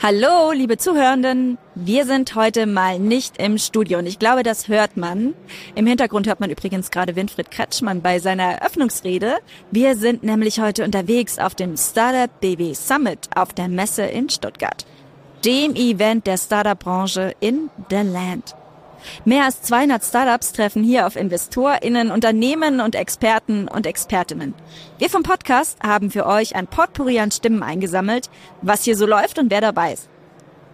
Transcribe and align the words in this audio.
Hallo, 0.00 0.52
liebe 0.52 0.76
Zuhörenden. 0.76 1.58
Wir 1.74 2.06
sind 2.06 2.36
heute 2.36 2.66
mal 2.66 3.00
nicht 3.00 3.42
im 3.42 3.58
Studio 3.58 3.98
und 3.98 4.06
ich 4.06 4.20
glaube, 4.20 4.44
das 4.44 4.68
hört 4.68 4.96
man. 4.96 5.34
Im 5.74 5.88
Hintergrund 5.88 6.28
hört 6.28 6.38
man 6.38 6.50
übrigens 6.50 6.92
gerade 6.92 7.16
Winfried 7.16 7.50
Kretschmann 7.50 8.00
bei 8.00 8.20
seiner 8.20 8.44
Eröffnungsrede. 8.44 9.38
Wir 9.72 9.96
sind 9.96 10.22
nämlich 10.22 10.60
heute 10.60 10.84
unterwegs 10.84 11.40
auf 11.40 11.56
dem 11.56 11.76
Startup 11.76 12.30
BW 12.40 12.74
Summit 12.74 13.28
auf 13.34 13.52
der 13.52 13.66
Messe 13.66 14.02
in 14.04 14.28
Stuttgart, 14.28 14.86
dem 15.44 15.74
Event 15.74 16.28
der 16.28 16.36
Startup-Branche 16.36 17.34
in 17.40 17.68
The 17.90 17.96
Land. 17.96 18.54
Mehr 19.24 19.44
als 19.44 19.62
200 19.62 20.04
Startups 20.04 20.52
treffen 20.52 20.82
hier 20.82 21.06
auf 21.06 21.16
InvestorInnen, 21.16 22.10
Unternehmen 22.10 22.80
und 22.80 22.94
Experten 22.94 23.68
und 23.68 23.86
Expertinnen. 23.86 24.54
Wir 24.98 25.10
vom 25.10 25.22
Podcast 25.22 25.78
haben 25.82 26.10
für 26.10 26.26
euch 26.26 26.56
ein 26.56 26.66
Potpourri 26.66 27.18
an 27.20 27.30
Stimmen 27.30 27.62
eingesammelt, 27.62 28.30
was 28.62 28.84
hier 28.84 28.96
so 28.96 29.06
läuft 29.06 29.38
und 29.38 29.50
wer 29.50 29.60
dabei 29.60 29.92
ist. 29.92 30.08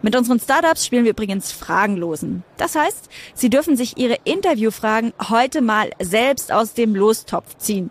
Mit 0.03 0.17
unseren 0.17 0.39
Startups 0.39 0.85
spielen 0.85 1.05
wir 1.05 1.13
übrigens 1.13 1.51
Fragenlosen. 1.51 2.45
Das 2.59 2.75
heißt, 2.75 3.09
sie 3.33 3.49
dürfen 3.49 3.75
sich 3.75 3.97
ihre 3.97 4.19
Interviewfragen 4.25 5.15
heute 5.31 5.63
mal 5.63 5.93
selbst 5.99 6.53
aus 6.53 6.75
dem 6.75 6.95
Lostopf 6.95 7.57
ziehen. 7.57 7.91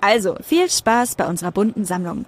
Also, 0.00 0.36
viel 0.42 0.70
Spaß 0.70 1.16
bei 1.16 1.26
unserer 1.26 1.50
bunten 1.50 1.84
Sammlung. 1.84 2.24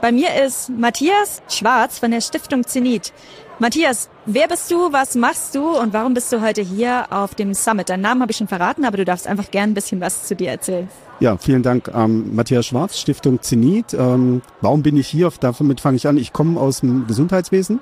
Bei 0.00 0.12
mir 0.12 0.42
ist 0.42 0.70
Matthias 0.70 1.42
Schwarz 1.48 1.98
von 1.98 2.12
der 2.12 2.20
Stiftung 2.20 2.64
Zenit. 2.64 3.12
Matthias, 3.60 4.08
wer 4.24 4.48
bist 4.48 4.70
du, 4.70 4.90
was 4.90 5.14
machst 5.16 5.54
du 5.54 5.78
und 5.78 5.92
warum 5.92 6.14
bist 6.14 6.32
du 6.32 6.40
heute 6.40 6.62
hier 6.62 7.04
auf 7.10 7.34
dem 7.34 7.52
Summit? 7.52 7.90
Deinen 7.90 8.00
Namen 8.00 8.22
habe 8.22 8.32
ich 8.32 8.38
schon 8.38 8.48
verraten, 8.48 8.86
aber 8.86 8.96
du 8.96 9.04
darfst 9.04 9.26
einfach 9.26 9.50
gern 9.50 9.72
ein 9.72 9.74
bisschen 9.74 10.00
was 10.00 10.26
zu 10.26 10.34
dir 10.34 10.48
erzählen. 10.48 10.88
Ja, 11.20 11.36
vielen 11.36 11.62
Dank, 11.62 11.90
ähm, 11.94 12.34
Matthias 12.34 12.64
Schwarz, 12.64 12.98
Stiftung 12.98 13.42
Zenit. 13.42 13.92
Ähm, 13.92 14.40
warum 14.62 14.82
bin 14.82 14.96
ich 14.96 15.08
hier? 15.08 15.30
Damit 15.40 15.82
fange 15.82 15.98
ich 15.98 16.08
an. 16.08 16.16
Ich 16.16 16.32
komme 16.32 16.58
aus 16.58 16.80
dem 16.80 17.06
Gesundheitswesen 17.06 17.80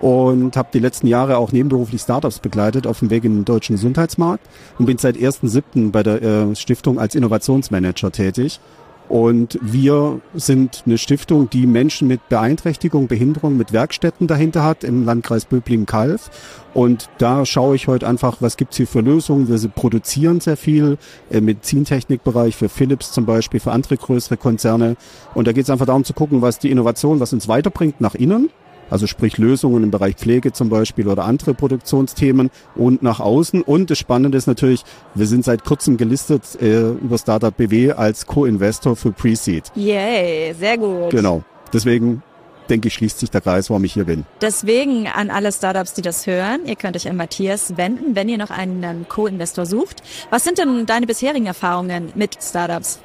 und 0.00 0.56
habe 0.56 0.68
die 0.72 0.78
letzten 0.78 1.08
Jahre 1.08 1.38
auch 1.38 1.50
nebenberuflich 1.50 2.00
Startups 2.00 2.38
begleitet 2.38 2.86
auf 2.86 3.00
dem 3.00 3.10
Weg 3.10 3.24
in 3.24 3.38
den 3.38 3.44
deutschen 3.44 3.74
Gesundheitsmarkt 3.74 4.46
und 4.78 4.86
bin 4.86 4.98
seit 4.98 5.16
1.7. 5.16 5.90
bei 5.90 6.04
der 6.04 6.22
äh, 6.22 6.54
Stiftung 6.54 7.00
als 7.00 7.16
Innovationsmanager 7.16 8.12
tätig 8.12 8.60
und 9.08 9.58
wir 9.62 10.20
sind 10.34 10.82
eine 10.84 10.98
Stiftung, 10.98 11.48
die 11.48 11.66
Menschen 11.66 12.08
mit 12.08 12.28
Beeinträchtigung, 12.28 13.08
Behinderung, 13.08 13.56
mit 13.56 13.72
Werkstätten 13.72 14.26
dahinter 14.26 14.62
hat 14.62 14.84
im 14.84 15.04
Landkreis 15.04 15.46
Böblingen-Kalf. 15.46 16.30
Und 16.74 17.08
da 17.18 17.46
schaue 17.46 17.74
ich 17.74 17.88
heute 17.88 18.06
einfach, 18.06 18.36
was 18.40 18.56
gibt's 18.56 18.76
hier 18.76 18.86
für 18.86 19.00
Lösungen. 19.00 19.48
Wir 19.48 19.68
produzieren 19.70 20.40
sehr 20.40 20.56
viel 20.56 20.98
im 21.30 21.46
Medizintechnikbereich 21.46 22.54
für 22.54 22.68
Philips 22.68 23.10
zum 23.12 23.24
Beispiel, 23.24 23.60
für 23.60 23.72
andere 23.72 23.96
größere 23.96 24.36
Konzerne. 24.36 24.96
Und 25.34 25.48
da 25.48 25.52
geht 25.52 25.64
es 25.64 25.70
einfach 25.70 25.86
darum 25.86 26.04
zu 26.04 26.12
gucken, 26.12 26.42
was 26.42 26.58
die 26.58 26.70
Innovation, 26.70 27.18
was 27.20 27.32
uns 27.32 27.48
weiterbringt 27.48 28.00
nach 28.00 28.14
innen 28.14 28.50
also 28.90 29.06
sprich 29.06 29.38
Lösungen 29.38 29.84
im 29.84 29.90
Bereich 29.90 30.16
Pflege 30.16 30.52
zum 30.52 30.68
Beispiel 30.68 31.08
oder 31.08 31.24
andere 31.24 31.54
Produktionsthemen 31.54 32.50
und 32.74 33.02
nach 33.02 33.20
außen. 33.20 33.62
Und 33.62 33.90
das 33.90 33.98
Spannende 33.98 34.38
ist 34.38 34.46
natürlich, 34.46 34.84
wir 35.14 35.26
sind 35.26 35.44
seit 35.44 35.64
kurzem 35.64 35.96
gelistet 35.96 36.60
äh, 36.60 36.90
über 36.90 37.18
Startup 37.18 37.56
BW 37.56 37.92
als 37.92 38.26
Co-Investor 38.26 38.96
für 38.96 39.12
Pre-Seed. 39.12 39.72
Yay, 39.74 40.54
sehr 40.58 40.78
gut. 40.78 41.10
Genau. 41.10 41.42
Deswegen 41.72 42.22
denke 42.68 42.88
ich, 42.88 42.94
schließt 42.94 43.18
sich 43.18 43.30
der 43.30 43.40
Kreis, 43.40 43.70
warum 43.70 43.84
ich 43.84 43.94
hier 43.94 44.04
bin. 44.04 44.24
Deswegen 44.40 45.06
an 45.06 45.30
alle 45.30 45.52
Startups, 45.52 45.94
die 45.94 46.02
das 46.02 46.26
hören, 46.26 46.66
ihr 46.66 46.76
könnt 46.76 46.96
euch 46.96 47.08
an 47.08 47.16
Matthias 47.16 47.76
wenden, 47.76 48.14
wenn 48.14 48.28
ihr 48.28 48.38
noch 48.38 48.50
einen 48.50 49.06
Co-Investor 49.08 49.66
sucht. 49.66 50.02
Was 50.30 50.44
sind 50.44 50.58
denn 50.58 50.86
deine 50.86 51.06
bisherigen 51.06 51.46
Erfahrungen 51.46 52.12
mit 52.14 52.36
Startups? 52.42 53.00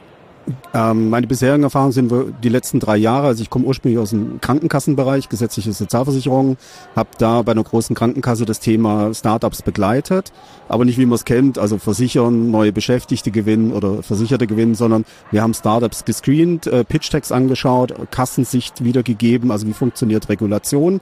Ähm, 0.74 1.10
meine 1.10 1.28
bisherigen 1.28 1.64
Erfahrungen 1.64 1.92
sind 1.92 2.12
die 2.44 2.50
letzten 2.50 2.80
drei 2.80 2.98
Jahre. 2.98 3.28
Also 3.28 3.42
ich 3.42 3.50
komme 3.50 3.66
ursprünglich 3.66 4.00
aus 4.00 4.10
dem 4.10 4.42
Krankenkassenbereich, 4.42 5.30
gesetzliche 5.30 5.72
Sozialversicherung, 5.72 6.58
habe 6.96 7.10
da 7.18 7.42
bei 7.44 7.52
einer 7.52 7.64
großen 7.64 7.96
Krankenkasse 7.96 8.46
das 8.46 8.60
Thema 8.60 9.14
Startups 9.14 9.62
begleitet, 9.62 10.32
aber 10.68 10.86
nicht 10.86 10.98
wie 10.98 11.06
man 11.06 11.16
es 11.16 11.26
kennt, 11.26 11.58
also 11.58 11.78
versichern, 11.78 12.52
neue 12.52 12.74
Beschäftigte 12.74 13.32
gewinnen 13.32 13.72
oder 13.72 14.04
Versicherte 14.04 14.48
gewinnen, 14.48 14.76
sondern 14.76 15.06
wir 15.32 15.42
haben 15.42 15.54
Startups 15.54 16.06
gescreent, 16.06 16.68
äh, 16.68 16.84
Pitch-Tags 16.84 17.32
angeschaut, 17.32 17.94
Kassensicht 18.12 18.84
wiedergegeben, 18.84 19.52
also 19.52 19.68
wie 19.68 19.74
funktioniert 19.74 20.30
Regulation. 20.30 21.00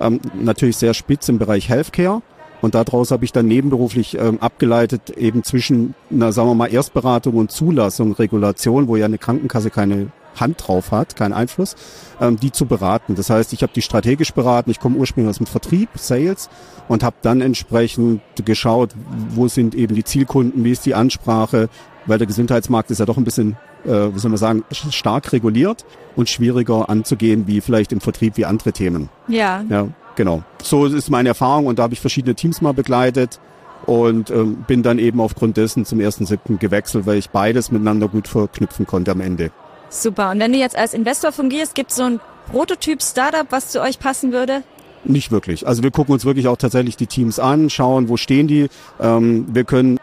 Ähm, 0.00 0.20
natürlich 0.34 0.76
sehr 0.76 0.94
spitz 0.94 1.28
im 1.28 1.38
Bereich 1.38 1.68
Healthcare 1.68 2.22
und 2.62 2.74
daraus 2.76 3.10
habe 3.10 3.24
ich 3.24 3.32
dann 3.32 3.46
nebenberuflich 3.46 4.16
ähm, 4.18 4.38
abgeleitet, 4.40 5.10
eben 5.10 5.42
zwischen 5.42 5.94
einer, 6.10 6.32
sagen 6.32 6.48
wir 6.48 6.54
mal, 6.54 6.72
Erstberatung 6.72 7.34
und 7.34 7.50
Zulassung, 7.50 8.12
Regulation, 8.12 8.88
wo 8.88 8.96
ja 8.96 9.04
eine 9.04 9.18
Krankenkasse 9.18 9.68
keine 9.68 10.12
Hand 10.38 10.66
drauf 10.66 10.92
hat, 10.92 11.16
keinen 11.16 11.32
Einfluss, 11.32 11.74
ähm, 12.20 12.38
die 12.38 12.52
zu 12.52 12.66
beraten. 12.66 13.16
Das 13.16 13.28
heißt, 13.30 13.52
ich 13.52 13.62
habe 13.62 13.72
die 13.74 13.82
strategisch 13.82 14.32
beraten, 14.32 14.70
ich 14.70 14.80
komme 14.80 14.96
ursprünglich 14.96 15.30
aus 15.30 15.38
dem 15.38 15.46
Vertrieb, 15.46 15.90
Sales 15.96 16.48
und 16.88 17.02
habe 17.02 17.16
dann 17.20 17.40
entsprechend 17.40 18.22
geschaut, 18.44 18.90
wo 19.30 19.48
sind 19.48 19.74
eben 19.74 19.94
die 19.94 20.04
Zielkunden, 20.04 20.64
wie 20.64 20.70
ist 20.70 20.86
die 20.86 20.94
Ansprache, 20.94 21.68
weil 22.06 22.18
der 22.18 22.28
Gesundheitsmarkt 22.28 22.90
ist 22.90 22.98
ja 22.98 23.06
doch 23.06 23.16
ein 23.16 23.24
bisschen, 23.24 23.56
äh, 23.84 24.14
wie 24.14 24.18
soll 24.18 24.30
man 24.30 24.38
sagen, 24.38 24.64
stark 24.70 25.32
reguliert 25.32 25.84
und 26.14 26.28
schwieriger 26.28 26.88
anzugehen 26.88 27.46
wie 27.48 27.60
vielleicht 27.60 27.92
im 27.92 28.00
Vertrieb 28.00 28.36
wie 28.36 28.44
andere 28.44 28.72
Themen. 28.72 29.08
Ja. 29.28 29.64
ja 29.68 29.88
genau. 30.16 30.42
So 30.62 30.86
ist 30.86 31.10
meine 31.10 31.30
Erfahrung 31.30 31.66
und 31.66 31.78
da 31.78 31.84
habe 31.84 31.94
ich 31.94 32.00
verschiedene 32.00 32.34
Teams 32.34 32.60
mal 32.60 32.72
begleitet 32.72 33.40
und 33.86 34.30
ähm, 34.30 34.64
bin 34.66 34.82
dann 34.82 34.98
eben 34.98 35.20
aufgrund 35.20 35.56
dessen 35.56 35.84
zum 35.84 35.98
1.7. 35.98 36.58
gewechselt, 36.58 37.06
weil 37.06 37.18
ich 37.18 37.30
beides 37.30 37.70
miteinander 37.70 38.08
gut 38.08 38.28
verknüpfen 38.28 38.86
konnte 38.86 39.10
am 39.10 39.20
Ende. 39.20 39.50
Super. 39.88 40.30
Und 40.30 40.40
wenn 40.40 40.52
du 40.52 40.58
jetzt 40.58 40.76
als 40.76 40.94
Investor 40.94 41.32
fungierst, 41.32 41.74
gibt 41.74 41.90
es 41.90 41.96
so 41.96 42.04
ein 42.04 42.20
Prototyp-Startup, 42.50 43.46
was 43.50 43.68
zu 43.68 43.80
euch 43.82 43.98
passen 43.98 44.32
würde? 44.32 44.62
Nicht 45.04 45.32
wirklich. 45.32 45.66
Also 45.66 45.82
wir 45.82 45.90
gucken 45.90 46.12
uns 46.12 46.24
wirklich 46.24 46.46
auch 46.46 46.56
tatsächlich 46.56 46.96
die 46.96 47.06
Teams 47.06 47.38
an, 47.38 47.70
schauen, 47.70 48.08
wo 48.08 48.16
stehen 48.16 48.46
die. 48.46 48.68
Ähm, 49.00 49.46
wir 49.52 49.64
können 49.64 49.98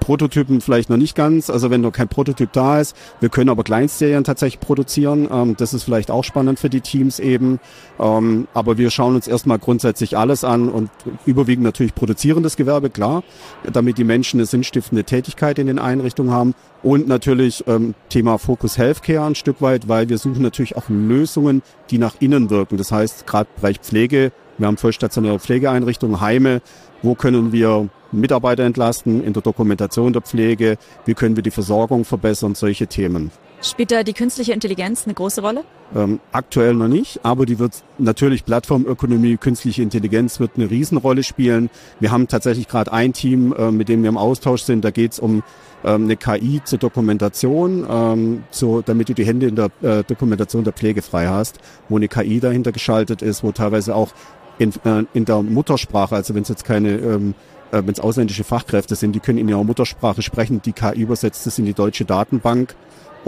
Prototypen 0.00 0.60
vielleicht 0.60 0.90
noch 0.90 0.96
nicht 0.96 1.14
ganz, 1.14 1.50
also 1.50 1.70
wenn 1.70 1.80
noch 1.80 1.92
kein 1.92 2.08
Prototyp 2.08 2.52
da 2.52 2.80
ist. 2.80 2.96
Wir 3.20 3.28
können 3.28 3.50
aber 3.50 3.64
Kleinstserien 3.64 4.24
tatsächlich 4.24 4.60
produzieren. 4.60 5.28
Ähm, 5.30 5.56
das 5.56 5.74
ist 5.74 5.84
vielleicht 5.84 6.10
auch 6.10 6.24
spannend 6.24 6.58
für 6.58 6.70
die 6.70 6.80
Teams 6.80 7.18
eben. 7.18 7.60
Ähm, 7.98 8.48
aber 8.54 8.78
wir 8.78 8.90
schauen 8.90 9.14
uns 9.14 9.26
erstmal 9.26 9.58
grundsätzlich 9.58 10.16
alles 10.16 10.44
an 10.44 10.68
und 10.68 10.90
überwiegend 11.26 11.64
natürlich 11.64 11.94
produzierendes 11.94 12.56
Gewerbe, 12.56 12.90
klar, 12.90 13.22
damit 13.72 13.98
die 13.98 14.04
Menschen 14.04 14.38
eine 14.38 14.46
sinnstiftende 14.46 15.04
Tätigkeit 15.04 15.58
in 15.58 15.66
den 15.66 15.78
Einrichtungen 15.78 16.32
haben. 16.32 16.54
Und 16.82 17.08
natürlich 17.08 17.64
ähm, 17.66 17.94
Thema 18.08 18.38
Focus 18.38 18.78
Healthcare 18.78 19.26
ein 19.26 19.34
Stück 19.34 19.60
weit, 19.60 19.88
weil 19.88 20.08
wir 20.08 20.18
suchen 20.18 20.42
natürlich 20.42 20.76
auch 20.76 20.88
Lösungen, 20.88 21.62
die 21.90 21.98
nach 21.98 22.14
innen 22.20 22.50
wirken. 22.50 22.76
Das 22.76 22.92
heißt, 22.92 23.26
gerade 23.26 23.48
Bereich 23.56 23.80
Pflege, 23.80 24.32
wir 24.58 24.66
haben 24.66 24.76
vollstationäre 24.76 25.38
Pflegeeinrichtungen, 25.38 26.20
Heime, 26.20 26.62
wo 27.02 27.14
können 27.14 27.52
wir 27.52 27.88
Mitarbeiter 28.12 28.64
entlasten 28.64 29.22
in 29.22 29.32
der 29.32 29.42
Dokumentation 29.42 30.12
der 30.12 30.22
Pflege, 30.22 30.78
wie 31.04 31.14
können 31.14 31.36
wir 31.36 31.42
die 31.42 31.50
Versorgung 31.50 32.04
verbessern, 32.04 32.54
solche 32.54 32.86
Themen. 32.86 33.30
Spielt 33.60 33.90
da 33.90 34.04
die 34.04 34.12
künstliche 34.12 34.52
Intelligenz 34.52 35.04
eine 35.04 35.14
große 35.14 35.40
Rolle? 35.40 35.64
Ähm, 35.94 36.20
aktuell 36.30 36.74
noch 36.74 36.86
nicht, 36.86 37.20
aber 37.24 37.44
die 37.44 37.58
wird 37.58 37.82
natürlich 37.98 38.44
Plattformökonomie, 38.44 39.36
künstliche 39.36 39.82
Intelligenz 39.82 40.38
wird 40.38 40.52
eine 40.56 40.70
Riesenrolle 40.70 41.24
spielen. 41.24 41.68
Wir 41.98 42.12
haben 42.12 42.28
tatsächlich 42.28 42.68
gerade 42.68 42.92
ein 42.92 43.12
Team, 43.12 43.52
äh, 43.52 43.72
mit 43.72 43.88
dem 43.88 44.02
wir 44.02 44.10
im 44.10 44.16
Austausch 44.16 44.62
sind. 44.62 44.84
Da 44.84 44.92
geht 44.92 45.12
es 45.12 45.18
um 45.18 45.42
ähm, 45.84 46.04
eine 46.04 46.16
KI 46.16 46.60
zur 46.64 46.78
Dokumentation, 46.78 47.84
ähm, 47.90 48.44
so, 48.50 48.80
damit 48.80 49.08
du 49.08 49.14
die 49.14 49.24
Hände 49.24 49.48
in 49.48 49.56
der 49.56 49.70
äh, 49.82 50.04
Dokumentation 50.04 50.62
der 50.62 50.72
Pflege 50.72 51.02
frei 51.02 51.26
hast, 51.26 51.58
wo 51.88 51.96
eine 51.96 52.06
KI 52.06 52.38
dahinter 52.38 52.70
geschaltet 52.70 53.22
ist, 53.22 53.42
wo 53.42 53.50
teilweise 53.50 53.96
auch 53.96 54.10
in, 54.58 54.72
äh, 54.84 55.04
in 55.14 55.24
der 55.24 55.42
Muttersprache, 55.42 56.14
also 56.14 56.34
wenn 56.34 56.42
es 56.42 56.48
jetzt 56.48 56.64
keine 56.64 56.90
ähm, 56.90 57.34
äh, 57.70 57.82
wenn 57.84 57.92
es 57.92 58.00
ausländische 58.00 58.44
Fachkräfte 58.44 58.94
sind, 58.94 59.12
die 59.12 59.20
können 59.20 59.38
in 59.38 59.48
ihrer 59.48 59.64
Muttersprache 59.64 60.22
sprechen, 60.22 60.62
die 60.62 60.72
KI 60.72 61.00
übersetzt 61.00 61.46
es 61.46 61.58
in 61.58 61.64
die 61.64 61.74
deutsche 61.74 62.04
Datenbank 62.04 62.74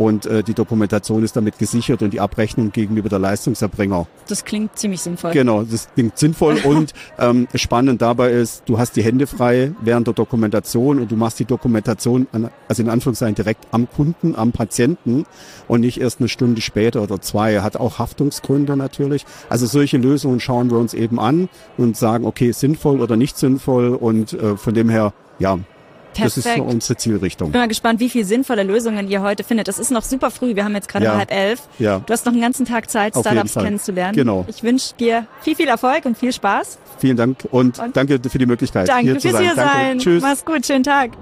und 0.01 0.25
äh, 0.25 0.43
die 0.43 0.55
Dokumentation 0.55 1.23
ist 1.23 1.37
damit 1.37 1.59
gesichert 1.59 2.01
und 2.01 2.15
die 2.15 2.21
Abrechnung 2.21 2.73
gegenüber 2.73 3.11
der 3.11 3.19
Leistungserbringer. 3.19 4.07
Das 4.29 4.47
klingt 4.47 4.79
ziemlich 4.79 5.03
sinnvoll. 5.03 5.33
Genau, 5.33 5.63
das 5.63 5.89
klingt 5.93 6.17
sinnvoll 6.17 6.57
und 6.65 6.95
ähm, 7.19 7.47
spannend 7.55 8.01
dabei 8.01 8.31
ist, 8.31 8.63
du 8.65 8.79
hast 8.79 8.97
die 8.97 9.03
Hände 9.03 9.27
frei 9.27 9.73
während 9.83 10.07
der 10.07 10.15
Dokumentation 10.15 11.01
und 11.01 11.11
du 11.13 11.17
machst 11.17 11.39
die 11.39 11.45
Dokumentation, 11.45 12.27
an, 12.33 12.49
also 12.67 12.83
in 12.83 12.89
Anführungszeichen 12.89 13.35
direkt 13.35 13.67
am 13.73 13.91
Kunden, 13.91 14.35
am 14.37 14.53
Patienten 14.53 15.27
und 15.69 15.83
nicht 15.83 16.01
erst 16.01 16.21
eine 16.21 16.31
Stunde 16.31 16.63
später 16.63 17.03
oder 17.03 17.21
zwei. 17.21 17.61
Hat 17.61 17.77
auch 17.77 17.99
Haftungsgründe 17.99 18.79
natürlich. 18.79 19.27
Also 19.51 19.67
solche 19.67 19.99
Lösungen 19.99 20.41
schauen 20.41 20.71
wir 20.71 20.79
uns 20.79 20.95
eben 20.95 21.21
an 21.21 21.51
und 21.77 21.99
sagen, 21.99 22.25
okay, 22.25 22.53
sinnvoll 22.53 23.03
oder 23.03 23.19
nicht 23.19 23.37
sinnvoll 23.37 23.91
und 23.91 24.33
äh, 24.33 24.57
von 24.57 24.73
dem 24.73 24.89
her, 24.89 25.13
ja, 25.39 25.59
Perfekt. 26.15 26.37
Das 26.37 26.47
ist 26.47 26.57
so 26.57 26.63
unsere 26.63 26.97
Zielrichtung. 26.97 27.49
Ich 27.49 27.53
bin 27.53 27.61
mal 27.61 27.69
gespannt, 27.69 28.01
wie 28.01 28.11
viel 28.11 28.25
sinnvolle 28.25 28.63
Lösungen 28.63 29.09
ihr 29.09 29.23
heute 29.23 29.45
findet. 29.45 29.69
Das 29.69 29.79
ist 29.79 29.91
noch 29.91 30.03
super 30.03 30.31
früh. 30.31 30.57
Wir 30.57 30.65
haben 30.65 30.75
jetzt 30.75 30.89
gerade 30.89 31.05
ja. 31.07 31.17
halb 31.17 31.33
elf. 31.33 31.63
Ja. 31.79 32.01
Du 32.01 32.13
hast 32.13 32.27
noch 32.27 32.33
einen 32.33 32.43
ganzen 32.43 32.67
Tag 32.67 32.91
Zeit, 32.91 33.15
Auf 33.15 33.23
Startups 33.23 33.55
kennenzulernen. 33.55 34.15
Genau. 34.15 34.45
Ich 34.49 34.63
wünsche 34.63 34.95
dir 34.95 35.27
viel, 35.41 35.55
viel 35.55 35.69
Erfolg 35.69 36.05
und 36.05 36.19
viel 36.19 36.33
Spaß. 36.33 36.79
Vielen 36.99 37.17
Dank 37.17 37.49
und, 37.51 37.79
und 37.79 37.97
danke 37.97 38.21
für 38.29 38.39
die 38.39 38.47
Möglichkeit. 38.47 38.89
Danke 38.89 39.13
hier 39.13 39.21
fürs 39.21 39.39
hier 39.39 39.55
sein. 39.55 39.67
Danke. 39.67 39.99
Tschüss. 39.99 40.23
Mach's 40.23 40.45
gut. 40.45 40.67
Schönen 40.67 40.85
Tag. 40.85 41.13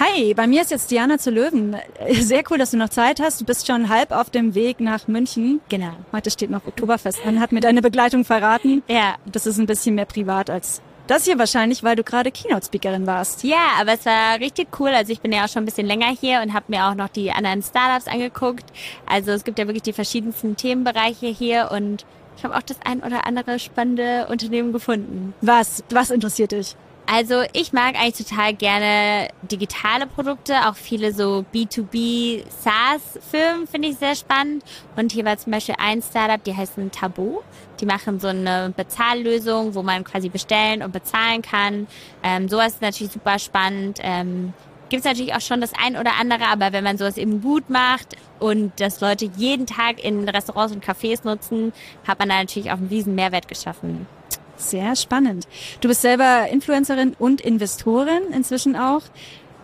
Hi, 0.00 0.32
bei 0.32 0.46
mir 0.46 0.62
ist 0.62 0.70
jetzt 0.70 0.92
Diana 0.92 1.18
zu 1.18 1.30
Löwen. 1.30 1.76
Sehr 2.20 2.44
cool, 2.50 2.58
dass 2.58 2.70
du 2.70 2.76
noch 2.76 2.88
Zeit 2.88 3.18
hast. 3.18 3.40
Du 3.40 3.44
bist 3.44 3.66
schon 3.66 3.88
halb 3.88 4.12
auf 4.12 4.30
dem 4.30 4.54
Weg 4.54 4.78
nach 4.78 5.08
München. 5.08 5.60
Genau. 5.68 5.90
Heute 6.12 6.30
steht 6.30 6.50
noch 6.50 6.64
Oktoberfest 6.68 7.18
an, 7.26 7.40
hat 7.40 7.50
mir 7.50 7.60
deine 7.60 7.82
Begleitung 7.82 8.24
verraten. 8.24 8.84
Ja. 8.86 9.16
Das 9.26 9.44
ist 9.44 9.58
ein 9.58 9.66
bisschen 9.66 9.96
mehr 9.96 10.04
privat 10.04 10.50
als 10.50 10.82
das 11.08 11.24
hier 11.24 11.38
wahrscheinlich, 11.38 11.82
weil 11.82 11.96
du 11.96 12.04
gerade 12.04 12.30
Keynote-Speakerin 12.30 13.06
warst. 13.06 13.42
Ja, 13.42 13.72
aber 13.80 13.94
es 13.94 14.06
war 14.06 14.38
richtig 14.38 14.68
cool. 14.78 14.90
Also 14.90 15.12
ich 15.12 15.20
bin 15.20 15.32
ja 15.32 15.44
auch 15.44 15.48
schon 15.48 15.62
ein 15.62 15.66
bisschen 15.66 15.86
länger 15.86 16.08
hier 16.08 16.40
und 16.42 16.54
habe 16.54 16.66
mir 16.68 16.86
auch 16.86 16.94
noch 16.94 17.08
die 17.08 17.32
anderen 17.32 17.62
Startups 17.62 18.06
angeguckt. 18.06 18.64
Also 19.06 19.32
es 19.32 19.44
gibt 19.44 19.58
ja 19.58 19.66
wirklich 19.66 19.82
die 19.82 19.92
verschiedensten 19.92 20.56
Themenbereiche 20.56 21.26
hier 21.26 21.70
und 21.72 22.04
ich 22.36 22.44
habe 22.44 22.56
auch 22.56 22.62
das 22.62 22.76
ein 22.84 23.02
oder 23.02 23.26
andere 23.26 23.58
spannende 23.58 24.28
Unternehmen 24.30 24.72
gefunden. 24.72 25.34
Was? 25.40 25.82
Was 25.90 26.10
interessiert 26.10 26.52
dich? 26.52 26.76
Also 27.10 27.42
ich 27.54 27.72
mag 27.72 27.94
eigentlich 27.94 28.28
total 28.28 28.52
gerne 28.52 29.28
digitale 29.50 30.06
Produkte, 30.06 30.68
auch 30.68 30.74
viele 30.74 31.14
so 31.14 31.42
B2B 31.54 32.44
SaaS-Firmen 32.50 33.66
finde 33.66 33.88
ich 33.88 33.96
sehr 33.96 34.14
spannend. 34.14 34.62
Und 34.94 35.12
hier 35.12 35.24
war 35.24 35.38
zum 35.38 35.52
Beispiel 35.52 35.76
ein 35.78 36.02
Startup, 36.02 36.42
die 36.44 36.54
heißen 36.54 36.90
Tabu. 36.90 37.38
Die 37.80 37.86
machen 37.86 38.20
so 38.20 38.28
eine 38.28 38.74
Bezahllösung, 38.76 39.74
wo 39.74 39.82
man 39.82 40.04
quasi 40.04 40.28
bestellen 40.28 40.82
und 40.82 40.92
bezahlen 40.92 41.40
kann. 41.40 41.86
Ähm, 42.22 42.46
sowas 42.50 42.74
ist 42.74 42.82
natürlich 42.82 43.14
super 43.14 43.38
spannend. 43.38 44.00
Ähm, 44.02 44.52
Gibt 44.90 45.00
es 45.00 45.06
natürlich 45.06 45.34
auch 45.34 45.40
schon 45.40 45.62
das 45.62 45.72
ein 45.82 45.96
oder 45.96 46.12
andere, 46.20 46.44
aber 46.48 46.72
wenn 46.72 46.84
man 46.84 46.98
sowas 46.98 47.16
eben 47.16 47.40
gut 47.40 47.70
macht 47.70 48.16
und 48.38 48.72
das 48.80 49.00
Leute 49.00 49.30
jeden 49.36 49.64
Tag 49.64 50.04
in 50.04 50.28
Restaurants 50.28 50.74
und 50.74 50.84
Cafés 50.84 51.24
nutzen, 51.24 51.72
hat 52.06 52.18
man 52.18 52.28
da 52.28 52.38
natürlich 52.38 52.70
auch 52.70 52.76
einen 52.76 52.88
riesen 52.88 53.14
Mehrwert 53.14 53.48
geschaffen. 53.48 54.06
Sehr 54.58 54.96
spannend. 54.96 55.46
Du 55.80 55.88
bist 55.88 56.02
selber 56.02 56.48
Influencerin 56.50 57.14
und 57.18 57.40
Investorin 57.40 58.22
inzwischen 58.34 58.76
auch. 58.76 59.02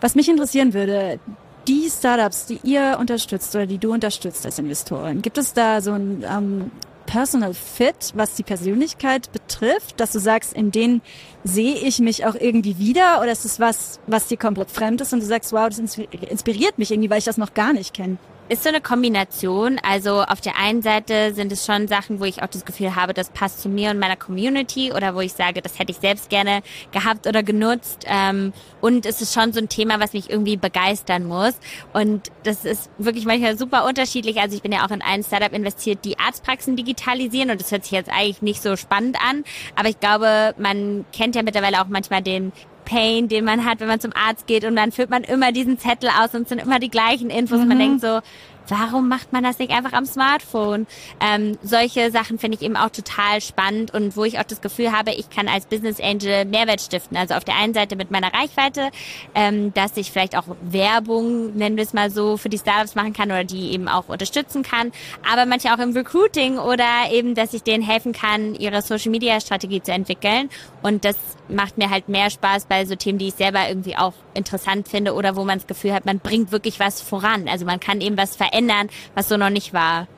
Was 0.00 0.14
mich 0.14 0.29
interessieren 0.29 0.73
würde, 0.73 1.19
die 1.67 1.88
Startups, 1.91 2.46
die 2.46 2.61
ihr 2.62 2.99
unterstützt 3.00 3.55
oder 3.55 3.67
die 3.67 3.79
du 3.79 3.93
unterstützt 3.93 4.44
als 4.44 4.58
Investorin, 4.58 5.23
gibt 5.23 5.38
es 5.38 5.52
da 5.52 5.81
so 5.81 5.93
ein 5.93 6.25
ähm, 6.29 6.70
Personal 7.06 7.55
Fit, 7.55 8.12
was 8.14 8.35
die 8.35 8.43
Persönlichkeit 8.43 9.31
betrifft, 9.32 10.00
dass 10.00 10.12
du 10.12 10.19
sagst, 10.19 10.52
in 10.52 10.70
denen 10.70 11.02
sehe 11.43 11.75
ich 11.75 11.99
mich 11.99 12.26
auch 12.26 12.35
irgendwie 12.35 12.79
wieder 12.79 13.20
oder 13.20 13.32
ist 13.32 13.44
es 13.44 13.61
was, 13.61 14.00
was 14.06 14.26
dir 14.26 14.37
komplett 14.37 14.70
fremd 14.70 15.00
ist 15.00 15.12
und 15.12 15.20
du 15.20 15.26
sagst, 15.26 15.52
wow, 15.52 15.69
das 15.69 15.79
inspiriert 15.79 16.79
mich 16.79 16.90
irgendwie, 16.90 17.11
weil 17.11 17.19
ich 17.19 17.25
das 17.25 17.37
noch 17.37 17.55
gar 17.55 17.73
nicht 17.73 17.94
kenne? 17.94 18.19
Ist 18.49 18.62
so 18.62 18.69
eine 18.69 18.81
Kombination. 18.81 19.81
Also 19.82 20.23
auf 20.23 20.41
der 20.41 20.58
einen 20.58 20.82
Seite 20.82 21.32
sind 21.35 21.50
es 21.50 21.64
schon 21.64 21.88
Sachen, 21.88 22.20
wo 22.20 22.25
ich 22.25 22.43
auch 22.43 22.46
das 22.46 22.64
Gefühl 22.64 22.94
habe, 22.94 23.14
das 23.14 23.31
passt 23.31 23.62
zu 23.62 23.69
mir 23.69 23.91
und 23.91 23.99
meiner 23.99 24.17
Community 24.17 24.93
oder 24.93 25.14
wo 25.14 25.20
ich 25.20 25.32
sage, 25.32 25.62
das 25.62 25.79
hätte 25.79 25.93
ich 25.93 25.99
selbst 25.99 26.29
gerne 26.29 26.62
gehabt 26.93 27.26
oder 27.26 27.43
genutzt. 27.43 28.05
Ähm, 28.06 28.52
und 28.81 29.06
es 29.06 29.23
ist 29.23 29.32
schon 29.32 29.52
so 29.52 29.61
ein 29.61 29.69
Thema, 29.69 29.99
was 29.99 30.12
mich 30.12 30.29
irgendwie 30.29 30.56
begeistern 30.56 31.25
muss. 31.26 31.55
Und 31.93 32.31
das 32.43 32.64
ist 32.64 32.91
wirklich 32.99 33.25
manchmal 33.25 33.56
super 33.56 33.87
unterschiedlich. 33.87 34.41
Also 34.41 34.56
ich 34.56 34.62
bin 34.62 34.73
ja 34.73 34.85
auch 34.87 34.90
in 34.90 35.00
ein 35.00 35.23
Startup 35.23 35.52
investiert, 35.52 36.05
die 36.05 36.19
Arztpraxen 36.19 36.76
digitalisieren 36.76 37.50
und 37.50 37.61
das 37.61 37.73
hört 37.73 37.85
sich 37.85 37.93
jetzt 37.93 38.11
eigentlich 38.11 38.43
nicht 38.43 38.62
so 38.62 38.76
spannend 38.76 39.17
an. 39.26 39.44
Aber 39.75 39.88
ich 39.88 40.00
glaube, 40.00 40.55
man 40.58 41.06
kennt 41.12 41.35
ja 41.35 41.43
mittlerweile 41.43 41.81
auch 41.81 41.88
manchmal 41.88 42.23
den 42.23 42.52
Pain, 42.85 43.29
den 43.29 43.45
man 43.45 43.65
hat, 43.65 43.81
wenn 43.81 43.89
man 43.89 44.01
zum 44.01 44.13
Arzt 44.15 44.47
geht 44.47 44.65
und 44.65 44.77
dann 44.77 44.93
füllt 44.93 45.11
man 45.11 45.25
immer 45.25 45.53
diesen 45.53 45.79
Zettel 45.79 46.11
aus 46.11 46.35
und 46.35 46.43
es 46.43 46.49
sind 46.49 46.61
immer 46.61 46.79
die 46.79 46.91
gleichen 46.91 47.31
Infos. 47.31 47.61
Mhm. 47.61 47.69
Man 47.69 47.79
denkt 47.79 48.01
so, 48.01 48.21
warum 48.69 49.09
macht 49.09 49.33
man 49.33 49.43
das 49.43 49.59
nicht 49.59 49.73
einfach 49.73 49.93
am 49.93 50.07
Smartphone? 50.07 50.87
Ähm, 51.21 51.59
solche 51.63 52.11
Sachen 52.11 52.39
finde 52.39 52.57
ich 52.57 52.65
eben 52.65 52.77
auch 52.77 52.91
total 52.91 53.41
spannend 53.41 53.93
und 53.93 54.17
wo 54.17 54.25
ich 54.25 54.39
auch 54.39 54.45
das 54.45 54.61
Gefühl 54.61 54.93
habe, 54.93 55.13
ich 55.13 55.31
kann 55.31 55.49
als 55.49 55.67
Business 55.67 56.01
Angel 56.01 56.45
Mehrwert 56.45 56.81
stiften. 56.81 57.17
Also 57.17 57.35
auf 57.35 57.45
der 57.45 57.57
einen 57.57 57.75
Seite 57.75 57.97
mit 57.97 58.11
meiner 58.11 58.33
Reichweite, 58.33 58.91
ähm, 59.35 59.73
dass 59.75 59.97
ich 59.97 60.11
vielleicht 60.11 60.37
auch 60.37 60.45
Werbung, 60.63 61.55
nennen 61.57 61.77
wir 61.77 61.85
es 61.85 61.93
mal 61.93 62.11
so, 62.11 62.37
für 62.37 62.49
die 62.49 62.59
Startups 62.59 62.95
machen 62.95 63.13
kann 63.13 63.31
oder 63.31 63.45
die 63.45 63.73
eben 63.73 63.89
auch 63.89 64.09
unterstützen 64.09 64.63
kann, 64.63 64.93
aber 65.31 65.47
manche 65.47 65.73
auch 65.73 65.79
im 65.79 65.93
Recruiting 65.93 66.59
oder 66.59 66.85
eben, 67.11 67.35
dass 67.35 67.55
ich 67.55 67.63
denen 67.63 67.83
helfen 67.83 68.13
kann, 68.13 68.55
ihre 68.55 68.83
Social 68.83 69.11
Media 69.11 69.41
Strategie 69.41 69.83
zu 69.83 69.93
entwickeln 69.93 70.49
und 70.85 71.07
das 71.07 71.17
macht 71.49 71.79
mir 71.79 71.89
halt 71.89 72.11
mehr 72.11 72.29
Spaß 72.29 72.67
bei 72.67 72.85
so 72.85 72.95
Themen, 72.95 73.19
die 73.19 73.29
ich 73.29 73.35
selber 73.35 73.67
irgendwie 73.67 73.97
auch 73.97 74.13
interessant 74.35 74.87
finde 74.87 75.15
oder 75.15 75.35
wo 75.35 75.43
man 75.43 75.59
das 75.59 75.67
Gefühl 75.67 75.95
hat, 75.95 76.05
man 76.05 76.19
bringt 76.19 76.53
wirklich 76.53 76.79
was 76.79 77.01
voran. 77.01 77.49
Also 77.49 77.65
man 77.65 77.81
kann 77.81 78.03
eben 78.03 78.19
was 78.19 78.37
verändern, 78.37 78.91
was 79.15 79.31
so 79.31 79.39
noch 79.39 79.49
nicht 79.49 79.73
war. 79.73 80.09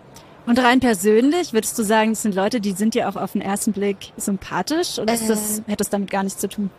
Und 0.45 0.59
rein 0.59 0.81
persönlich, 0.81 1.53
würdest 1.53 1.79
du 1.79 1.85
sagen, 1.85 2.11
das 2.11 2.23
sind 2.23 2.35
Leute, 2.35 2.61
die 2.61 2.73
sind 2.73 2.95
dir 2.95 3.09
auch 3.09 3.15
auf 3.15 3.33
den 3.33 3.43
ersten 3.43 3.73
Blick 3.73 4.13
sympathisch 4.17 4.99
oder 4.99 5.15
ist 5.15 5.31
das, 5.31 5.61
äh. 5.61 5.63
hätte 5.69 5.77
das 5.77 5.91
damit 5.91 6.11
gar 6.11 6.25
nichts 6.25 6.41
zu 6.41 6.49
tun? 6.49 6.71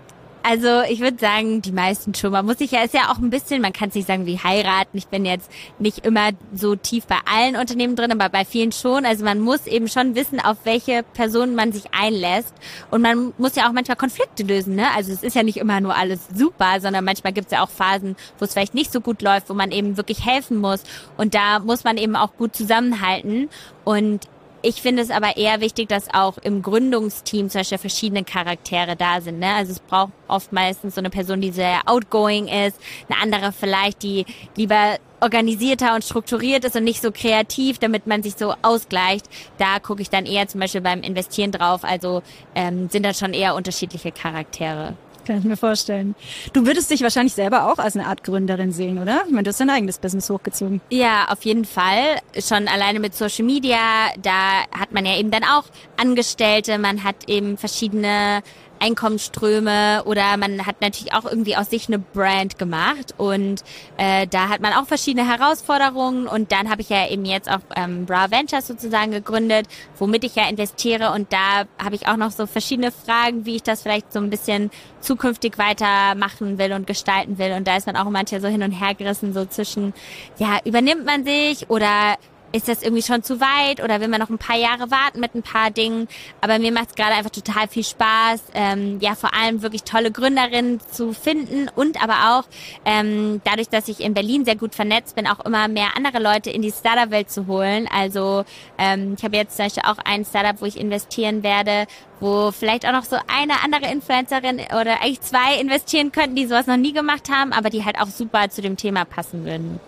Also 0.50 0.82
ich 0.90 1.02
würde 1.02 1.20
sagen, 1.20 1.62
die 1.62 1.74
meisten 1.74 2.16
schon. 2.16 2.32
Man 2.32 2.46
muss 2.46 2.60
sich 2.60 2.72
ja, 2.72 2.82
ist 2.82 2.94
ja 2.94 3.12
auch 3.12 3.18
ein 3.18 3.30
bisschen, 3.30 3.62
man 3.62 3.74
kann 3.74 3.90
es 3.90 3.96
nicht 3.96 4.08
sagen 4.08 4.26
wie 4.26 4.40
heiraten. 4.40 4.98
Ich 4.98 5.08
bin 5.08 5.26
jetzt 5.26 5.52
nicht 5.78 6.06
immer 6.06 6.30
so 6.54 6.78
tief 6.78 7.06
bei 7.06 7.18
allen 7.26 7.58
Unternehmen 7.58 7.98
drin, 7.98 8.14
aber 8.14 8.30
bei 8.30 8.46
vielen 8.46 8.72
schon. 8.72 9.06
Also 9.06 9.26
man 9.26 9.42
muss 9.42 9.68
eben 9.68 9.90
schon 9.90 10.16
wissen, 10.16 10.40
auf 10.40 10.56
welche 10.64 11.04
Personen 11.04 11.54
man 11.54 11.74
sich 11.74 11.94
einlässt. 11.94 12.54
Und 12.92 13.02
man 13.02 13.34
muss 13.38 13.58
ja 13.58 13.68
auch 13.68 13.74
manchmal 13.74 13.98
Konflikte 13.98 14.44
lösen. 14.44 14.76
Ne? 14.76 14.86
Also 14.96 15.12
es 15.12 15.22
ist 15.22 15.36
ja 15.36 15.44
nicht 15.44 15.58
immer 15.58 15.82
nur 15.82 15.94
alles 15.98 16.22
super, 16.34 16.80
sondern 16.80 17.04
manchmal 17.04 17.34
gibt 17.34 17.48
es 17.48 17.52
ja 17.52 17.62
auch 17.62 17.70
Phasen, 17.70 18.16
wo 18.40 18.46
es 18.46 18.54
vielleicht 18.54 18.74
nicht 18.74 18.94
so 18.94 19.02
gut 19.02 19.22
läuft, 19.22 19.50
wo 19.50 19.54
man 19.54 19.72
eben 19.72 19.98
wirklich 19.98 20.26
helfen 20.26 20.60
muss. 20.60 20.82
Und 21.18 21.36
da 21.36 21.60
muss 21.60 21.84
man 21.84 21.98
eben 21.98 22.16
auch 22.16 22.38
gut 22.38 22.56
zusammenhalten. 22.56 23.50
Und 23.84 24.30
ich 24.68 24.82
finde 24.82 25.02
es 25.02 25.12
aber 25.12 25.38
eher 25.38 25.62
wichtig, 25.62 25.88
dass 25.88 26.14
auch 26.14 26.38
im 26.40 26.62
Gründungsteam 26.62 27.50
zum 27.50 27.62
Beispiel 27.62 27.78
verschiedene 27.78 28.26
Charaktere 28.26 28.98
da 28.98 29.22
sind. 29.22 29.40
Ne? 29.40 29.54
Also 29.54 29.72
es 29.72 29.80
braucht 29.80 30.12
oft 30.28 30.52
meistens 30.52 30.96
so 30.96 31.00
eine 31.00 31.10
Person, 31.10 31.40
die 31.40 31.52
sehr 31.52 31.84
outgoing 31.86 32.50
ist, 32.50 32.78
eine 33.08 33.22
andere 33.22 33.54
vielleicht, 33.54 34.04
die 34.04 34.26
lieber 34.58 34.98
organisierter 35.22 35.96
und 35.96 36.04
strukturiert 36.04 36.66
ist 36.66 36.76
und 36.76 36.84
nicht 36.84 37.02
so 37.02 37.14
kreativ, 37.14 37.80
damit 37.80 38.08
man 38.08 38.24
sich 38.24 38.36
so 38.36 38.56
ausgleicht. 38.62 39.28
Da 39.58 39.80
gucke 39.80 40.02
ich 40.02 40.10
dann 40.10 40.26
eher 40.26 40.50
zum 40.50 40.60
Beispiel 40.60 40.82
beim 40.82 41.00
Investieren 41.00 41.54
drauf. 41.54 41.86
Also 41.86 42.22
ähm, 42.54 42.90
sind 42.90 43.06
das 43.06 43.20
schon 43.20 43.34
eher 43.34 43.56
unterschiedliche 43.56 44.12
Charaktere. 44.12 44.96
Kann 45.28 45.40
ich 45.40 45.44
mir 45.44 45.58
vorstellen. 45.58 46.16
Du 46.54 46.66
würdest 46.66 46.90
dich 46.90 47.02
wahrscheinlich 47.02 47.34
selber 47.34 47.70
auch 47.70 47.80
als 47.80 47.98
eine 47.98 48.08
Art 48.08 48.24
Gründerin 48.24 48.72
sehen, 48.72 48.98
oder? 48.98 49.24
Ich 49.26 49.32
meine, 49.32 49.44
du 49.44 49.50
hast 49.50 49.60
dein 49.60 49.70
eigenes 49.70 49.98
Business 49.98 50.30
hochgezogen. 50.30 50.80
Ja, 50.90 51.26
auf 51.28 51.44
jeden 51.44 51.66
Fall. 51.66 52.22
Schon 52.40 52.70
alleine 52.70 53.02
mit 53.02 53.14
Social 53.14 53.44
Media, 53.44 53.78
da 54.22 54.62
hat 54.72 54.94
man 54.94 55.06
ja 55.06 55.18
eben 55.18 55.30
dann 55.30 55.44
auch 55.44 55.66
Angestellte, 55.98 56.78
man 56.78 57.04
hat 57.04 57.28
eben 57.28 57.58
verschiedene 57.58 58.42
Einkommensströme 58.80 60.04
oder 60.06 60.38
man 60.38 60.66
hat 60.66 60.82
natürlich 60.82 61.14
auch 61.14 61.26
irgendwie 61.26 61.56
aus 61.56 61.70
sich 61.70 61.88
eine 61.88 62.00
Brand 62.00 62.58
gemacht 62.58 63.14
und 63.18 63.64
äh, 63.98 64.28
da 64.28 64.50
hat 64.50 64.62
man 64.62 64.74
auch 64.74 64.86
verschiedene 64.86 65.28
Herausforderungen 65.28 66.28
und 66.28 66.52
dann 66.52 66.70
habe 66.70 66.82
ich 66.82 66.90
ja 66.90 67.08
eben 67.10 67.26
jetzt 67.26 67.50
auch 67.50 67.60
ähm, 67.76 68.06
Bra 68.06 68.32
Ventures 68.32 68.68
sozusagen 68.68 69.12
gegründet, 69.12 69.68
womit 69.98 70.24
ich 70.24 70.36
ja 70.36 70.48
investiere 70.50 71.12
und 71.12 71.32
da 71.34 71.66
habe 71.84 71.96
ich 71.96 72.08
auch 72.08 72.18
noch 72.18 72.32
so 72.32 72.46
verschiedene 72.46 72.92
Fragen, 72.92 73.46
wie 73.46 73.56
ich 73.58 73.64
das 73.64 73.82
vielleicht 73.82 74.12
so 74.14 74.20
ein 74.20 74.30
bisschen 74.30 74.72
zukünftig 75.02 75.58
weitermachen 75.58 76.58
will 76.58 76.74
und 76.74 76.88
gestalten 76.88 77.38
will 77.38 77.54
und 77.54 77.68
da 77.68 77.78
ist 77.78 77.88
man 77.88 77.96
auch 77.96 78.10
manchmal 78.10 78.42
so 78.42 78.48
hin 78.48 78.64
und 78.64 78.72
her 78.72 78.94
gerissen 78.96 79.34
so 79.34 79.46
zwischen, 79.46 79.94
ja, 80.38 80.60
übernimmt 80.66 81.06
man 81.06 81.26
sich 81.26 81.70
oder 81.70 82.18
ist 82.52 82.68
das 82.68 82.82
irgendwie 82.82 83.04
schon 83.04 83.24
zu 83.24 83.40
weit 83.40 83.84
oder 83.84 84.00
will 84.00 84.08
man 84.08 84.20
noch 84.20 84.30
ein 84.30 84.38
paar 84.38 84.58
Jahre 84.58 84.90
warten 84.92 85.20
mit 85.20 85.36
ein 85.36 85.44
paar 85.44 85.72
Dingen. 85.72 86.08
Aber 86.42 86.60
mir 86.60 86.72
macht 86.72 86.90
es 86.90 86.96
gerade 86.96 87.14
einfach 87.14 87.32
total 87.32 87.68
viel 87.68 87.84
Spaß, 87.84 88.42
ähm, 88.54 89.00
ja 89.02 89.16
vor 89.16 89.34
allem 89.34 89.62
wirklich 89.62 89.84
tolle 89.84 90.12
Gründerinnen 90.12 90.80
zu 90.92 91.14
finden 91.14 91.70
und 91.76 92.02
aber 92.02 92.40
auch 92.40 92.44
ähm, 92.86 93.42
dadurch, 93.44 93.70
dass 93.70 93.88
ich 93.88 94.00
in 94.00 94.14
Berlin 94.14 94.46
sehr 94.46 94.56
gut 94.56 94.76
vernetzt 94.76 95.16
bin, 95.16 95.28
auch 95.28 95.44
immer 95.46 95.68
mehr 95.68 95.96
andere 95.96 96.20
Leute 96.20 96.50
in 96.50 96.62
die 96.62 96.72
Startup-Welt 96.72 97.30
zu 97.30 97.48
holen. 97.48 97.88
Also 97.92 98.46
ähm, 98.78 99.16
ich 99.18 99.24
habe 99.24 99.36
jetzt 99.36 99.58
zum 99.58 99.66
Beispiel 99.66 99.84
auch 99.86 99.98
ein 100.04 100.26
Startup, 100.26 100.60
wo 100.62 100.66
ich 100.66 100.78
investieren 100.78 101.44
werde, 101.44 101.88
wo 102.20 102.52
vielleicht 102.52 102.86
auch 102.88 102.94
noch 102.94 103.06
so 103.06 103.18
eine 103.28 103.64
andere 103.64 103.92
Influencerin 103.92 104.60
oder 104.80 105.02
eigentlich 105.02 105.22
zwei 105.22 105.60
investieren 105.60 106.12
könnten, 106.12 106.36
die 106.36 106.46
sowas 106.46 106.68
noch 106.68 106.78
nie 106.78 106.94
gemacht 106.94 107.30
haben, 107.30 107.54
aber 107.54 107.70
die 107.70 107.86
halt 107.86 108.00
auch 108.00 108.08
super 108.08 108.50
zu 108.50 108.62
dem 108.62 108.78
Thema 108.78 109.06
passen 109.06 109.46
würden 109.46 109.80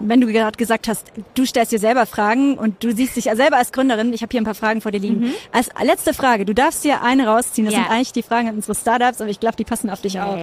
wenn 0.00 0.20
du 0.20 0.26
gerade 0.26 0.56
gesagt 0.56 0.88
hast, 0.88 1.12
du 1.34 1.46
stellst 1.46 1.72
dir 1.72 1.78
selber 1.78 2.06
Fragen 2.06 2.58
und 2.58 2.82
du 2.82 2.94
siehst 2.94 3.16
dich 3.16 3.26
ja 3.26 3.36
selber 3.36 3.56
als 3.56 3.72
Gründerin. 3.72 4.12
Ich 4.12 4.22
habe 4.22 4.30
hier 4.30 4.40
ein 4.40 4.44
paar 4.44 4.54
Fragen 4.54 4.80
vor 4.80 4.90
dir 4.90 5.00
liegen. 5.00 5.20
Mhm. 5.20 5.34
Als 5.52 5.70
letzte 5.82 6.14
Frage, 6.14 6.44
du 6.44 6.54
darfst 6.54 6.84
dir 6.84 7.02
eine 7.02 7.26
rausziehen. 7.26 7.66
Das 7.66 7.74
ja. 7.74 7.82
sind 7.82 7.90
eigentlich 7.90 8.12
die 8.12 8.22
Fragen 8.22 8.48
an 8.48 8.56
unsere 8.56 8.74
Startups, 8.74 9.20
aber 9.20 9.30
ich 9.30 9.40
glaube, 9.40 9.56
die 9.56 9.64
passen 9.64 9.90
auf 9.90 10.00
dich 10.00 10.20
auch. 10.20 10.38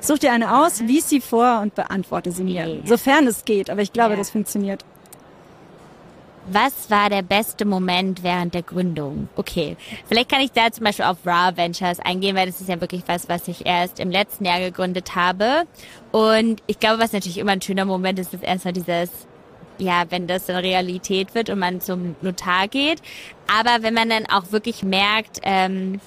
Such 0.00 0.18
dir 0.18 0.32
eine 0.32 0.62
aus, 0.62 0.80
lies 0.80 1.08
sie 1.08 1.20
vor 1.20 1.60
und 1.60 1.74
beantworte 1.74 2.30
sie 2.30 2.44
mir. 2.44 2.80
Sofern 2.84 3.26
es 3.26 3.44
geht, 3.44 3.70
aber 3.70 3.82
ich 3.82 3.92
glaube, 3.92 4.12
ja. 4.12 4.16
das 4.16 4.30
funktioniert. 4.30 4.84
Was 6.48 6.90
war 6.90 7.10
der 7.10 7.22
beste 7.22 7.64
Moment 7.64 8.22
während 8.22 8.54
der 8.54 8.62
Gründung? 8.62 9.28
Okay, 9.34 9.76
vielleicht 10.06 10.30
kann 10.30 10.40
ich 10.40 10.52
da 10.52 10.70
zum 10.70 10.84
Beispiel 10.84 11.04
auf 11.04 11.18
Raw 11.26 11.56
Ventures 11.56 11.98
eingehen, 11.98 12.36
weil 12.36 12.46
das 12.46 12.60
ist 12.60 12.68
ja 12.68 12.80
wirklich 12.80 13.02
was, 13.06 13.28
was 13.28 13.48
ich 13.48 13.66
erst 13.66 13.98
im 13.98 14.10
letzten 14.10 14.44
Jahr 14.44 14.60
gegründet 14.60 15.16
habe. 15.16 15.64
Und 16.12 16.62
ich 16.68 16.78
glaube, 16.78 17.02
was 17.02 17.12
natürlich 17.12 17.38
immer 17.38 17.52
ein 17.52 17.62
schöner 17.62 17.84
Moment 17.84 18.20
ist, 18.20 18.32
ist 18.32 18.44
erstmal 18.44 18.74
dieses, 18.74 19.10
ja, 19.78 20.04
wenn 20.10 20.28
das 20.28 20.46
dann 20.46 20.56
Realität 20.56 21.34
wird 21.34 21.50
und 21.50 21.58
man 21.58 21.80
zum 21.80 22.14
Notar 22.22 22.68
geht. 22.68 23.02
Aber 23.52 23.82
wenn 23.82 23.94
man 23.94 24.08
dann 24.08 24.26
auch 24.26 24.52
wirklich 24.52 24.84
merkt, 24.84 25.40
ähm, 25.42 26.00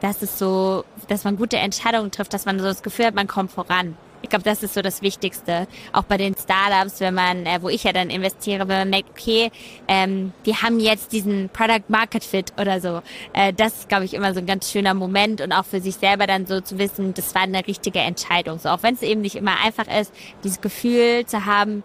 dass 0.00 0.20
es 0.20 0.38
so, 0.38 0.84
dass 1.08 1.24
man 1.24 1.38
gute 1.38 1.56
Entscheidungen 1.56 2.10
trifft, 2.10 2.34
dass 2.34 2.44
man 2.44 2.58
so 2.58 2.66
das 2.66 2.82
Gefühl 2.82 3.06
hat, 3.06 3.14
man 3.14 3.28
kommt 3.28 3.50
voran. 3.50 3.96
Ich 4.22 4.30
glaube, 4.30 4.44
das 4.44 4.62
ist 4.62 4.74
so 4.74 4.82
das 4.82 5.02
Wichtigste. 5.02 5.66
Auch 5.92 6.04
bei 6.04 6.16
den 6.16 6.34
Startups, 6.34 7.00
wenn 7.00 7.14
man, 7.14 7.46
äh, 7.46 7.58
wo 7.60 7.68
ich 7.68 7.84
ja 7.84 7.92
dann 7.92 8.10
investiere, 8.10 8.68
wenn 8.68 8.78
man 8.78 8.90
merkt, 8.90 9.10
okay, 9.10 9.50
ähm, 9.88 10.32
wir 10.44 10.62
haben 10.62 10.80
jetzt 10.80 11.12
diesen 11.12 11.48
Product 11.50 11.84
Market 11.88 12.24
Fit 12.24 12.52
oder 12.60 12.80
so. 12.80 13.02
Äh, 13.32 13.52
das 13.52 13.80
ist, 13.80 13.88
glaube 13.88 14.04
ich, 14.04 14.14
immer 14.14 14.34
so 14.34 14.40
ein 14.40 14.46
ganz 14.46 14.70
schöner 14.70 14.94
Moment 14.94 15.40
und 15.40 15.52
auch 15.52 15.64
für 15.64 15.80
sich 15.80 15.96
selber 15.96 16.26
dann 16.26 16.46
so 16.46 16.60
zu 16.60 16.78
wissen, 16.78 17.14
das 17.14 17.34
war 17.34 17.42
eine 17.42 17.66
richtige 17.66 18.00
Entscheidung. 18.00 18.58
So, 18.58 18.70
auch 18.70 18.82
wenn 18.82 18.94
es 18.94 19.02
eben 19.02 19.20
nicht 19.20 19.36
immer 19.36 19.60
einfach 19.64 19.86
ist, 19.86 20.12
dieses 20.42 20.60
Gefühl 20.60 21.26
zu 21.26 21.44
haben, 21.46 21.82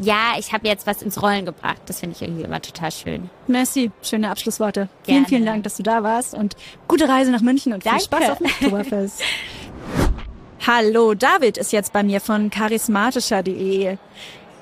ja, 0.00 0.34
ich 0.38 0.52
habe 0.52 0.66
jetzt 0.68 0.86
was 0.86 1.02
ins 1.02 1.20
Rollen 1.22 1.44
gebracht. 1.44 1.80
Das 1.86 2.00
finde 2.00 2.16
ich 2.16 2.22
irgendwie 2.22 2.42
immer 2.42 2.62
total 2.62 2.92
schön. 2.92 3.30
Merci, 3.46 3.90
schöne 4.02 4.30
Abschlussworte. 4.30 4.88
Gerne. 5.04 5.04
Vielen, 5.04 5.26
vielen 5.26 5.46
Dank, 5.46 5.64
dass 5.64 5.76
du 5.76 5.82
da 5.82 6.02
warst 6.02 6.34
und 6.34 6.56
gute 6.86 7.08
Reise 7.08 7.30
nach 7.30 7.40
München 7.40 7.72
und 7.72 7.84
Danke. 7.84 7.98
viel 7.98 8.04
Spaß 8.06 8.30
auf 8.30 8.38
dem 8.38 8.46
Oktoberfest. 8.46 9.22
Hallo, 10.66 11.14
David 11.14 11.56
ist 11.56 11.72
jetzt 11.72 11.92
bei 11.92 12.02
mir 12.02 12.20
von 12.20 12.50
charismatischer.de. 12.50 13.96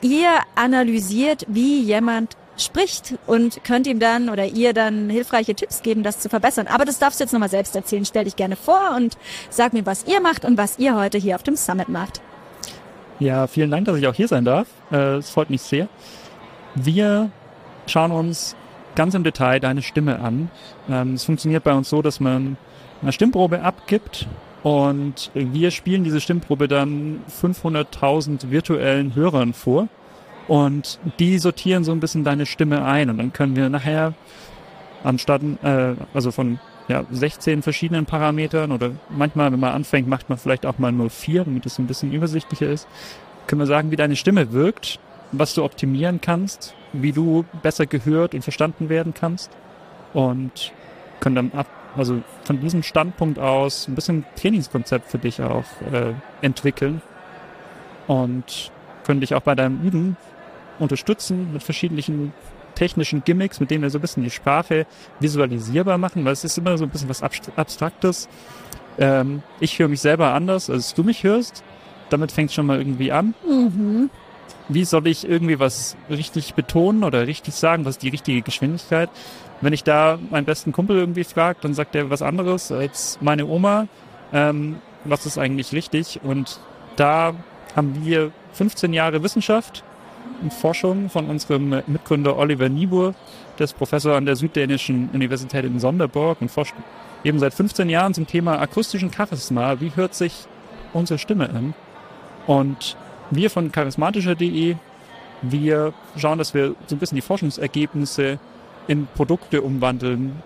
Ihr 0.02 0.28
analysiert, 0.54 1.46
wie 1.48 1.80
jemand 1.80 2.36
spricht 2.58 3.14
und 3.26 3.64
könnt 3.64 3.86
ihm 3.86 3.98
dann 3.98 4.28
oder 4.28 4.44
ihr 4.44 4.74
dann 4.74 5.08
hilfreiche 5.08 5.54
Tipps 5.54 5.82
geben, 5.82 6.02
das 6.02 6.20
zu 6.20 6.28
verbessern. 6.28 6.66
Aber 6.68 6.84
das 6.84 6.98
darfst 6.98 7.18
du 7.18 7.24
jetzt 7.24 7.32
nochmal 7.32 7.48
selbst 7.48 7.74
erzählen. 7.74 8.04
Stell 8.04 8.24
dich 8.24 8.36
gerne 8.36 8.56
vor 8.56 8.94
und 8.94 9.16
sag 9.48 9.72
mir, 9.72 9.86
was 9.86 10.06
ihr 10.06 10.20
macht 10.20 10.44
und 10.44 10.58
was 10.58 10.78
ihr 10.78 10.94
heute 10.94 11.18
hier 11.18 11.34
auf 11.34 11.42
dem 11.42 11.56
Summit 11.56 11.88
macht. 11.88 12.20
Ja, 13.18 13.46
vielen 13.46 13.70
Dank, 13.70 13.86
dass 13.86 13.96
ich 13.96 14.06
auch 14.06 14.14
hier 14.14 14.28
sein 14.28 14.44
darf. 14.44 14.68
Äh, 14.92 15.16
es 15.16 15.30
freut 15.30 15.48
mich 15.48 15.62
sehr. 15.62 15.88
Wir 16.74 17.30
schauen 17.86 18.12
uns 18.12 18.54
ganz 18.94 19.14
im 19.14 19.24
Detail 19.24 19.60
deine 19.60 19.80
Stimme 19.80 20.20
an. 20.20 20.50
Ähm, 20.90 21.14
es 21.14 21.24
funktioniert 21.24 21.64
bei 21.64 21.72
uns 21.72 21.88
so, 21.88 22.02
dass 22.02 22.20
man 22.20 22.58
eine 23.00 23.12
Stimmprobe 23.12 23.62
abgibt 23.62 24.26
und 24.62 25.30
wir 25.34 25.70
spielen 25.70 26.04
diese 26.04 26.20
Stimmprobe 26.20 26.68
dann 26.68 27.20
500.000 27.42 28.50
virtuellen 28.50 29.14
Hörern 29.14 29.52
vor. 29.52 29.88
Und 30.48 31.00
die 31.18 31.38
sortieren 31.38 31.84
so 31.84 31.92
ein 31.92 32.00
bisschen 32.00 32.24
deine 32.24 32.46
Stimme 32.46 32.84
ein. 32.84 33.10
Und 33.10 33.18
dann 33.18 33.32
können 33.32 33.56
wir 33.56 33.68
nachher 33.68 34.14
anstatt, 35.04 35.42
äh, 35.62 35.94
also 36.14 36.30
von 36.30 36.58
ja, 36.88 37.04
16 37.10 37.62
verschiedenen 37.62 38.06
Parametern 38.06 38.72
oder 38.72 38.92
manchmal, 39.08 39.52
wenn 39.52 39.60
man 39.60 39.72
anfängt, 39.72 40.08
macht 40.08 40.28
man 40.28 40.38
vielleicht 40.38 40.66
auch 40.66 40.78
mal 40.78 40.92
nur 40.92 41.10
vier, 41.10 41.44
damit 41.44 41.66
es 41.66 41.78
ein 41.78 41.86
bisschen 41.86 42.12
übersichtlicher 42.12 42.68
ist, 42.68 42.86
können 43.46 43.60
wir 43.60 43.66
sagen, 43.66 43.90
wie 43.90 43.96
deine 43.96 44.16
Stimme 44.16 44.52
wirkt, 44.52 44.98
was 45.32 45.54
du 45.54 45.64
optimieren 45.64 46.20
kannst, 46.20 46.74
wie 46.92 47.12
du 47.12 47.44
besser 47.62 47.86
gehört 47.86 48.34
und 48.34 48.42
verstanden 48.42 48.88
werden 48.88 49.14
kannst 49.14 49.50
und 50.12 50.72
können 51.20 51.36
dann 51.36 51.52
ab 51.52 51.66
also 51.96 52.22
von 52.44 52.60
diesem 52.60 52.82
Standpunkt 52.82 53.38
aus 53.38 53.88
ein 53.88 53.94
bisschen 53.94 54.24
Trainingskonzept 54.36 55.10
für 55.10 55.18
dich 55.18 55.40
auch 55.40 55.64
äh, 55.92 56.12
entwickeln 56.42 57.00
und 58.06 58.70
können 59.04 59.20
dich 59.20 59.34
auch 59.34 59.42
bei 59.42 59.54
deinem 59.54 59.80
Üben 59.82 60.16
unterstützen 60.78 61.52
mit 61.52 61.62
verschiedenen 61.62 62.32
technischen 62.74 63.24
Gimmicks, 63.24 63.58
mit 63.58 63.70
denen 63.70 63.82
wir 63.82 63.90
so 63.90 63.98
ein 63.98 64.02
bisschen 64.02 64.22
die 64.22 64.30
Sprache 64.30 64.86
visualisierbar 65.20 65.98
machen, 65.98 66.24
weil 66.24 66.32
es 66.32 66.44
ist 66.44 66.58
immer 66.58 66.76
so 66.76 66.84
ein 66.84 66.90
bisschen 66.90 67.08
was 67.08 67.22
Abstraktes. 67.22 68.28
Ähm, 68.98 69.42
ich 69.60 69.78
höre 69.78 69.88
mich 69.88 70.00
selber 70.00 70.34
anders, 70.34 70.70
als 70.70 70.94
du 70.94 71.02
mich 71.02 71.24
hörst. 71.24 71.64
Damit 72.10 72.30
fängt 72.30 72.50
es 72.50 72.54
schon 72.54 72.66
mal 72.66 72.78
irgendwie 72.78 73.10
an. 73.10 73.34
Mhm. 73.48 74.10
Wie 74.68 74.84
soll 74.84 75.06
ich 75.06 75.28
irgendwie 75.28 75.60
was 75.60 75.96
richtig 76.10 76.54
betonen 76.54 77.04
oder 77.04 77.26
richtig 77.26 77.54
sagen? 77.54 77.84
Was 77.84 77.96
ist 77.96 78.02
die 78.02 78.08
richtige 78.08 78.42
Geschwindigkeit? 78.42 79.10
Wenn 79.60 79.72
ich 79.72 79.84
da 79.84 80.18
meinen 80.30 80.44
besten 80.44 80.72
Kumpel 80.72 80.96
irgendwie 80.96 81.24
frage, 81.24 81.58
dann 81.62 81.74
sagt 81.74 81.94
er 81.94 82.10
was 82.10 82.22
anderes 82.22 82.72
als 82.72 83.18
meine 83.20 83.46
Oma. 83.46 83.86
Ähm, 84.32 84.76
was 85.04 85.24
ist 85.24 85.38
eigentlich 85.38 85.72
richtig? 85.72 86.20
Und 86.22 86.58
da 86.96 87.34
haben 87.74 88.04
wir 88.04 88.32
15 88.54 88.92
Jahre 88.92 89.22
Wissenschaft 89.22 89.84
und 90.42 90.52
Forschung 90.52 91.10
von 91.10 91.28
unserem 91.28 91.82
Mitgründer 91.86 92.36
Oliver 92.36 92.68
Niebuhr, 92.68 93.14
der 93.58 93.64
ist 93.64 93.76
Professor 93.76 94.16
an 94.16 94.26
der 94.26 94.36
Süddänischen 94.36 95.10
Universität 95.12 95.64
in 95.64 95.78
Sonderborg 95.78 96.40
und 96.40 96.50
forscht 96.50 96.74
eben 97.24 97.38
seit 97.38 97.54
15 97.54 97.88
Jahren 97.88 98.14
zum 98.14 98.26
Thema 98.26 98.58
akustischen 98.60 99.12
Charisma. 99.12 99.80
Wie 99.80 99.92
hört 99.94 100.14
sich 100.14 100.46
unsere 100.92 101.18
Stimme 101.18 101.48
an? 101.50 101.74
Und 102.46 102.96
wir 103.30 103.50
von 103.50 103.72
charismatischer.de, 103.72 104.76
wir 105.42 105.92
schauen, 106.16 106.38
dass 106.38 106.54
wir 106.54 106.74
so 106.86 106.96
ein 106.96 106.98
bisschen 106.98 107.16
die 107.16 107.22
Forschungsergebnisse 107.22 108.38
in 108.88 109.06
Produkte 109.14 109.62
umwandeln, 109.62 110.42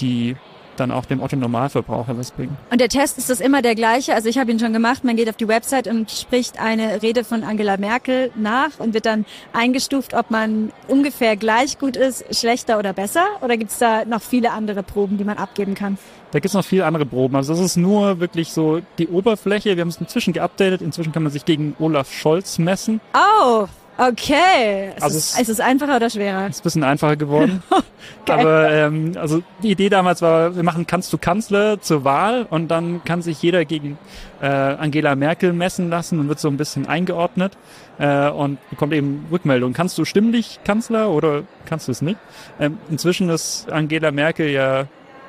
die 0.00 0.36
dann 0.76 0.90
auch 0.90 1.04
dem 1.04 1.20
Otto-Normalverbraucher 1.20 2.16
was 2.16 2.30
bringen. 2.30 2.56
Und 2.70 2.80
der 2.80 2.88
Test 2.88 3.18
ist 3.18 3.28
das 3.28 3.40
immer 3.40 3.60
der 3.60 3.74
gleiche. 3.74 4.14
Also 4.14 4.28
ich 4.28 4.38
habe 4.38 4.50
ihn 4.50 4.58
schon 4.58 4.72
gemacht. 4.72 5.04
Man 5.04 5.16
geht 5.16 5.28
auf 5.28 5.36
die 5.36 5.46
Website 5.46 5.86
und 5.86 6.10
spricht 6.10 6.58
eine 6.58 7.02
Rede 7.02 7.22
von 7.22 7.44
Angela 7.44 7.76
Merkel 7.76 8.30
nach 8.34 8.78
und 8.78 8.94
wird 8.94 9.04
dann 9.04 9.26
eingestuft, 9.52 10.14
ob 10.14 10.30
man 10.30 10.72
ungefähr 10.88 11.36
gleich 11.36 11.78
gut 11.78 11.96
ist, 11.96 12.34
schlechter 12.34 12.78
oder 12.78 12.94
besser. 12.94 13.24
Oder 13.42 13.58
gibt 13.58 13.72
es 13.72 13.78
da 13.78 14.04
noch 14.06 14.22
viele 14.22 14.52
andere 14.52 14.82
Proben, 14.82 15.18
die 15.18 15.24
man 15.24 15.36
abgeben 15.36 15.74
kann? 15.74 15.98
Da 16.32 16.38
gibt 16.38 16.46
es 16.46 16.54
noch 16.54 16.64
viele 16.64 16.86
andere 16.86 17.06
Proben. 17.06 17.36
Also 17.36 17.52
das 17.54 17.62
ist 17.62 17.76
nur 17.76 18.20
wirklich 18.20 18.52
so 18.52 18.80
die 18.98 19.08
Oberfläche. 19.08 19.76
Wir 19.76 19.80
haben 19.80 19.88
es 19.88 19.96
inzwischen 19.96 20.32
geupdatet. 20.32 20.80
Inzwischen 20.80 21.12
kann 21.12 21.22
man 21.22 21.32
sich 21.32 21.44
gegen 21.44 21.74
Olaf 21.78 22.12
Scholz 22.12 22.58
messen. 22.58 23.00
Oh, 23.14 23.66
Okay. 24.00 24.92
Es 24.96 25.02
also 25.02 25.18
ist, 25.18 25.38
es 25.38 25.48
ist 25.50 25.60
einfacher 25.60 25.96
oder 25.96 26.08
schwerer? 26.08 26.46
Es 26.46 26.56
ist 26.56 26.60
ein 26.60 26.62
bisschen 26.62 26.84
einfacher 26.84 27.16
geworden. 27.16 27.62
Aber 28.28 28.70
ähm, 28.72 29.12
also 29.16 29.42
die 29.62 29.72
Idee 29.72 29.90
damals 29.90 30.22
war, 30.22 30.56
wir 30.56 30.62
machen 30.62 30.86
Kannst 30.86 31.12
du 31.12 31.18
Kanzler 31.18 31.82
zur 31.82 32.02
Wahl 32.02 32.46
und 32.48 32.68
dann 32.68 33.04
kann 33.04 33.20
sich 33.20 33.42
jeder 33.42 33.66
gegen 33.66 33.98
äh, 34.40 34.46
Angela 34.46 35.16
Merkel 35.16 35.52
messen 35.52 35.90
lassen 35.90 36.18
und 36.18 36.28
wird 36.28 36.40
so 36.40 36.48
ein 36.48 36.56
bisschen 36.56 36.86
eingeordnet 36.86 37.58
äh, 37.98 38.30
und 38.30 38.58
bekommt 38.70 38.94
eben 38.94 39.26
Rückmeldung. 39.30 39.74
Kannst 39.74 39.98
du 39.98 40.06
stimmlich 40.06 40.60
Kanzler 40.64 41.10
oder 41.10 41.42
kannst 41.66 41.88
du 41.88 41.92
es 41.92 42.00
nicht? 42.00 42.18
Ähm, 42.58 42.78
inzwischen 42.88 43.28
ist 43.28 43.70
Angela 43.70 44.12
Merkel 44.12 44.48
ja 44.48 44.86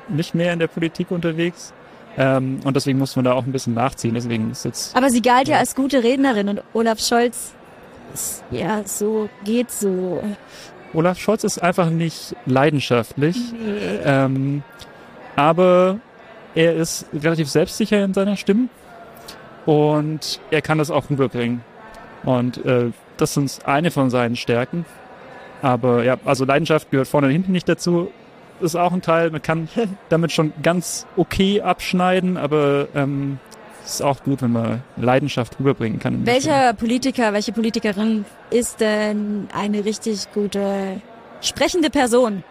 nicht 0.08 0.34
mehr 0.34 0.52
in 0.52 0.58
der 0.58 0.68
Politik 0.68 1.10
unterwegs. 1.10 1.72
Ähm, 2.16 2.60
und 2.64 2.76
deswegen 2.76 2.98
muss 2.98 3.16
man 3.16 3.24
da 3.24 3.32
auch 3.32 3.46
ein 3.46 3.52
bisschen 3.52 3.74
nachziehen. 3.74 4.14
Deswegen 4.14 4.50
ist 4.50 4.64
jetzt. 4.64 4.94
Aber 4.96 5.08
sie 5.10 5.22
galt 5.22 5.48
ja, 5.48 5.54
ja 5.54 5.60
als 5.60 5.74
gute 5.74 6.02
Rednerin 6.02 6.48
und 6.48 6.62
Olaf 6.74 7.00
Scholz 7.00 7.54
ja, 8.50 8.82
so 8.84 9.28
geht 9.44 9.70
so. 9.70 10.22
Olaf 10.92 11.18
Scholz 11.18 11.44
ist 11.44 11.58
einfach 11.62 11.90
nicht 11.90 12.36
leidenschaftlich. 12.46 13.36
Nee. 13.52 14.00
Ähm, 14.04 14.62
aber 15.36 15.98
er 16.54 16.74
ist 16.74 17.06
relativ 17.14 17.48
selbstsicher 17.48 18.04
in 18.04 18.12
seiner 18.12 18.36
Stimme 18.36 18.68
und 19.64 20.40
er 20.50 20.60
kann 20.60 20.78
das 20.78 20.90
auch 20.90 21.08
rüberbringen. 21.08 21.62
Und 22.24 22.64
äh, 22.64 22.90
das 23.16 23.36
ist 23.36 23.66
eine 23.66 23.90
von 23.90 24.10
seinen 24.10 24.36
Stärken. 24.36 24.84
Aber 25.62 26.04
ja, 26.04 26.16
also 26.24 26.44
Leidenschaft 26.44 26.90
gehört 26.90 27.08
vorne 27.08 27.28
und 27.28 27.32
hinten 27.32 27.52
nicht 27.52 27.68
dazu. 27.68 28.10
Ist 28.62 28.76
auch 28.76 28.92
ein 28.92 29.02
Teil, 29.02 29.30
man 29.30 29.42
kann 29.42 29.68
damit 30.08 30.32
schon 30.32 30.52
ganz 30.62 31.06
okay 31.16 31.60
abschneiden, 31.60 32.36
aber 32.36 32.86
ähm, 32.94 33.38
es 33.84 33.94
ist 33.94 34.02
auch 34.02 34.22
gut, 34.22 34.40
wenn 34.42 34.52
man 34.52 34.82
Leidenschaft 34.96 35.58
rüberbringen 35.58 35.98
kann. 35.98 36.24
Welcher 36.24 36.72
Politiker, 36.74 37.32
welche 37.32 37.52
Politikerin 37.52 38.24
ist 38.50 38.80
denn 38.80 39.48
eine 39.52 39.84
richtig 39.84 40.32
gute 40.32 41.00
sprechende 41.40 41.90
Person? 41.90 42.44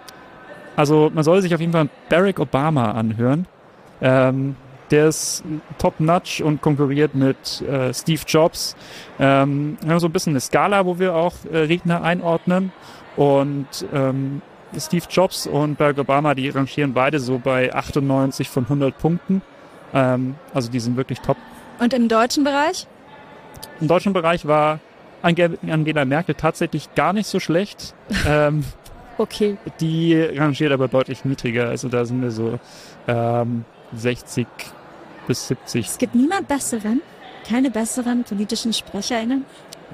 Also 0.76 1.10
man 1.14 1.24
soll 1.24 1.42
sich 1.42 1.54
auf 1.56 1.62
jeden 1.62 1.72
Fall 1.72 1.90
Barack 2.10 2.40
Obama 2.40 2.92
anhören. 2.92 3.46
Ähm, 4.02 4.56
der 4.90 5.08
ist 5.08 5.44
top-notch 5.78 6.42
und 6.42 6.62
konkurriert 6.62 7.16
mit 7.16 7.62
äh, 7.62 7.94
Steve 7.94 8.22
Jobs. 8.28 8.76
Ähm, 9.20 9.78
wir 9.82 9.92
haben 9.92 10.00
so 10.00 10.08
ein 10.08 10.12
bisschen 10.12 10.34
eine 10.34 10.42
Skala, 10.42 10.86
wo 10.86 11.00
wir 11.00 11.16
auch 11.16 11.34
äh, 11.50 11.60
Redner 11.60 12.04
einordnen. 12.04 12.74
Und 13.16 13.68
ähm, 13.94 14.42
Steve 14.78 15.06
Jobs 15.10 15.48
und 15.48 15.78
Barack 15.78 15.98
Obama, 16.00 16.34
die 16.34 16.50
rangieren 16.50 16.94
beide 16.94 17.20
so 17.20 17.40
bei 17.40 17.74
98 17.74 18.50
von 18.50 18.64
100 18.64 18.98
Punkten. 18.98 19.42
Ähm, 19.94 20.36
also 20.54 20.72
die 20.72 20.80
sind 20.80 20.98
wirklich 20.98 21.20
top. 21.20 21.38
Und 21.80 21.94
im 21.94 22.08
deutschen 22.08 22.44
Bereich? 22.44 22.88
Im 23.80 23.88
deutschen 23.88 24.14
Bereich 24.14 24.46
war 24.46 24.80
Angela 25.22 26.06
Merkel 26.06 26.36
tatsächlich 26.36 26.94
gar 26.96 27.14
nicht 27.14 27.28
so 27.28 27.40
schlecht. 27.40 27.94
ähm, 28.28 28.64
okay. 29.18 29.58
Die 29.80 30.16
rangiert 30.16 30.72
aber 30.72 30.88
deutlich 30.88 31.26
niedriger. 31.26 31.70
Also 31.70 31.90
da 31.90 32.06
sind 32.06 32.22
wir 32.22 32.32
so 32.32 32.60
ähm, 33.08 33.66
60 33.94 34.48
bis 35.28 35.48
70. 35.48 35.88
Es 35.88 35.98
gibt 35.98 36.16
niemand 36.16 36.48
besseren, 36.48 37.02
keine 37.48 37.70
besseren 37.70 38.24
politischen 38.24 38.74
SprecherInnen? 38.74 39.46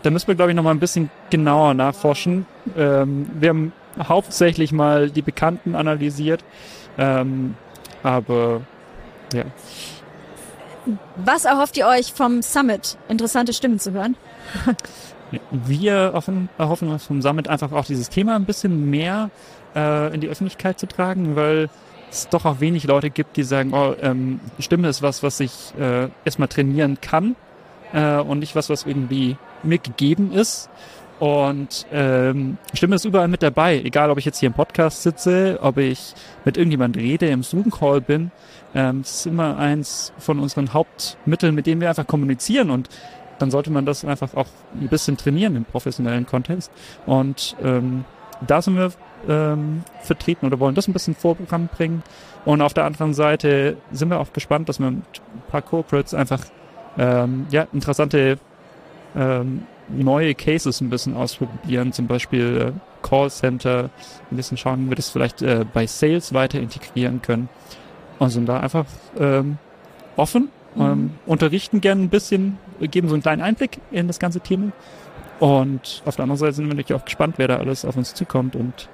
Da 0.04 0.12
müssen 0.12 0.28
wir, 0.28 0.36
glaube 0.36 0.52
ich, 0.52 0.56
noch 0.56 0.64
mal 0.64 0.72
ein 0.72 0.80
bisschen 0.80 1.10
genauer 1.30 1.74
nachforschen. 1.74 2.46
Ähm, 2.78 3.30
wir 3.34 3.50
haben 3.50 3.74
hauptsächlich 4.00 4.72
mal 4.72 5.10
die 5.10 5.22
Bekannten 5.22 5.76
analysiert. 5.76 6.44
Ähm, 6.98 7.56
aber 8.04 8.62
ja. 9.34 9.44
Was 11.18 11.46
erhofft 11.46 11.78
ihr 11.78 11.88
euch 11.88 12.14
vom 12.14 12.42
Summit? 12.42 12.98
Interessante 13.10 13.54
Stimmen 13.54 13.80
zu 13.80 13.92
hören. 13.92 14.16
Wir 15.52 15.94
erhoffen, 15.94 16.48
erhoffen 16.58 16.90
uns 16.90 17.04
vom 17.04 17.22
Summit 17.22 17.50
einfach 17.50 17.74
auch 17.74 17.86
dieses 17.86 18.10
Thema 18.10 18.36
ein 18.36 18.46
bisschen 18.46 18.90
mehr 18.90 19.30
äh, 19.76 20.14
in 20.14 20.22
die 20.22 20.30
Öffentlichkeit 20.30 20.80
zu 20.80 20.88
tragen, 20.88 21.36
weil 21.36 21.70
es 22.10 22.30
doch 22.30 22.46
auch 22.46 22.62
wenig 22.62 22.86
Leute 22.86 23.10
gibt, 23.10 23.36
die 23.36 23.44
sagen, 23.44 23.74
oh, 23.74 23.94
ähm, 24.02 24.40
Stimme 24.60 24.88
ist 24.88 25.02
was, 25.02 25.24
was 25.24 25.42
ich 25.42 25.74
äh, 25.78 26.08
erstmal 26.24 26.48
trainieren 26.48 27.00
kann 27.02 27.36
äh, 27.94 28.16
und 28.16 28.40
nicht 28.40 28.56
was, 28.56 28.70
was 28.70 28.86
irgendwie 28.86 29.36
mir 29.64 29.80
gegeben 29.80 30.32
ist. 30.32 30.70
Und 31.20 31.88
ähm, 31.92 32.58
Stimme 32.74 32.96
ist 32.96 33.06
überall 33.06 33.28
mit 33.28 33.42
dabei, 33.42 33.80
egal 33.80 34.12
ob 34.12 34.20
ich 34.20 34.26
jetzt 34.26 34.40
hier 34.40 34.48
im 34.48 34.54
Podcast 34.54 35.02
sitze, 35.02 35.58
ob 35.62 35.78
ich 35.78 36.14
mit 36.46 36.58
irgendjemand 36.58 36.96
rede, 36.96 37.28
im 37.28 37.42
Zoom-Call 37.42 38.02
bin. 38.02 38.32
Ähm, 38.76 39.02
das 39.02 39.20
ist 39.20 39.26
immer 39.26 39.58
eins 39.58 40.14
von 40.20 40.40
unseren 40.40 40.74
Hauptmitteln, 40.74 41.56
mit 41.56 41.66
denen 41.66 41.82
wir 41.82 41.90
einfach 41.90 42.06
kommunizieren 42.06 42.70
und 42.70 42.90
dann 43.40 43.52
sollte 43.52 43.72
man 43.72 43.86
das 43.86 44.04
einfach 44.04 44.34
auch 44.36 44.48
ein 44.80 44.90
bisschen 44.90 45.18
trainieren 45.18 45.56
im 45.56 45.66
professionellen 45.66 46.26
Kontext. 46.26 46.72
Und 47.06 47.56
ähm, 47.64 48.04
da 48.46 48.62
sind 48.62 48.76
wir 48.76 48.92
ähm, 49.28 49.84
vertreten 50.02 50.46
oder 50.46 50.60
wollen 50.60 50.76
das 50.76 50.88
ein 50.88 50.94
bisschen 50.94 51.16
Vorprogramm 51.16 51.68
bringen. 51.68 52.04
Und 52.46 52.62
auf 52.62 52.74
der 52.74 52.86
anderen 52.86 53.14
Seite 53.14 53.78
sind 53.92 54.10
wir 54.10 54.20
auch 54.20 54.34
gespannt, 54.34 54.70
dass 54.70 54.80
wir 54.80 54.92
mit 54.92 55.04
ein 55.04 55.52
paar 55.52 55.62
Corporates 55.62 56.14
einfach 56.14 56.46
ähm, 56.98 57.48
ja, 57.52 57.68
interessante 57.74 58.40
ähm, 59.16 59.64
neue 59.90 60.36
Cases 60.36 60.82
ein 60.82 60.90
bisschen 60.90 61.16
ausprobieren, 61.16 61.94
zum 61.94 62.08
Beispiel 62.08 62.74
äh, 62.74 63.08
Callcenter, 63.08 63.90
ein 64.32 64.36
bisschen 64.36 64.58
schauen, 64.58 64.86
wie 64.86 64.90
wir 64.90 64.96
das 64.96 65.10
vielleicht 65.10 65.42
äh, 65.42 65.66
bei 65.72 65.88
Sales 65.88 66.34
weiter 66.34 66.60
integrieren 66.60 67.22
können. 67.22 67.50
Und 68.20 68.30
sind 68.30 68.48
da 68.48 68.60
einfach 68.60 68.86
ähm, 69.20 69.58
offen, 70.16 70.50
mhm. 70.76 70.82
ähm, 70.82 71.12
unterrichten 71.26 71.82
gerne 71.82 72.02
ein 72.04 72.10
bisschen, 72.10 72.58
geben 72.82 73.08
so 73.08 73.14
einen 73.14 73.22
kleinen 73.22 73.42
Einblick 73.42 73.80
in 73.92 74.08
das 74.08 74.20
ganze 74.20 74.40
Thema. 74.40 74.72
Und 75.40 76.02
auf 76.06 76.16
der 76.16 76.24
anderen 76.24 76.40
Seite 76.40 76.54
sind 76.54 76.66
wir 76.66 76.74
natürlich 76.74 77.00
auch 77.00 77.06
gespannt, 77.06 77.36
wer 77.38 77.48
da 77.48 77.58
alles 77.58 77.86
auf 77.86 77.96
uns 77.96 78.16
zukommt 78.16 78.56
und 78.56 78.90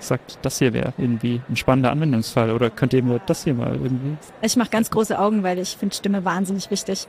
sagt, 0.00 0.38
das 0.42 0.58
hier 0.58 0.72
wäre 0.72 0.92
irgendwie 0.98 1.40
ein 1.48 1.56
spannender 1.56 1.92
Anwendungsfall 1.92 2.50
oder 2.50 2.70
könnt 2.70 2.92
ihr 2.92 3.02
mir 3.04 3.20
das 3.26 3.44
hier 3.44 3.54
mal 3.54 3.74
irgendwie? 3.74 4.16
Ich 4.42 4.56
mache 4.56 4.70
ganz 4.70 4.90
große 4.90 5.16
Augen, 5.16 5.44
weil 5.44 5.58
ich 5.58 5.76
finde 5.76 5.94
Stimme 5.94 6.24
wahnsinnig 6.24 6.70
wichtig. 6.70 7.06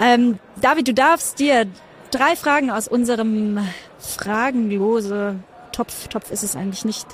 Ähm, 0.00 0.38
David, 0.60 0.88
du 0.88 0.94
darfst 0.94 1.40
dir 1.40 1.66
drei 2.16 2.36
Fragen 2.36 2.70
aus 2.70 2.88
unserem 2.88 3.58
fragenlose 3.98 5.36
Topf, 5.72 6.08
Topf 6.08 6.30
ist 6.30 6.42
es 6.42 6.56
eigentlich 6.56 6.84
nicht, 6.84 7.06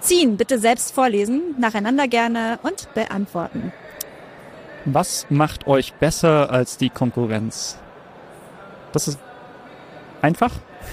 ziehen. 0.00 0.36
Bitte 0.36 0.58
selbst 0.58 0.94
vorlesen, 0.94 1.54
nacheinander 1.58 2.08
gerne 2.08 2.58
und 2.62 2.92
beantworten. 2.94 3.72
Was 4.84 5.26
macht 5.30 5.66
euch 5.66 5.94
besser 5.94 6.50
als 6.50 6.76
die 6.76 6.90
Konkurrenz? 6.90 7.78
Das 8.92 9.08
ist 9.08 9.18
einfach. 10.22 10.52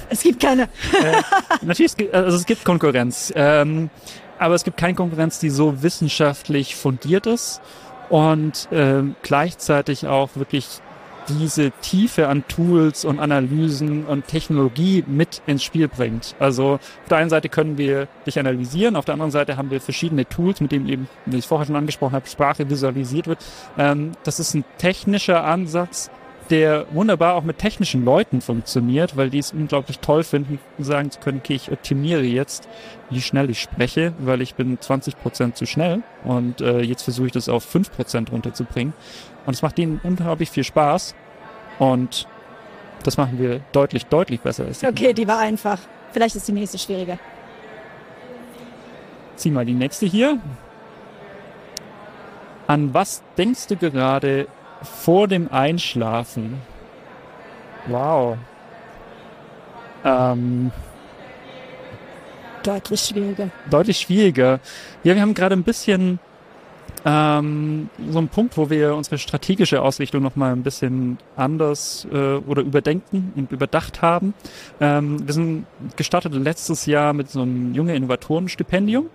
Es 0.10 0.22
gibt 0.22 0.42
keine. 0.42 0.64
äh, 0.64 1.22
natürlich, 1.62 1.92
es 1.92 1.98
gibt, 1.98 2.14
also 2.14 2.38
es 2.38 2.46
gibt 2.46 2.66
Konkurrenz. 2.66 3.32
Ähm, 3.36 3.90
aber 4.40 4.56
es 4.56 4.64
gibt 4.64 4.78
keine 4.78 4.94
Konkurrenz, 4.94 5.40
die 5.40 5.50
so 5.50 5.82
wissenschaftlich 5.82 6.76
fundiert 6.76 7.26
ist 7.26 7.62
und 8.10 8.68
ähm, 8.72 9.16
gleichzeitig 9.24 10.08
auch 10.08 10.30
wirklich 10.36 10.82
diese 11.30 11.72
Tiefe 11.82 12.28
an 12.28 12.44
Tools 12.48 13.06
und 13.06 13.20
Analysen 13.20 14.06
und 14.06 14.28
Technologie 14.28 15.04
mit 15.08 15.42
ins 15.46 15.64
Spiel 15.64 15.88
bringt. 15.88 16.36
Also 16.40 16.76
auf 16.76 17.10
der 17.10 17.18
einen 17.18 17.30
Seite 17.30 17.50
können 17.50 17.78
wir 17.78 18.08
dich 18.26 18.40
analysieren, 18.40 18.96
auf 18.96 19.06
der 19.06 19.14
anderen 19.14 19.32
Seite 19.32 19.58
haben 19.58 19.72
wir 19.72 19.82
verschiedene 19.82 20.28
Tools, 20.28 20.62
mit 20.62 20.72
denen 20.72 20.88
eben, 20.88 21.08
wie 21.26 21.38
ich 21.38 21.48
vorher 21.48 21.66
schon 21.66 21.76
angesprochen 21.76 22.14
habe, 22.14 22.28
Sprache 22.28 22.70
visualisiert 22.70 23.28
wird. 23.28 23.40
Ähm, 23.78 24.12
das 24.24 24.40
ist 24.40 24.54
ein 24.54 24.64
technischer 24.78 25.44
Ansatz, 25.44 26.10
der 26.50 26.86
wunderbar 26.92 27.36
auch 27.36 27.44
mit 27.44 27.58
technischen 27.58 28.06
Leuten 28.06 28.42
funktioniert, 28.42 29.18
weil 29.18 29.30
die 29.30 29.40
es 29.40 29.52
unglaublich 29.52 30.00
toll 30.00 30.24
finden, 30.24 30.60
sagen 30.80 31.12
zu 31.12 31.20
können, 31.20 31.40
okay, 31.44 31.56
ich 31.56 31.72
optimiere 31.72 32.24
jetzt, 32.24 32.68
wie 33.10 33.22
schnell 33.22 33.50
ich 33.50 33.62
spreche, 33.62 34.14
weil 34.20 34.42
ich 34.42 34.56
bin 34.56 34.80
20 34.80 35.20
Prozent 35.20 35.58
zu 35.58 35.66
schnell 35.66 36.04
und 36.24 36.62
äh, 36.62 36.82
jetzt 36.82 37.04
versuche 37.04 37.28
ich 37.28 37.34
das 37.34 37.50
auf 37.50 37.64
5 37.64 37.92
Prozent 37.92 38.32
runterzubringen. 38.32 38.94
Und 39.46 39.54
es 39.54 39.62
macht 39.62 39.80
ihnen 39.80 40.00
unglaublich 40.04 40.50
viel 40.50 40.64
Spaß 40.64 41.16
und 41.80 42.28
das 43.04 43.18
machen 43.18 43.40
wir 43.40 43.62
deutlich, 43.72 44.06
deutlich 44.06 44.42
besser. 44.42 44.66
Als 44.66 44.80
die 44.80 44.88
okay, 44.88 45.14
die 45.14 45.28
war 45.28 45.40
einfach. 45.40 45.80
Vielleicht 46.12 46.36
ist 46.36 46.48
die 46.48 46.54
nächste 46.54 46.78
schwieriger. 46.78 47.20
Zieh 49.36 49.52
mal 49.52 49.66
die 49.66 49.74
nächste 49.74 50.06
hier. 50.06 50.40
An 52.66 52.94
was 52.94 53.24
denkst 53.38 53.68
du 53.68 53.78
gerade 53.78 54.48
vor 54.82 55.28
dem 55.28 55.52
Einschlafen. 55.52 56.62
Wow. 57.88 58.38
Ähm, 60.04 60.72
deutlich 62.64 63.02
schwieriger. 63.02 63.50
Deutlich 63.70 63.98
schwieriger. 64.00 64.60
Ja, 65.04 65.16
wir 65.16 65.22
haben 65.22 65.34
gerade 65.34 65.56
ein 65.56 65.64
bisschen 65.64 66.20
ähm, 67.06 67.90
so 68.10 68.18
einen 68.18 68.28
Punkt, 68.28 68.58
wo 68.58 68.70
wir 68.70 68.96
unsere 68.96 69.18
strategische 69.18 69.82
Ausrichtung 69.82 70.22
nochmal 70.24 70.52
ein 70.52 70.64
bisschen 70.64 71.18
anders 71.36 72.08
äh, 72.12 72.36
oder 72.36 72.62
überdenken 72.62 73.32
und 73.36 73.52
überdacht 73.52 74.02
haben. 74.02 74.34
Ähm, 74.82 75.26
wir 75.26 75.34
sind 75.34 75.66
gestartet 75.96 76.34
letztes 76.34 76.86
Jahr 76.86 77.14
mit 77.14 77.30
so 77.30 77.42
einem 77.42 77.74
junge 77.74 77.96
Innovatorenstipendium 77.96 79.10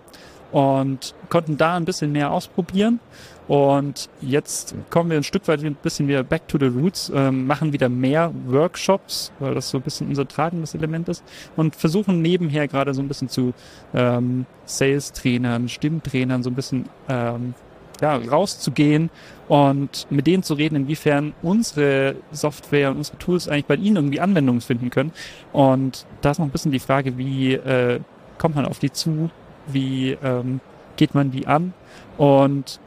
und 0.53 1.13
konnten 1.29 1.57
da 1.57 1.75
ein 1.75 1.83
bisschen 1.83 2.13
mehr 2.13 2.31
ausprobieren 2.31 3.01
und 3.47 4.09
jetzt 4.21 4.73
kommen 4.89 5.09
wir 5.09 5.17
ein 5.17 5.23
Stück 5.23 5.47
weit 5.47 5.63
ein 5.63 5.75
bisschen 5.75 6.07
wieder 6.07 6.23
back 6.23 6.47
to 6.47 6.57
the 6.57 6.67
roots, 6.67 7.11
ähm, 7.13 7.45
machen 7.45 7.73
wieder 7.73 7.89
mehr 7.89 8.31
Workshops, 8.47 9.33
weil 9.39 9.53
das 9.53 9.69
so 9.69 9.79
ein 9.79 9.81
bisschen 9.81 10.07
unser 10.07 10.27
tragendes 10.27 10.75
Element 10.75 11.09
ist 11.09 11.23
und 11.57 11.75
versuchen 11.75 12.21
nebenher 12.21 12.67
gerade 12.69 12.93
so 12.93 13.01
ein 13.01 13.07
bisschen 13.09 13.27
zu 13.27 13.53
ähm, 13.93 14.45
Sales-Trainern, 14.65 15.67
Stimmtrainern 15.67 16.41
so 16.41 16.49
ein 16.49 16.55
bisschen 16.55 16.85
ähm, 17.09 17.53
ja, 18.01 18.15
rauszugehen 18.15 19.09
und 19.49 20.07
mit 20.09 20.25
denen 20.25 20.43
zu 20.43 20.53
reden, 20.53 20.75
inwiefern 20.75 21.33
unsere 21.41 22.15
Software 22.31 22.91
und 22.91 22.97
unsere 22.97 23.17
Tools 23.17 23.49
eigentlich 23.49 23.65
bei 23.65 23.75
ihnen 23.75 23.97
irgendwie 23.97 24.19
Anwendungen 24.21 24.61
finden 24.61 24.89
können. 24.89 25.11
Und 25.51 26.05
da 26.21 26.31
ist 26.31 26.39
noch 26.39 26.45
ein 26.45 26.51
bisschen 26.51 26.71
die 26.71 26.79
Frage, 26.79 27.17
wie 27.17 27.53
äh, 27.53 27.99
kommt 28.37 28.55
man 28.55 28.65
auf 28.65 28.79
die 28.79 28.91
zu, 28.91 29.29
wie 29.67 30.17
ähm, 30.23 30.59
geht 30.95 31.15
man 31.15 31.31
die 31.31 31.47
an 31.47 31.73
und 32.17 32.79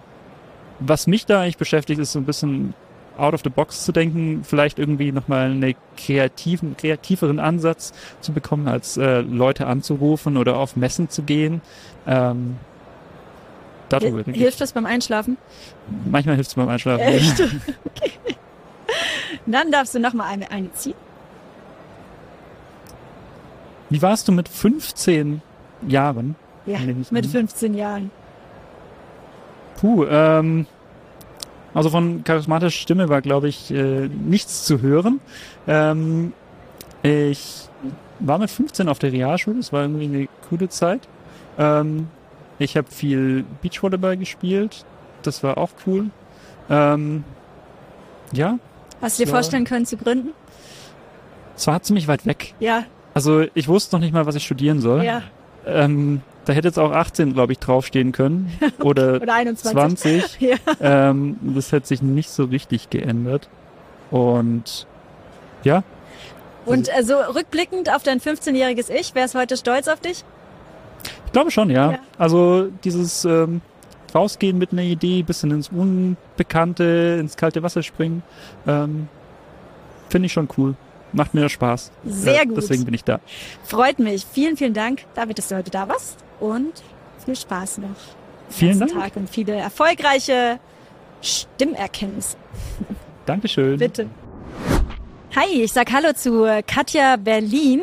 was 0.78 1.06
mich 1.06 1.26
da 1.26 1.40
eigentlich 1.40 1.56
beschäftigt, 1.56 2.00
ist 2.00 2.12
so 2.12 2.18
ein 2.18 2.24
bisschen 2.24 2.74
out 3.16 3.34
of 3.34 3.40
the 3.42 3.50
box 3.50 3.84
zu 3.84 3.92
denken, 3.92 4.44
vielleicht 4.44 4.78
irgendwie 4.78 5.10
nochmal 5.10 5.50
einen 5.50 5.74
kreativen, 5.96 6.76
kreativeren 6.76 7.40
Ansatz 7.40 7.92
zu 8.20 8.32
bekommen, 8.32 8.68
als 8.68 8.96
äh, 8.96 9.20
Leute 9.20 9.66
anzurufen 9.66 10.36
oder 10.36 10.58
auf 10.58 10.76
Messen 10.76 11.08
zu 11.08 11.22
gehen. 11.22 11.62
Ähm, 12.06 12.56
denke 13.90 14.20
ich. 14.30 14.36
Hilft 14.36 14.60
das 14.60 14.72
beim 14.72 14.84
Einschlafen? 14.86 15.38
Manchmal 16.04 16.34
hilft 16.34 16.50
es 16.50 16.54
beim 16.54 16.68
Einschlafen. 16.68 17.02
Echt? 17.02 17.40
Okay. 17.40 18.12
Dann 19.46 19.70
darfst 19.70 19.94
du 19.94 20.00
noch 20.00 20.12
mal 20.12 20.26
eine, 20.26 20.50
eine 20.50 20.72
ziehen. 20.72 20.94
Wie 23.88 24.02
warst 24.02 24.26
du 24.26 24.32
mit 24.32 24.48
15 24.48 25.40
Jahren? 25.86 26.34
Ja, 26.66 26.78
mit 27.10 27.24
an. 27.24 27.30
15 27.30 27.74
Jahren. 27.74 28.10
Puh, 29.80 30.04
ähm, 30.06 30.66
also 31.74 31.90
von 31.90 32.24
charismatischer 32.24 32.70
Stimme 32.70 33.08
war, 33.08 33.20
glaube 33.20 33.48
ich, 33.48 33.70
äh, 33.70 34.08
nichts 34.08 34.64
zu 34.64 34.80
hören. 34.80 35.20
Ähm, 35.68 36.32
ich 37.02 37.68
war 38.18 38.38
mit 38.38 38.50
15 38.50 38.88
auf 38.88 38.98
der 38.98 39.12
Realschule, 39.12 39.56
das 39.58 39.72
war 39.72 39.82
irgendwie 39.82 40.04
eine 40.06 40.28
coole 40.48 40.68
Zeit. 40.70 41.06
Ähm, 41.58 42.08
ich 42.58 42.76
habe 42.76 42.90
viel 42.90 43.44
Beachvolleyball 43.60 44.16
gespielt, 44.16 44.84
das 45.22 45.42
war 45.42 45.58
auch 45.58 45.70
cool. 45.86 46.06
Ähm, 46.70 47.24
ja, 48.32 48.58
Hast 49.02 49.18
du 49.20 49.24
dir 49.24 49.30
vorstellen 49.30 49.64
können 49.64 49.84
zu 49.86 49.96
gründen? 49.98 50.30
es 51.54 51.66
war 51.66 51.80
ziemlich 51.82 52.08
weit 52.08 52.24
weg. 52.26 52.54
Ja, 52.60 52.84
Also 53.14 53.44
ich 53.54 53.68
wusste 53.68 53.96
noch 53.96 54.00
nicht 54.00 54.12
mal, 54.12 54.24
was 54.26 54.34
ich 54.34 54.44
studieren 54.44 54.80
soll. 54.80 55.04
ja. 55.04 55.22
Ähm, 55.66 56.22
da 56.46 56.52
hätte 56.52 56.68
jetzt 56.68 56.78
auch 56.78 56.92
18, 56.92 57.34
glaube 57.34 57.52
ich, 57.52 57.58
draufstehen 57.58 58.12
können. 58.12 58.50
Oder, 58.80 59.20
Oder 59.20 59.34
21. 59.34 59.98
20. 59.98 60.40
Ja. 60.40 60.56
ähm, 60.80 61.36
das 61.42 61.72
hat 61.72 61.86
sich 61.86 62.00
nicht 62.02 62.30
so 62.30 62.44
richtig 62.44 62.88
geändert. 62.88 63.48
Und 64.10 64.86
ja, 65.64 65.82
Und 66.64 66.88
äh, 66.96 67.02
so 67.02 67.16
rückblickend 67.16 67.92
auf 67.92 68.04
dein 68.04 68.20
15-jähriges 68.20 68.88
Ich, 68.90 69.14
wär's 69.14 69.34
heute 69.34 69.56
stolz 69.56 69.88
auf 69.88 70.00
dich? 70.00 70.24
ich 71.26 71.32
glaube 71.32 71.50
schon, 71.50 71.68
ja. 71.68 71.92
Ja. 71.92 71.98
Also 72.16 72.68
dieses 72.84 73.24
ähm, 73.24 73.60
Rausgehen 74.14 74.56
mit 74.56 74.72
einer 74.72 74.82
Idee, 74.82 75.22
bisschen 75.22 75.50
ins 75.50 75.68
Unbekannte, 75.68 77.18
ins 77.20 77.36
kalte 77.36 77.62
Wasser 77.64 77.82
springen, 77.82 78.22
ähm, 78.66 79.08
finde 80.08 80.26
ich 80.26 80.32
schon 80.32 80.48
cool. 80.56 80.76
Macht 81.12 81.34
mir 81.34 81.48
Spaß. 81.48 81.90
Sehr 82.04 82.46
gut. 82.46 82.56
Deswegen 82.58 82.84
bin 82.84 82.94
ich 82.94 83.04
da. 83.04 83.20
Freut 83.64 83.98
mich. 83.98 84.24
Vielen, 84.30 84.56
vielen 84.56 84.74
Dank, 84.74 85.04
David, 85.14 85.38
dass 85.38 85.48
du 85.48 85.56
heute 85.56 85.70
da 85.70 85.88
warst. 85.88 86.18
Und 86.40 86.82
viel 87.24 87.36
Spaß 87.36 87.78
noch. 87.78 87.88
Vielen 88.48 88.78
Dank. 88.78 88.92
Tag 88.92 89.16
und 89.16 89.28
viele 89.28 89.54
erfolgreiche 89.54 90.58
Stimmerkenntnisse. 91.22 92.36
Dankeschön. 93.26 93.78
Bitte. 93.78 94.08
Hi, 95.38 95.64
ich 95.64 95.74
sag 95.74 95.92
Hallo 95.92 96.14
zu 96.14 96.46
äh, 96.46 96.62
Katja 96.62 97.16
Berlin. 97.16 97.82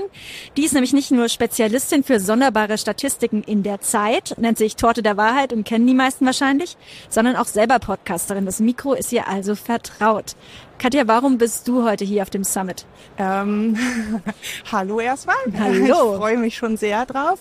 Die 0.57 0.65
ist 0.65 0.73
nämlich 0.73 0.91
nicht 0.91 1.11
nur 1.11 1.29
Spezialistin 1.29 2.03
für 2.03 2.19
sonderbare 2.19 2.79
Statistiken 2.79 3.43
in 3.43 3.61
der 3.61 3.79
Zeit, 3.79 4.33
nennt 4.39 4.57
sich 4.57 4.75
Torte 4.75 5.03
der 5.03 5.17
Wahrheit 5.17 5.53
und 5.53 5.63
kennen 5.63 5.85
die 5.85 5.93
meisten 5.93 6.25
wahrscheinlich, 6.25 6.77
sondern 7.09 7.35
auch 7.35 7.45
selber 7.45 7.77
Podcasterin. 7.77 8.47
Das 8.47 8.59
Mikro 8.59 8.93
ist 8.93 9.13
ihr 9.13 9.27
also 9.27 9.53
vertraut. 9.53 10.35
Katja, 10.79 11.07
warum 11.07 11.37
bist 11.37 11.67
du 11.67 11.83
heute 11.83 12.03
hier 12.03 12.23
auf 12.23 12.29
dem 12.29 12.43
Summit? 12.43 12.85
Ähm, 13.17 13.77
hallo 14.71 14.99
erstmal. 14.99 15.37
Hallo. 15.57 15.85
Ich 15.85 16.19
freue 16.19 16.37
mich 16.37 16.57
schon 16.57 16.75
sehr 16.75 17.05
drauf. 17.05 17.39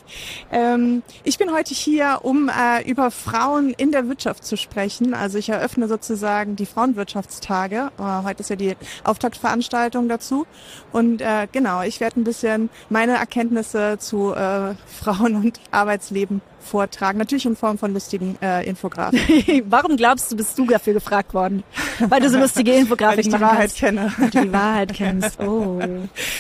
Ähm, 0.53 1.03
ich 1.25 1.39
bin 1.39 1.53
heute 1.53 1.75
hier, 1.75 2.21
um 2.23 2.49
äh, 2.49 2.89
über 2.89 3.11
Frauen 3.11 3.71
in 3.71 3.91
der 3.91 4.07
Wirtschaft 4.09 4.45
zu 4.45 4.57
sprechen. 4.57 5.13
Also 5.13 5.39
ich 5.39 5.49
eröffne 5.49 5.89
sozusagen 5.89 6.55
die 6.55 6.67
Frauenwirtschaftstage. 6.67 7.91
Äh, 7.99 8.23
heute 8.23 8.43
ist 8.43 8.51
ja 8.51 8.57
die 8.57 8.77
Auftaktveranstaltung 9.03 10.02
dazu. 10.09 10.47
Und 10.93 11.21
äh, 11.21 11.49
genau, 11.51 11.83
ich 11.83 12.01
werde 12.01 12.21
ein 12.21 12.25
bisschen 12.25 12.71
meine 12.89 13.17
Erkenntnisse 13.17 13.99
zu 13.99 14.33
äh, 14.33 14.75
Frauen 14.87 15.37
und 15.37 15.61
Arbeitsleben 15.71 16.41
vortragen. 16.63 17.19
Natürlich 17.19 17.45
in 17.45 17.57
Form 17.57 17.77
von 17.77 17.93
lustigen 17.93 18.39
äh, 18.41 18.67
Infografen. 18.67 19.19
warum 19.67 19.97
glaubst 19.97 20.33
du, 20.33 20.37
bist 20.37 20.59
du 20.59 20.67
dafür 20.67 20.95
gefragt 20.95 21.35
worden? 21.35 21.63
Weil 21.99 22.21
du 22.21 22.31
so 22.31 22.39
lustige 22.39 22.73
Weil 22.73 22.79
Infografiken 22.81 23.33
ich 23.33 23.37
die 23.37 23.41
Wahrheit 23.41 23.59
kannst. 23.59 23.77
kenne. 23.79 24.13
Weil 24.17 24.31
du 24.31 24.41
die 24.43 24.53
Wahrheit 24.53 24.95
kennst. 24.95 25.39
Oh. 25.43 25.81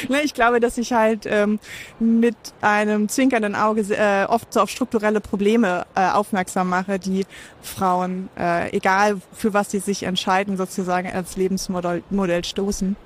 Ne, 0.09 0.23
ich 0.23 0.33
glaube, 0.33 0.61
dass 0.61 0.79
ich 0.79 0.93
halt 0.93 1.27
ähm, 1.27 1.59
mit 1.99 2.37
einem 2.61 3.09
zwinkernden 3.09 3.57
Auge 3.57 3.83
äh, 3.91 4.27
oft 4.27 4.53
so 4.53 4.61
auf 4.61 4.71
strukturelle 4.71 5.21
Probleme 5.21 5.87
äh, 5.95 6.09
aufmerksam 6.09 6.69
mache, 6.69 6.99
die 6.99 7.27
Frauen, 7.63 8.29
äh, 8.39 8.75
egal 8.77 9.21
für 9.33 9.55
was 9.55 9.71
sie 9.71 9.81
sich 9.81 10.05
entscheiden, 10.05 10.57
sozusagen 10.57 11.11
als 11.11 11.37
Lebensmodell 11.37 12.03
Modell 12.11 12.45
stoßen. 12.45 12.97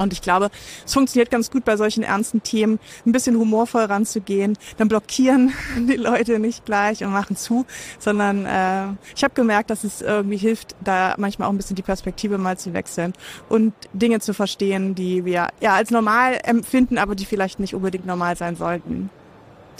Und 0.00 0.12
ich 0.12 0.22
glaube, 0.22 0.50
es 0.84 0.94
funktioniert 0.94 1.30
ganz 1.30 1.50
gut 1.50 1.64
bei 1.64 1.76
solchen 1.76 2.02
ernsten 2.02 2.42
Themen, 2.42 2.78
ein 3.04 3.12
bisschen 3.12 3.38
humorvoll 3.38 3.84
ranzugehen. 3.84 4.56
Dann 4.78 4.88
blockieren 4.88 5.52
die 5.76 5.96
Leute 5.96 6.38
nicht 6.38 6.64
gleich 6.64 7.04
und 7.04 7.12
machen 7.12 7.36
zu, 7.36 7.66
sondern 7.98 8.46
äh, 8.46 8.94
ich 9.14 9.22
habe 9.22 9.34
gemerkt, 9.34 9.70
dass 9.70 9.84
es 9.84 10.00
irgendwie 10.00 10.38
hilft, 10.38 10.74
da 10.82 11.14
manchmal 11.18 11.48
auch 11.48 11.52
ein 11.52 11.58
bisschen 11.58 11.76
die 11.76 11.82
Perspektive 11.82 12.38
mal 12.38 12.56
zu 12.56 12.72
wechseln 12.72 13.12
und 13.48 13.74
Dinge 13.92 14.20
zu 14.20 14.32
verstehen, 14.32 14.94
die 14.94 15.24
wir 15.24 15.48
ja 15.60 15.74
als 15.74 15.90
normal 15.90 16.38
empfinden, 16.42 16.96
aber 16.96 17.14
die 17.14 17.26
vielleicht 17.26 17.60
nicht 17.60 17.74
unbedingt 17.74 18.06
normal 18.06 18.36
sein 18.36 18.56
sollten. 18.56 19.10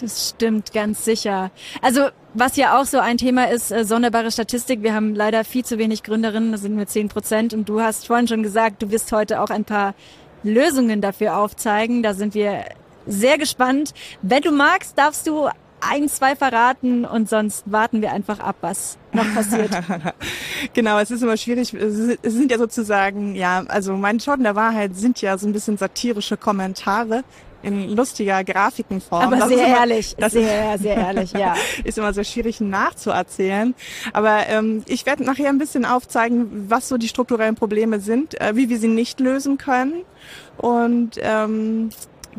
Das 0.00 0.30
stimmt 0.30 0.72
ganz 0.72 1.04
sicher. 1.04 1.50
Also 1.82 2.08
was 2.32 2.56
ja 2.56 2.80
auch 2.80 2.84
so 2.84 2.98
ein 2.98 3.18
Thema 3.18 3.50
ist, 3.50 3.70
äh, 3.70 3.84
sonderbare 3.84 4.30
Statistik. 4.30 4.82
Wir 4.82 4.94
haben 4.94 5.14
leider 5.14 5.44
viel 5.44 5.64
zu 5.64 5.78
wenig 5.78 6.02
Gründerinnen, 6.02 6.52
das 6.52 6.62
sind 6.62 6.76
nur 6.76 6.86
10 6.86 7.08
Prozent. 7.08 7.54
Und 7.54 7.68
du 7.68 7.80
hast 7.80 8.06
vorhin 8.06 8.28
schon 8.28 8.42
gesagt, 8.42 8.82
du 8.82 8.90
wirst 8.90 9.12
heute 9.12 9.40
auch 9.40 9.50
ein 9.50 9.64
paar 9.64 9.94
Lösungen 10.42 11.00
dafür 11.00 11.36
aufzeigen. 11.36 12.02
Da 12.02 12.14
sind 12.14 12.34
wir 12.34 12.64
sehr 13.06 13.36
gespannt. 13.36 13.92
Wenn 14.22 14.42
du 14.42 14.52
magst, 14.52 14.96
darfst 14.96 15.26
du 15.26 15.48
ein, 15.80 16.08
zwei 16.08 16.36
verraten 16.36 17.04
und 17.04 17.28
sonst 17.28 17.64
warten 17.70 18.02
wir 18.02 18.12
einfach 18.12 18.38
ab, 18.38 18.56
was 18.60 18.98
noch 19.12 19.34
passiert. 19.34 19.70
Genau, 20.74 20.98
es 20.98 21.10
ist 21.10 21.22
immer 21.22 21.38
schwierig. 21.38 21.72
Es 21.72 22.34
sind 22.34 22.50
ja 22.50 22.58
sozusagen, 22.58 23.34
ja, 23.34 23.64
also 23.68 23.96
meine 23.96 24.20
Schotten 24.20 24.44
der 24.44 24.56
Wahrheit 24.56 24.94
sind 24.94 25.22
ja 25.22 25.38
so 25.38 25.46
ein 25.46 25.54
bisschen 25.54 25.78
satirische 25.78 26.36
Kommentare 26.36 27.24
in 27.62 27.94
lustiger 27.94 28.42
Grafikenform. 28.44 29.22
Aber 29.24 29.36
Das 29.36 29.48
sehr 29.48 29.66
immer, 29.66 29.78
ehrlich, 29.78 30.16
das- 30.18 30.32
sehr, 30.32 30.78
sehr 30.78 30.96
ehrlich, 30.96 31.32
ja. 31.32 31.54
ist 31.84 31.98
immer 31.98 32.12
sehr 32.12 32.24
schwierig 32.24 32.60
nachzuerzählen. 32.60 33.74
Aber 34.12 34.46
ähm, 34.48 34.82
ich 34.86 35.06
werde 35.06 35.24
nachher 35.24 35.48
ein 35.48 35.58
bisschen 35.58 35.84
aufzeigen, 35.84 36.66
was 36.70 36.88
so 36.88 36.96
die 36.96 37.08
strukturellen 37.08 37.54
Probleme 37.54 38.00
sind, 38.00 38.40
äh, 38.40 38.56
wie 38.56 38.68
wir 38.68 38.78
sie 38.78 38.88
nicht 38.88 39.20
lösen 39.20 39.58
können. 39.58 40.02
Und 40.56 41.12
ähm, 41.20 41.90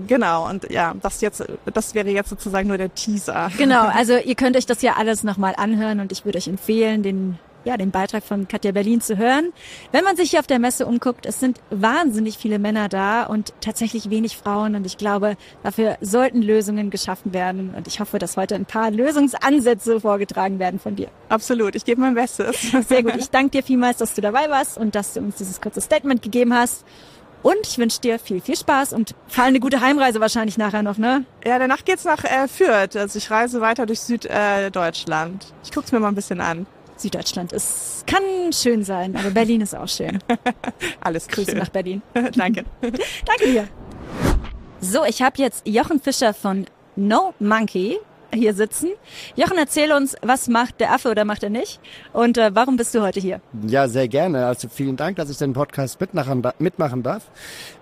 genau, 0.07 0.47
und 0.49 0.69
ja, 0.71 0.93
das 1.01 1.21
jetzt, 1.21 1.43
das 1.73 1.93
wäre 1.95 2.09
jetzt 2.09 2.29
sozusagen 2.29 2.67
nur 2.67 2.77
der 2.77 2.93
Teaser. 2.93 3.51
Genau, 3.57 3.87
also 3.93 4.17
ihr 4.17 4.35
könnt 4.35 4.55
euch 4.57 4.65
das 4.65 4.81
ja 4.81 4.93
alles 4.97 5.23
nochmal 5.23 5.53
anhören 5.57 5.99
und 5.99 6.11
ich 6.11 6.25
würde 6.25 6.37
euch 6.37 6.47
empfehlen, 6.47 7.03
den, 7.03 7.37
ja, 7.63 7.77
den 7.77 7.91
Beitrag 7.91 8.23
von 8.23 8.47
Katja 8.47 8.71
Berlin 8.71 9.01
zu 9.01 9.17
hören. 9.17 9.53
Wenn 9.91 10.03
man 10.03 10.15
sich 10.15 10.31
hier 10.31 10.39
auf 10.39 10.47
der 10.47 10.59
Messe 10.59 10.85
umguckt, 10.85 11.25
es 11.25 11.39
sind 11.39 11.59
wahnsinnig 11.69 12.37
viele 12.37 12.59
Männer 12.59 12.89
da 12.89 13.23
und 13.23 13.53
tatsächlich 13.61 14.09
wenig 14.09 14.37
Frauen 14.37 14.75
und 14.75 14.85
ich 14.85 14.97
glaube, 14.97 15.37
dafür 15.63 15.97
sollten 16.01 16.41
Lösungen 16.41 16.89
geschaffen 16.89 17.33
werden 17.33 17.73
und 17.75 17.87
ich 17.87 17.99
hoffe, 17.99 18.19
dass 18.19 18.37
heute 18.37 18.55
ein 18.55 18.65
paar 18.65 18.91
Lösungsansätze 18.91 20.01
vorgetragen 20.01 20.59
werden 20.59 20.79
von 20.79 20.95
dir. 20.95 21.09
Absolut, 21.29 21.75
ich 21.75 21.85
gebe 21.85 22.01
mein 22.01 22.15
Bestes. 22.15 22.71
Sehr 22.87 23.03
gut, 23.03 23.15
ich 23.17 23.29
danke 23.29 23.51
dir 23.51 23.63
vielmals, 23.63 23.97
dass 23.97 24.13
du 24.13 24.21
dabei 24.21 24.49
warst 24.49 24.77
und 24.77 24.95
dass 24.95 25.13
du 25.13 25.19
uns 25.19 25.35
dieses 25.35 25.61
kurze 25.61 25.81
Statement 25.81 26.21
gegeben 26.21 26.53
hast. 26.53 26.85
Und 27.43 27.57
ich 27.63 27.77
wünsche 27.79 27.99
dir 27.99 28.19
viel, 28.19 28.39
viel 28.39 28.55
Spaß 28.55 28.93
und 28.93 29.15
vor 29.27 29.43
allem 29.43 29.53
eine 29.53 29.59
gute 29.59 29.81
Heimreise 29.81 30.19
wahrscheinlich 30.19 30.59
nachher 30.59 30.83
noch, 30.83 30.97
ne? 30.97 31.25
Ja, 31.43 31.57
danach 31.57 31.83
geht's 31.83 32.05
nach 32.05 32.23
äh, 32.23 32.47
Fürth. 32.47 32.95
Also 32.95 33.17
ich 33.17 33.31
reise 33.31 33.61
weiter 33.61 33.87
durch 33.87 34.01
Süddeutschland. 34.01 35.43
Äh, 35.43 35.53
ich 35.63 35.71
guck's 35.71 35.91
mir 35.91 35.99
mal 35.99 36.09
ein 36.09 36.15
bisschen 36.15 36.39
an. 36.39 36.67
Süddeutschland 37.01 37.51
ist, 37.53 38.05
kann 38.07 38.23
schön 38.53 38.83
sein, 38.83 39.15
aber 39.15 39.31
Berlin 39.31 39.61
ist 39.61 39.75
auch 39.75 39.87
schön. 39.87 40.19
Alles 41.01 41.27
Grüße 41.27 41.51
schön. 41.51 41.59
nach 41.59 41.69
Berlin. 41.69 42.01
Danke. 42.13 42.65
Danke 42.81 43.45
dir. 43.45 43.67
So, 44.79 45.03
ich 45.05 45.21
habe 45.21 45.37
jetzt 45.37 45.67
Jochen 45.67 45.99
Fischer 46.01 46.33
von 46.33 46.65
No 46.95 47.33
Monkey 47.39 47.97
hier 48.33 48.53
sitzen. 48.53 48.89
Jochen, 49.35 49.57
erzähl 49.57 49.91
uns, 49.91 50.15
was 50.21 50.47
macht 50.47 50.79
der 50.79 50.93
Affe 50.93 51.09
oder 51.11 51.25
macht 51.25 51.43
er 51.43 51.49
nicht? 51.49 51.79
Und 52.13 52.37
äh, 52.37 52.51
warum 52.53 52.77
bist 52.77 52.93
du 52.95 53.01
heute 53.01 53.19
hier? 53.19 53.41
Ja, 53.67 53.87
sehr 53.87 54.07
gerne. 54.07 54.45
Also 54.45 54.67
vielen 54.69 54.95
Dank, 54.97 55.17
dass 55.17 55.29
ich 55.29 55.37
den 55.37 55.53
Podcast 55.53 55.99
mitmachen, 55.99 56.41
da- 56.41 56.53
mitmachen 56.59 57.03
darf. 57.03 57.23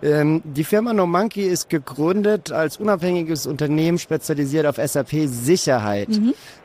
Ähm, 0.01 0.41
die 0.43 0.63
Firma 0.63 0.93
No 0.93 1.05
Monkey 1.07 1.43
ist 1.45 1.69
gegründet 1.69 2.51
als 2.51 2.77
unabhängiges 2.77 3.45
Unternehmen 3.47 3.97
spezialisiert 3.99 4.65
auf 4.65 4.77
SAP-Sicherheit. 4.77 6.09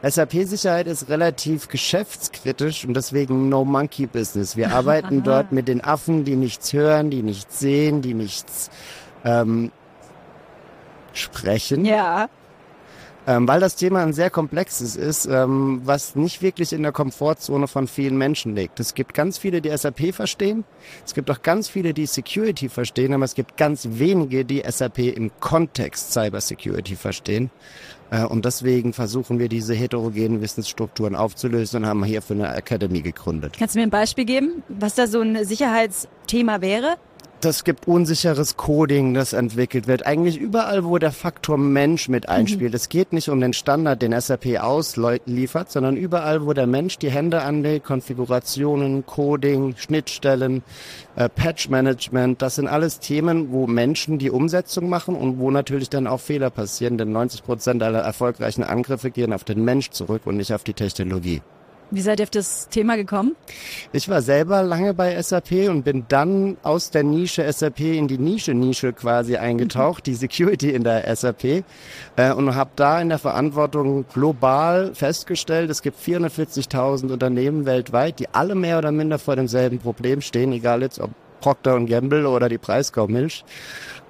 SAP-Sicherheit 0.02 0.86
ist 0.86 1.08
relativ 1.08 1.68
geschäftskritisch 1.68 2.84
und 2.84 2.94
deswegen 2.94 3.48
No 3.48 3.64
Monkey 3.64 4.06
Business. 4.06 4.56
Wir 4.56 4.72
arbeiten 4.72 5.16
Aha. 5.18 5.24
dort 5.24 5.52
mit 5.52 5.68
den 5.68 5.82
Affen, 5.82 6.24
die 6.24 6.36
nichts 6.36 6.72
hören, 6.72 7.10
die 7.10 7.22
nichts 7.22 7.58
sehen, 7.60 8.02
die 8.02 8.14
nichts 8.14 8.70
ähm, 9.24 9.70
sprechen. 11.12 11.84
Ja, 11.84 12.28
ähm, 13.26 13.48
weil 13.48 13.60
das 13.60 13.76
Thema 13.76 14.02
ein 14.02 14.12
sehr 14.12 14.30
komplexes 14.30 14.96
ist, 14.96 15.26
ähm, 15.26 15.80
was 15.84 16.14
nicht 16.14 16.42
wirklich 16.42 16.72
in 16.72 16.82
der 16.82 16.92
Komfortzone 16.92 17.68
von 17.68 17.88
vielen 17.88 18.18
Menschen 18.18 18.54
liegt. 18.54 18.80
Es 18.80 18.94
gibt 18.94 19.14
ganz 19.14 19.38
viele, 19.38 19.60
die 19.60 19.74
SAP 19.76 20.14
verstehen. 20.14 20.64
Es 21.04 21.14
gibt 21.14 21.30
auch 21.30 21.42
ganz 21.42 21.68
viele, 21.68 21.94
die 21.94 22.06
Security 22.06 22.68
verstehen, 22.68 23.14
aber 23.14 23.24
es 23.24 23.34
gibt 23.34 23.56
ganz 23.56 23.88
wenige, 23.92 24.44
die 24.44 24.62
SAP 24.66 24.98
im 24.98 25.30
Kontext 25.40 26.12
Cyber 26.12 26.40
Security 26.40 26.96
verstehen. 26.96 27.50
Äh, 28.10 28.24
und 28.24 28.44
deswegen 28.44 28.92
versuchen 28.92 29.38
wir 29.38 29.48
diese 29.48 29.74
heterogenen 29.74 30.40
Wissensstrukturen 30.40 31.16
aufzulösen 31.16 31.82
und 31.82 31.88
haben 31.88 32.04
hierfür 32.04 32.36
eine 32.36 32.54
Academy 32.54 33.00
gegründet. 33.00 33.56
Kannst 33.58 33.74
du 33.74 33.78
mir 33.78 33.84
ein 33.84 33.90
Beispiel 33.90 34.24
geben, 34.24 34.62
was 34.68 34.94
da 34.94 35.06
so 35.06 35.20
ein 35.20 35.44
Sicherheitsthema 35.44 36.60
wäre? 36.60 36.96
Das 37.44 37.64
gibt 37.64 37.86
unsicheres 37.86 38.56
Coding, 38.56 39.14
das 39.14 39.32
entwickelt 39.32 39.86
wird. 39.86 40.06
Eigentlich 40.06 40.38
überall, 40.38 40.84
wo 40.84 40.98
der 40.98 41.12
Faktor 41.12 41.58
Mensch 41.58 42.08
mit 42.08 42.28
einspielt. 42.28 42.72
Mhm. 42.72 42.76
Es 42.76 42.88
geht 42.88 43.12
nicht 43.12 43.28
um 43.28 43.40
den 43.40 43.52
Standard, 43.52 44.02
den 44.02 44.18
SAP 44.18 44.58
ausliefert, 44.60 45.70
sondern 45.70 45.96
überall, 45.96 46.46
wo 46.46 46.52
der 46.52 46.66
Mensch 46.66 46.98
die 46.98 47.10
Hände 47.10 47.42
anlegt, 47.42 47.86
Konfigurationen, 47.86 49.04
Coding, 49.06 49.76
Schnittstellen, 49.76 50.62
äh, 51.16 51.28
Patch-Management, 51.28 52.42
das 52.42 52.56
sind 52.56 52.68
alles 52.68 53.00
Themen, 53.00 53.52
wo 53.52 53.66
Menschen 53.66 54.18
die 54.18 54.30
Umsetzung 54.30 54.88
machen 54.88 55.14
und 55.14 55.38
wo 55.38 55.50
natürlich 55.50 55.90
dann 55.90 56.06
auch 56.06 56.20
Fehler 56.20 56.50
passieren, 56.50 56.98
denn 56.98 57.12
90 57.12 57.44
Prozent 57.44 57.82
aller 57.82 58.00
erfolgreichen 58.00 58.64
Angriffe 58.64 59.10
gehen 59.10 59.32
auf 59.32 59.44
den 59.44 59.64
Mensch 59.64 59.90
zurück 59.90 60.22
und 60.24 60.36
nicht 60.36 60.52
auf 60.52 60.64
die 60.64 60.74
Technologie. 60.74 61.42
Wie 61.90 62.00
seid 62.00 62.20
ihr 62.20 62.24
auf 62.24 62.30
das 62.30 62.68
Thema 62.68 62.96
gekommen? 62.96 63.36
Ich 63.92 64.08
war 64.08 64.22
selber 64.22 64.62
lange 64.62 64.94
bei 64.94 65.20
SAP 65.20 65.68
und 65.68 65.82
bin 65.84 66.06
dann 66.08 66.56
aus 66.62 66.90
der 66.90 67.04
Nische 67.04 67.50
SAP 67.50 67.80
in 67.80 68.08
die 68.08 68.18
Nische-Nische 68.18 68.92
quasi 68.92 69.36
eingetaucht, 69.36 70.06
mhm. 70.06 70.10
die 70.10 70.14
Security 70.14 70.70
in 70.70 70.84
der 70.84 71.14
SAP 71.14 71.64
äh, 72.16 72.32
und 72.32 72.54
habe 72.54 72.70
da 72.76 73.00
in 73.00 73.10
der 73.10 73.18
Verantwortung 73.18 74.06
global 74.12 74.94
festgestellt, 74.94 75.70
es 75.70 75.82
gibt 75.82 75.98
440.000 76.00 77.12
Unternehmen 77.12 77.66
weltweit, 77.66 78.18
die 78.18 78.28
alle 78.32 78.54
mehr 78.54 78.78
oder 78.78 78.90
minder 78.90 79.18
vor 79.18 79.36
demselben 79.36 79.78
Problem 79.78 80.20
stehen, 80.20 80.52
egal 80.52 80.82
jetzt 80.82 80.98
ob 80.98 81.10
Procter 81.40 81.78
Gamble 81.80 82.26
oder 82.26 82.48
die 82.48 82.58
Preiskaumilch. 82.58 83.44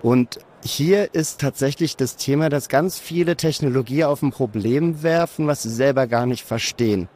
Und 0.03 0.39
hier 0.63 1.13
ist 1.15 1.41
tatsächlich 1.41 1.97
das 1.97 2.17
Thema, 2.17 2.49
dass 2.49 2.69
ganz 2.69 2.99
viele 2.99 3.37
Technologie 3.37 4.05
auf 4.05 4.23
ein 4.23 4.31
Problem 4.31 5.03
werfen, 5.03 5.47
was 5.47 5.63
sie 5.63 5.71
selber 5.71 6.07
gar 6.07 6.27
nicht 6.27 6.45
verstehen. 6.45 7.09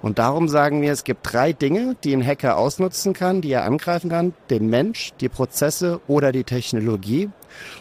Und 0.00 0.18
darum 0.18 0.48
sagen 0.48 0.80
wir, 0.80 0.92
es 0.92 1.04
gibt 1.04 1.32
drei 1.32 1.52
Dinge, 1.52 1.96
die 2.04 2.14
ein 2.14 2.24
Hacker 2.24 2.56
ausnutzen 2.56 3.14
kann, 3.14 3.40
die 3.40 3.50
er 3.50 3.64
angreifen 3.64 4.10
kann. 4.10 4.32
Den 4.48 4.70
Mensch, 4.70 5.12
die 5.20 5.28
Prozesse 5.28 6.00
oder 6.06 6.30
die 6.30 6.44
Technologie. 6.44 7.30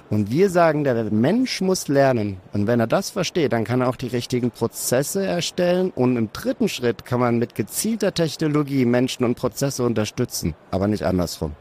Und 0.09 0.31
wir 0.31 0.49
sagen, 0.49 0.83
der 0.83 1.11
Mensch 1.11 1.61
muss 1.61 1.87
lernen. 1.87 2.37
Und 2.53 2.65
wenn 2.65 2.79
er 2.79 2.87
das 2.87 3.11
versteht, 3.11 3.53
dann 3.53 3.65
kann 3.65 3.81
er 3.81 3.89
auch 3.89 3.95
die 3.95 4.07
richtigen 4.07 4.49
Prozesse 4.49 5.25
erstellen. 5.25 5.91
Und 5.91 6.17
im 6.17 6.31
dritten 6.33 6.69
Schritt 6.69 7.05
kann 7.05 7.19
man 7.19 7.37
mit 7.37 7.53
gezielter 7.53 8.13
Technologie 8.13 8.85
Menschen 8.85 9.23
und 9.23 9.35
Prozesse 9.35 9.83
unterstützen, 9.83 10.55
aber 10.71 10.87
nicht 10.87 11.03
andersrum. 11.03 11.53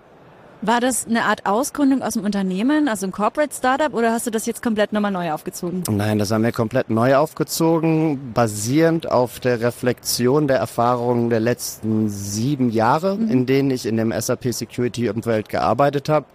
War 0.66 0.80
das 0.80 1.06
eine 1.06 1.22
Art 1.26 1.46
Ausgründung 1.46 2.02
aus 2.02 2.14
dem 2.14 2.24
Unternehmen, 2.24 2.88
also 2.88 3.06
ein 3.06 3.12
Corporate 3.12 3.54
Startup, 3.54 3.94
oder 3.94 4.10
hast 4.10 4.26
du 4.26 4.32
das 4.32 4.46
jetzt 4.46 4.64
komplett 4.64 4.92
nochmal 4.92 5.12
neu 5.12 5.30
aufgezogen? 5.30 5.84
Nein, 5.88 6.18
das 6.18 6.32
haben 6.32 6.42
wir 6.42 6.50
komplett 6.50 6.90
neu 6.90 7.14
aufgezogen, 7.14 8.32
basierend 8.34 9.08
auf 9.08 9.38
der 9.38 9.60
Reflexion 9.60 10.48
der 10.48 10.56
Erfahrungen 10.56 11.30
der 11.30 11.38
letzten 11.38 12.08
sieben 12.08 12.70
Jahre, 12.70 13.16
mhm. 13.16 13.30
in 13.30 13.46
denen 13.46 13.70
ich 13.70 13.86
in 13.86 13.96
dem 13.96 14.12
SAP 14.12 14.52
Security 14.52 15.08
Umfeld 15.08 15.50
gearbeitet 15.50 16.08
habe 16.08 16.26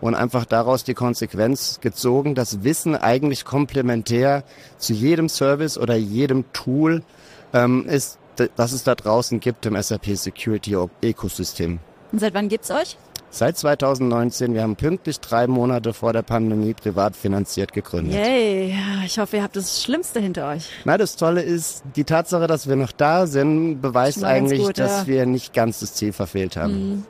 und 0.00 0.16
einfach 0.16 0.46
daraus 0.46 0.82
die 0.82 0.94
Konsequenz 0.94 1.78
gezogen, 1.80 2.34
dass 2.34 2.64
Wissen 2.64 2.96
eigentlich 2.96 3.44
komplementär 3.44 4.42
zu 4.78 4.94
jedem 4.94 5.28
Service 5.28 5.78
oder 5.78 5.94
jedem 5.94 6.52
Tool 6.52 7.04
ähm, 7.52 7.86
ist, 7.86 8.18
das 8.56 8.72
es 8.72 8.82
da 8.82 8.96
draußen 8.96 9.38
gibt 9.38 9.64
im 9.64 9.80
SAP 9.80 10.16
Security 10.16 10.76
Ökosystem. 11.04 11.78
Und 12.10 12.18
seit 12.18 12.34
wann 12.34 12.48
gibt's 12.48 12.72
euch? 12.72 12.96
Seit 13.36 13.58
2019, 13.58 14.54
wir 14.54 14.62
haben 14.62 14.76
pünktlich 14.76 15.20
drei 15.20 15.46
Monate 15.46 15.92
vor 15.92 16.14
der 16.14 16.22
Pandemie 16.22 16.72
privat 16.72 17.14
finanziert 17.14 17.74
gegründet. 17.74 18.14
Yay, 18.14 18.74
ich 19.04 19.18
hoffe, 19.18 19.36
ihr 19.36 19.42
habt 19.42 19.56
das 19.56 19.82
Schlimmste 19.82 20.20
hinter 20.20 20.48
euch. 20.48 20.70
Na, 20.86 20.96
das 20.96 21.16
Tolle 21.16 21.42
ist, 21.42 21.82
die 21.96 22.04
Tatsache, 22.04 22.46
dass 22.46 22.66
wir 22.66 22.76
noch 22.76 22.92
da 22.92 23.26
sind, 23.26 23.82
beweist 23.82 24.24
eigentlich, 24.24 24.62
gut, 24.62 24.78
dass 24.78 25.02
ja. 25.02 25.06
wir 25.06 25.26
nicht 25.26 25.52
ganz 25.52 25.80
das 25.80 25.92
Ziel 25.92 26.14
verfehlt 26.14 26.56
haben. 26.56 26.72
Mhm. 26.72 27.06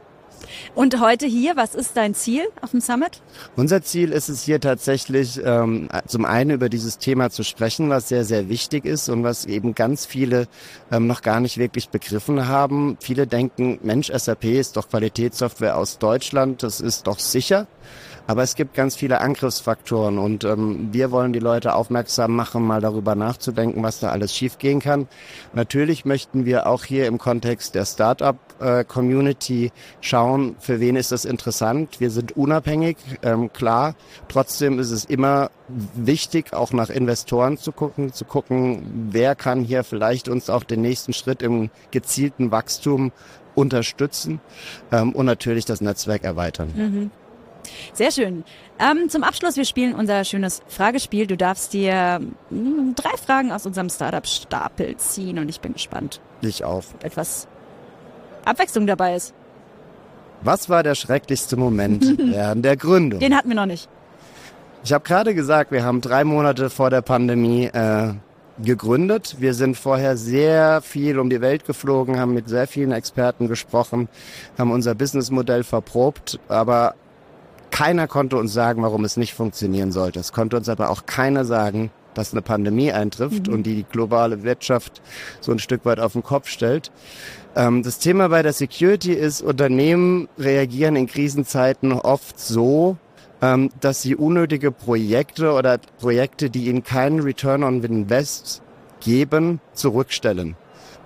Und 0.75 1.01
heute 1.01 1.27
hier, 1.27 1.57
was 1.57 1.75
ist 1.75 1.97
dein 1.97 2.15
Ziel 2.15 2.43
auf 2.61 2.71
dem 2.71 2.81
Summit? 2.81 3.23
Unser 3.57 3.83
Ziel 3.83 4.13
ist 4.13 4.29
es 4.29 4.43
hier 4.43 4.61
tatsächlich, 4.61 5.41
ähm, 5.45 5.89
zum 6.07 6.25
einen 6.25 6.51
über 6.51 6.69
dieses 6.69 6.99
Thema 6.99 7.31
zu 7.31 7.43
sprechen, 7.43 7.89
was 7.89 8.09
sehr, 8.09 8.25
sehr 8.25 8.49
wichtig 8.49 8.85
ist 8.85 9.09
und 9.09 9.25
was 9.25 9.47
eben 9.47 9.75
ganz 9.75 10.07
viele 10.07 10.49
ähm, 10.91 11.07
noch 11.07 11.23
gar 11.23 11.41
nicht 11.41 11.59
wirklich 11.59 11.89
begriffen 11.89 12.49
haben. 12.49 12.97
Viele 13.01 13.27
denken, 13.27 13.79
Mensch, 13.83 14.11
SAP 14.15 14.45
ist 14.45 14.77
doch 14.77 14.89
Qualitätssoftware 14.89 15.77
aus 15.77 15.99
Deutschland, 15.99 16.63
das 16.63 16.81
ist 16.81 17.07
doch 17.07 17.19
sicher. 17.19 17.67
Aber 18.27 18.43
es 18.43 18.55
gibt 18.55 18.75
ganz 18.75 18.97
viele 18.97 19.21
Angriffsfaktoren 19.21 20.19
und 20.19 20.45
ähm, 20.45 20.89
wir 20.93 21.11
wollen 21.11 21.33
die 21.33 21.39
Leute 21.39 21.75
aufmerksam 21.75 22.35
machen, 22.35 22.65
mal 22.65 22.81
darüber 22.81 23.15
nachzudenken, 23.15 23.83
was 23.83 24.01
da 24.01 24.11
alles 24.11 24.35
schiefgehen 24.35 24.81
kann. 24.81 25.07
Natürlich 25.55 26.05
möchten 26.05 26.45
wir 26.45 26.67
auch 26.67 26.85
hier 26.85 27.07
im 27.07 27.19
Kontext 27.19 27.75
der 27.75 27.85
Startup-Community 27.85 29.67
äh, 29.67 29.71
schauen, 30.01 30.57
für 30.59 30.81
wen 30.81 30.97
ist 30.97 31.13
das 31.13 31.25
interessant. 31.25 32.01
Wir 32.01 32.11
sind 32.11 32.37
unabhängig, 32.37 32.97
ähm, 33.23 33.53
klar. 33.53 33.95
Trotzdem 34.29 34.79
ist 34.79 34.91
es 34.91 35.05
immer 35.05 35.51
wichtig, 35.69 36.53
auch 36.53 36.73
nach 36.73 36.91
Investoren 36.91 37.59
zu 37.59 37.71
gucken, 37.73 38.13
zu 38.13 38.25
gucken, 38.25 39.09
wer 39.11 39.35
kann 39.35 39.63
hier 39.63 39.85
vielleicht 39.85 40.29
uns 40.29 40.51
auch 40.51 40.65
den 40.65 40.83
nächsten 40.83 41.13
Schritt 41.13 41.43
im 41.43 41.71
gezielten 41.91 42.51
Wachstum 42.51 43.13
unterstützen 43.55 44.41
ähm, 44.93 45.13
und 45.13 45.27
natürlich 45.27 45.65
das 45.65 45.81
Netzwerk 45.81 46.25
erweitern. 46.25 46.73
Mhm. 46.75 47.11
Sehr 47.93 48.11
schön. 48.11 48.45
Ähm, 48.79 49.09
zum 49.09 49.23
Abschluss, 49.23 49.57
wir 49.57 49.65
spielen 49.65 49.95
unser 49.95 50.25
schönes 50.25 50.63
Fragespiel. 50.69 51.27
Du 51.27 51.37
darfst 51.37 51.73
dir 51.73 52.21
mh, 52.21 52.31
hm, 52.51 52.95
drei 52.95 53.17
Fragen 53.17 53.53
aus 53.53 53.67
unserem 53.67 53.89
Startup-Stapel 53.89 54.97
ziehen 54.97 55.39
und 55.39 55.49
ich 55.49 55.61
bin 55.61 55.73
gespannt. 55.73 56.21
Ich 56.43 56.65
auf. 56.65 56.95
Etwas 57.03 57.49
Abwechslung 58.45 58.87
dabei 58.87 59.17
ist. 59.17 59.35
Was 60.43 60.69
war 60.69 60.83
der 60.83 60.95
schrecklichste 60.95 61.57
Moment 61.57 62.19
während 62.19 62.65
der 62.65 62.77
Gründung? 62.77 63.21
Den 63.21 63.35
hatten 63.35 63.49
wir 63.49 63.57
noch 63.57 63.67
nicht. 63.67 63.89
Ich 64.85 64.93
habe 64.93 65.03
gerade 65.03 65.35
gesagt, 65.35 65.73
wir 65.73 65.85
haben 65.85 66.01
drei 66.01 66.23
Monate 66.23 66.71
vor 66.71 66.91
der 66.91 67.03
Pandemie 67.03 67.65
äh, 67.65 68.13
gegründet. 68.63 69.37
Wir 69.39 69.55
sind 69.55 69.77
vorher 69.77 70.17
sehr 70.17 70.81
viel 70.83 71.19
um 71.19 71.29
die 71.29 71.41
Welt 71.41 71.67
geflogen, 71.67 72.19
haben 72.19 72.35
mit 72.35 72.49
sehr 72.49 72.67
vielen 72.67 72.93
Experten 72.93 73.49
gesprochen, 73.49 74.09
haben 74.57 74.71
unser 74.71 74.95
Businessmodell 74.95 75.65
verprobt, 75.65 76.39
aber 76.49 76.95
keiner 77.71 78.07
konnte 78.07 78.37
uns 78.37 78.53
sagen, 78.53 78.83
warum 78.83 79.05
es 79.05 79.17
nicht 79.17 79.35
funktionieren 79.35 79.93
sollte. 79.93 80.21
Es 80.21 80.33
konnte 80.33 80.57
uns 80.57 80.69
aber 80.69 80.91
auch 80.91 81.07
keiner 81.07 81.45
sagen, 81.45 81.91
dass 82.15 82.33
eine 82.33 82.43
Pandemie 82.43 82.93
eintrifft 82.93 83.47
mhm. 83.47 83.55
und 83.55 83.63
die 83.65 83.75
die 83.77 83.85
globale 83.85 84.43
Wirtschaft 84.43 85.03
so 85.41 85.53
ein 85.53 85.59
Stück 85.59 85.85
weit 85.85 86.01
auf 86.01 86.15
den 86.15 86.23
Kopf 86.23 86.49
stellt. 86.49 86.91
Ähm, 87.55 87.83
das 87.83 87.99
Thema 87.99 88.29
bei 88.29 88.43
der 88.43 88.53
Security 88.53 89.13
ist, 89.13 89.43
Unternehmen 89.43 90.29
reagieren 90.39 90.97
in 90.97 91.07
Krisenzeiten 91.07 91.93
oft 91.93 92.39
so, 92.39 92.97
ähm, 93.43 93.71
dass 93.81 94.03
sie 94.03 94.17
unnötige 94.17 94.73
Projekte 94.73 95.53
oder 95.53 95.79
Projekte, 95.99 96.51
die 96.51 96.67
ihnen 96.67 96.83
keinen 96.83 97.21
Return 97.21 97.63
on 97.65 97.83
Invest 97.83 98.63
geben, 99.01 99.61
zurückstellen. 99.73 100.57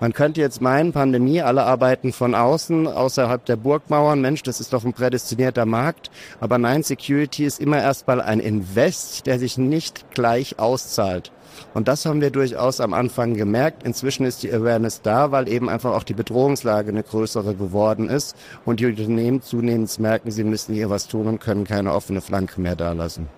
Man 0.01 0.15
könnte 0.15 0.41
jetzt 0.41 0.63
meinen, 0.63 0.93
Pandemie, 0.93 1.43
alle 1.43 1.65
arbeiten 1.65 2.15
von 2.15 2.35
außen, 2.35 2.87
außerhalb 2.87 3.45
der 3.45 3.57
Burgmauern. 3.57 4.23
Mensch, 4.23 4.43
das 4.43 4.59
ist 4.59 4.73
doch 4.73 4.85
ein 4.85 4.95
prädestinierter 4.95 5.67
Markt. 5.67 6.11
Aber 6.41 6.57
nein, 6.57 6.83
Security 6.83 7.45
ist 7.45 7.61
immer 7.61 7.79
erstmal 7.79 8.23
ein 8.23 8.41
Invest, 8.41 9.27
der 9.27 9.39
sich 9.39 9.59
nicht 9.59 10.11
gleich 10.11 10.59
auszahlt. 10.59 11.33
Und 11.75 11.87
das 11.89 12.07
haben 12.07 12.23
wir 12.23 12.31
durchaus 12.31 12.81
am 12.81 12.95
Anfang 12.95 13.35
gemerkt. 13.35 13.83
Inzwischen 13.83 14.25
ist 14.25 14.43
die 14.43 14.51
Awareness 14.51 15.03
da, 15.03 15.33
weil 15.33 15.49
eben 15.49 15.69
einfach 15.69 15.93
auch 15.93 16.05
die 16.05 16.15
Bedrohungslage 16.15 16.89
eine 16.89 17.03
größere 17.03 17.55
geworden 17.55 18.09
ist 18.09 18.37
und 18.65 18.81
die 18.81 18.87
Unternehmen 18.87 19.43
zunehmend 19.43 19.99
merken, 19.99 20.31
sie 20.31 20.45
müssen 20.45 20.75
hier 20.75 20.89
was 20.89 21.09
tun 21.09 21.27
und 21.27 21.41
können 21.41 21.65
keine 21.65 21.93
offene 21.93 22.23
Flanke 22.23 22.61
mehr 22.61 22.77
dalassen. 22.77 23.29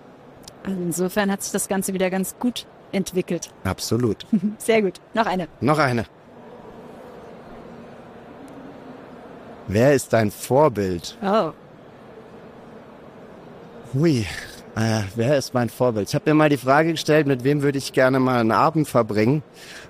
Insofern 0.65 1.29
hat 1.29 1.43
sich 1.43 1.51
das 1.51 1.67
Ganze 1.67 1.93
wieder 1.93 2.09
ganz 2.09 2.35
gut 2.39 2.65
entwickelt. 2.93 3.49
Absolut. 3.65 4.25
Sehr 4.59 4.81
gut. 4.81 5.01
Noch 5.13 5.25
eine. 5.25 5.47
Noch 5.59 5.79
eine. 5.79 6.05
Wer 9.67 9.93
ist 9.93 10.13
dein 10.13 10.31
Vorbild? 10.31 11.17
Oh. 11.23 11.51
Hui, 13.93 14.25
äh, 14.75 15.01
wer 15.15 15.37
ist 15.37 15.53
mein 15.53 15.69
Vorbild? 15.69 16.09
Ich 16.09 16.15
habe 16.15 16.29
mir 16.29 16.33
mal 16.33 16.49
die 16.49 16.57
Frage 16.57 16.91
gestellt, 16.91 17.27
mit 17.27 17.43
wem 17.43 17.61
würde 17.61 17.77
ich 17.77 17.93
gerne 17.93 18.19
mal 18.19 18.39
einen 18.39 18.51
Abend 18.51 18.87
verbringen. 18.87 19.43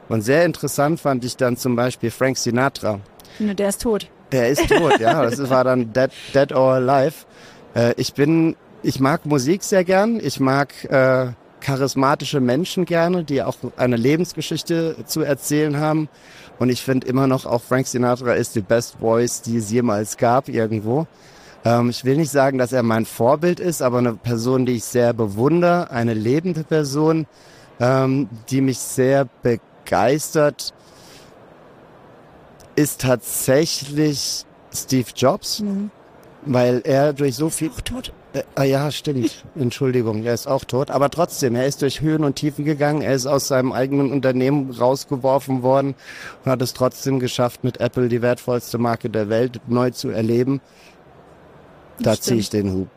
Und 0.09 0.21
sehr 0.21 0.45
interessant 0.45 0.99
fand 0.99 1.23
ich 1.25 1.37
dann 1.37 1.57
zum 1.57 1.75
Beispiel 1.75 2.11
Frank 2.11 2.37
Sinatra. 2.37 2.99
Der 3.39 3.69
ist 3.69 3.81
tot. 3.81 4.09
Der 4.31 4.49
ist 4.49 4.67
tot, 4.67 4.99
ja. 4.99 5.23
Das 5.23 5.49
war 5.49 5.63
dann 5.63 5.93
Dead, 5.93 6.11
Dead 6.35 6.51
or 6.53 6.73
Alive. 6.73 7.25
Äh, 7.73 7.93
ich 7.97 8.13
bin, 8.13 8.55
ich 8.83 8.99
mag 8.99 9.25
Musik 9.25 9.63
sehr 9.63 9.83
gern. 9.83 10.19
Ich 10.21 10.39
mag 10.39 10.71
äh, 10.85 11.31
charismatische 11.63 12.41
Menschen 12.41 12.85
gerne, 12.85 13.23
die 13.23 13.41
auch 13.41 13.55
eine 13.77 13.95
Lebensgeschichte 13.95 14.97
zu 15.05 15.21
erzählen 15.21 15.79
haben. 15.79 16.09
Und 16.59 16.69
ich 16.69 16.83
finde 16.83 17.07
immer 17.07 17.25
noch, 17.25 17.45
auch 17.45 17.61
Frank 17.61 17.87
Sinatra 17.87 18.33
ist 18.33 18.55
die 18.55 18.61
Best 18.61 18.97
Voice, 18.99 19.41
die 19.41 19.57
es 19.57 19.71
jemals 19.71 20.17
gab 20.17 20.49
irgendwo. 20.49 21.07
Ähm, 21.65 21.89
ich 21.89 22.03
will 22.03 22.17
nicht 22.17 22.31
sagen, 22.31 22.57
dass 22.57 22.73
er 22.73 22.83
mein 22.83 23.05
Vorbild 23.05 23.59
ist, 23.59 23.81
aber 23.81 23.99
eine 23.99 24.13
Person, 24.13 24.65
die 24.65 24.73
ich 24.73 24.83
sehr 24.83 25.13
bewundere, 25.13 25.89
eine 25.89 26.13
lebende 26.13 26.63
Person, 26.63 27.25
ähm, 27.79 28.27
die 28.49 28.61
mich 28.61 28.79
sehr 28.79 29.27
begeistert, 29.41 30.73
ist 32.75 33.01
tatsächlich 33.01 34.45
Steve 34.73 35.09
Jobs, 35.15 35.61
Mhm. 35.61 35.91
weil 36.45 36.81
er 36.83 37.13
durch 37.13 37.35
so 37.35 37.49
viel... 37.49 37.69
Auch 37.69 37.81
tot. 37.81 38.13
Äh, 38.33 38.43
ah 38.55 38.63
ja, 38.63 38.91
stimmt. 38.91 39.45
Entschuldigung, 39.55 40.23
er 40.23 40.33
ist 40.33 40.47
auch 40.47 40.63
tot. 40.63 40.89
Aber 40.91 41.09
trotzdem, 41.09 41.55
er 41.55 41.67
ist 41.67 41.81
durch 41.81 42.01
Höhen 42.01 42.23
und 42.23 42.35
Tiefen 42.35 42.65
gegangen. 42.65 43.01
Er 43.01 43.13
ist 43.13 43.27
aus 43.27 43.47
seinem 43.47 43.71
eigenen 43.71 44.11
Unternehmen 44.11 44.71
rausgeworfen 44.71 45.61
worden 45.61 45.95
und 46.43 46.51
hat 46.51 46.61
es 46.61 46.73
trotzdem 46.73 47.19
geschafft, 47.19 47.63
mit 47.63 47.79
Apple 47.79 48.09
die 48.09 48.21
wertvollste 48.21 48.77
Marke 48.77 49.09
der 49.09 49.29
Welt 49.29 49.61
neu 49.67 49.91
zu 49.91 50.09
erleben. 50.09 50.61
Da 51.99 52.19
ziehe 52.19 52.39
ich 52.39 52.49
den 52.49 52.73
Hut. 52.73 52.87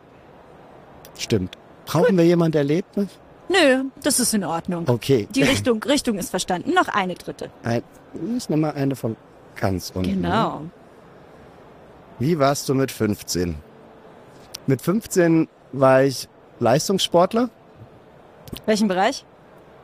Stimmt. 1.18 1.56
Brauchen 1.84 2.16
wir 2.16 2.24
jemand, 2.24 2.54
der 2.54 2.64
lebt? 2.64 2.96
ne? 2.96 3.06
Nö, 3.48 3.84
das 4.02 4.18
ist 4.18 4.34
in 4.34 4.42
Ordnung. 4.44 4.88
Okay. 4.88 5.28
Die 5.30 5.42
Richtung, 5.42 5.80
Richtung 5.84 6.18
ist 6.18 6.30
verstanden. 6.30 6.74
Noch 6.74 6.88
eine 6.88 7.14
dritte. 7.14 7.50
Ein, 7.62 7.82
ich 8.36 8.48
nehme 8.48 8.62
mal 8.62 8.72
eine 8.72 8.96
von 8.96 9.16
ganz 9.54 9.92
unten. 9.94 10.10
Genau. 10.10 10.62
Wie 12.18 12.38
warst 12.38 12.68
du 12.68 12.74
mit 12.74 12.90
15? 12.90 13.54
Mit 14.66 14.82
15 14.82 15.48
war 15.72 16.02
ich 16.02 16.28
Leistungssportler. 16.58 17.50
Welchen 18.64 18.88
Bereich? 18.88 19.24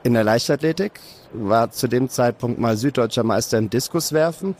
in 0.02 0.14
der 0.14 0.24
Leichtathletik, 0.24 1.00
war 1.32 1.70
zu 1.70 1.88
dem 1.88 2.08
Zeitpunkt 2.08 2.58
mal 2.58 2.76
süddeutscher 2.76 3.22
Meister 3.22 3.58
im 3.58 3.70
Diskuswerfen, 3.70 4.54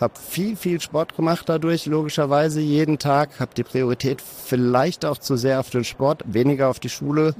habe 0.00 0.14
viel, 0.18 0.56
viel 0.56 0.80
Sport 0.80 1.16
gemacht 1.16 1.48
dadurch, 1.48 1.86
logischerweise. 1.86 2.60
Jeden 2.60 2.98
Tag, 2.98 3.38
habe 3.38 3.54
die 3.56 3.62
Priorität 3.62 4.20
vielleicht 4.20 5.04
auch 5.04 5.18
zu 5.18 5.36
sehr 5.36 5.60
auf 5.60 5.70
den 5.70 5.84
Sport, 5.84 6.24
weniger 6.26 6.68
auf 6.68 6.80
die 6.80 6.88
Schule 6.88 7.34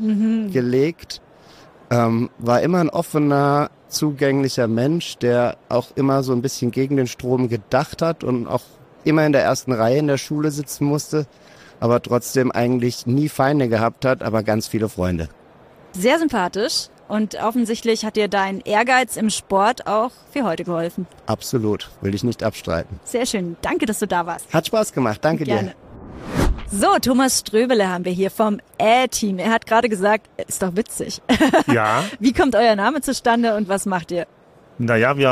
gelegt, 0.52 1.20
ähm, 1.90 2.30
war 2.38 2.62
immer 2.62 2.78
ein 2.78 2.90
offener, 2.90 3.70
zugänglicher 3.88 4.68
Mensch, 4.68 5.18
der 5.18 5.56
auch 5.68 5.88
immer 5.96 6.22
so 6.22 6.32
ein 6.32 6.40
bisschen 6.40 6.70
gegen 6.70 6.96
den 6.96 7.06
Strom 7.06 7.48
gedacht 7.48 8.00
hat 8.00 8.24
und 8.24 8.46
auch 8.46 8.62
immer 9.04 9.26
in 9.26 9.32
der 9.32 9.42
ersten 9.42 9.72
Reihe 9.72 9.98
in 9.98 10.06
der 10.06 10.16
Schule 10.16 10.50
sitzen 10.50 10.84
musste, 10.84 11.26
aber 11.82 12.00
trotzdem 12.00 12.52
eigentlich 12.52 13.06
nie 13.06 13.28
Feinde 13.28 13.68
gehabt 13.68 14.04
hat, 14.04 14.22
aber 14.22 14.44
ganz 14.44 14.68
viele 14.68 14.88
Freunde. 14.88 15.28
Sehr 15.92 16.18
sympathisch. 16.20 16.86
Und 17.08 17.34
offensichtlich 17.42 18.04
hat 18.06 18.14
dir 18.16 18.28
dein 18.28 18.60
Ehrgeiz 18.60 19.16
im 19.16 19.28
Sport 19.30 19.86
auch 19.88 20.12
für 20.32 20.44
heute 20.44 20.62
geholfen. 20.64 21.06
Absolut, 21.26 21.90
will 22.00 22.14
ich 22.14 22.22
nicht 22.22 22.42
abstreiten. 22.44 23.00
Sehr 23.04 23.26
schön. 23.26 23.56
Danke, 23.62 23.84
dass 23.86 23.98
du 23.98 24.06
da 24.06 24.24
warst. 24.26 24.46
Hat 24.54 24.66
Spaß 24.68 24.92
gemacht, 24.92 25.18
danke 25.24 25.42
Gerne. 25.44 25.74
dir. 26.70 26.78
So, 26.78 26.96
Thomas 27.00 27.40
Ströbele 27.40 27.90
haben 27.90 28.04
wir 28.04 28.12
hier 28.12 28.30
vom 28.30 28.60
Ä-Team. 28.80 29.38
Er 29.38 29.50
hat 29.50 29.66
gerade 29.66 29.88
gesagt, 29.88 30.30
ist 30.48 30.62
doch 30.62 30.74
witzig. 30.76 31.20
Ja, 31.72 32.04
Wie 32.20 32.32
kommt 32.32 32.54
euer 32.54 32.76
Name 32.76 33.00
zustande 33.02 33.56
und 33.56 33.68
was 33.68 33.86
macht 33.86 34.12
ihr? 34.12 34.26
naja, 34.78 35.16
wir 35.18 35.28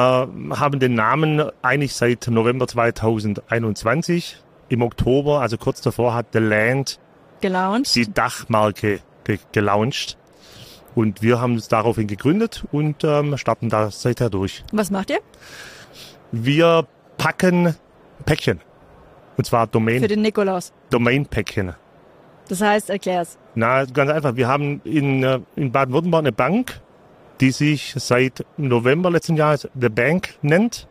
haben 0.58 0.80
den 0.80 0.94
Namen 0.94 1.42
eigentlich 1.62 1.94
seit 1.94 2.26
November 2.28 2.66
2021. 2.68 4.36
Im 4.70 4.82
Oktober, 4.82 5.40
also 5.40 5.58
kurz 5.58 5.82
davor, 5.82 6.14
hat 6.14 6.28
The 6.32 6.38
Land 6.38 6.98
Gelauncht? 7.42 7.94
die 7.94 8.10
Dachmarke 8.10 9.00
ge 9.24 9.38
gelauncht. 9.52 10.16
Und 10.94 11.22
wir 11.22 11.40
haben 11.40 11.54
uns 11.54 11.68
daraufhin 11.68 12.06
gegründet 12.06 12.64
und 12.72 13.04
ähm, 13.04 13.36
starten 13.36 13.68
da 13.68 13.90
seither 13.90 14.30
durch. 14.30 14.64
Was 14.72 14.90
macht 14.90 15.10
ihr? 15.10 15.18
Wir 16.32 16.86
packen 17.18 17.74
Päckchen. 18.24 18.60
Und 19.36 19.44
zwar 19.44 19.66
Für 19.66 19.72
Domain, 19.72 20.02
den 20.02 20.22
Nikolaus. 20.22 20.72
Domain-Päckchen. 20.90 21.74
Das 22.48 22.60
heißt, 22.60 22.90
erklär's. 22.90 23.38
Na, 23.54 23.84
ganz 23.84 24.10
einfach. 24.10 24.36
Wir 24.36 24.48
haben 24.48 24.80
in, 24.84 25.22
äh, 25.22 25.40
in 25.56 25.70
Baden-Württemberg 25.72 26.20
eine 26.20 26.32
Bank, 26.32 26.80
die 27.40 27.50
sich 27.52 27.94
seit 27.96 28.44
November 28.56 29.10
letzten 29.10 29.36
Jahres 29.36 29.68
The 29.80 29.88
Bank 29.88 30.34
nennt. 30.42 30.86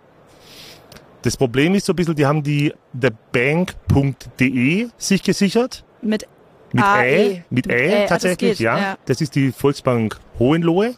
Das 1.22 1.36
Problem 1.36 1.76
ist 1.76 1.86
so 1.86 1.94
ein 1.94 1.96
bisschen, 1.96 2.16
die 2.16 2.26
haben 2.26 2.44
die 2.44 2.74
thebank.de 3.00 4.88
sich 4.98 5.24
gesichert. 5.24 5.84
Mit 6.02 6.28
Mit 6.72 6.84
AE. 6.84 7.06
Ä, 7.06 7.44
mit 7.50 7.68
Ä 7.68 8.02
das 8.02 8.10
tatsächlich, 8.10 8.58
geht, 8.58 8.60
ja. 8.60 8.78
ja. 8.78 8.98
Das 9.06 9.22
ist 9.22 9.36
die 9.36 9.52
Volksbank 9.52 10.20
Hohenlohe. 10.38 10.96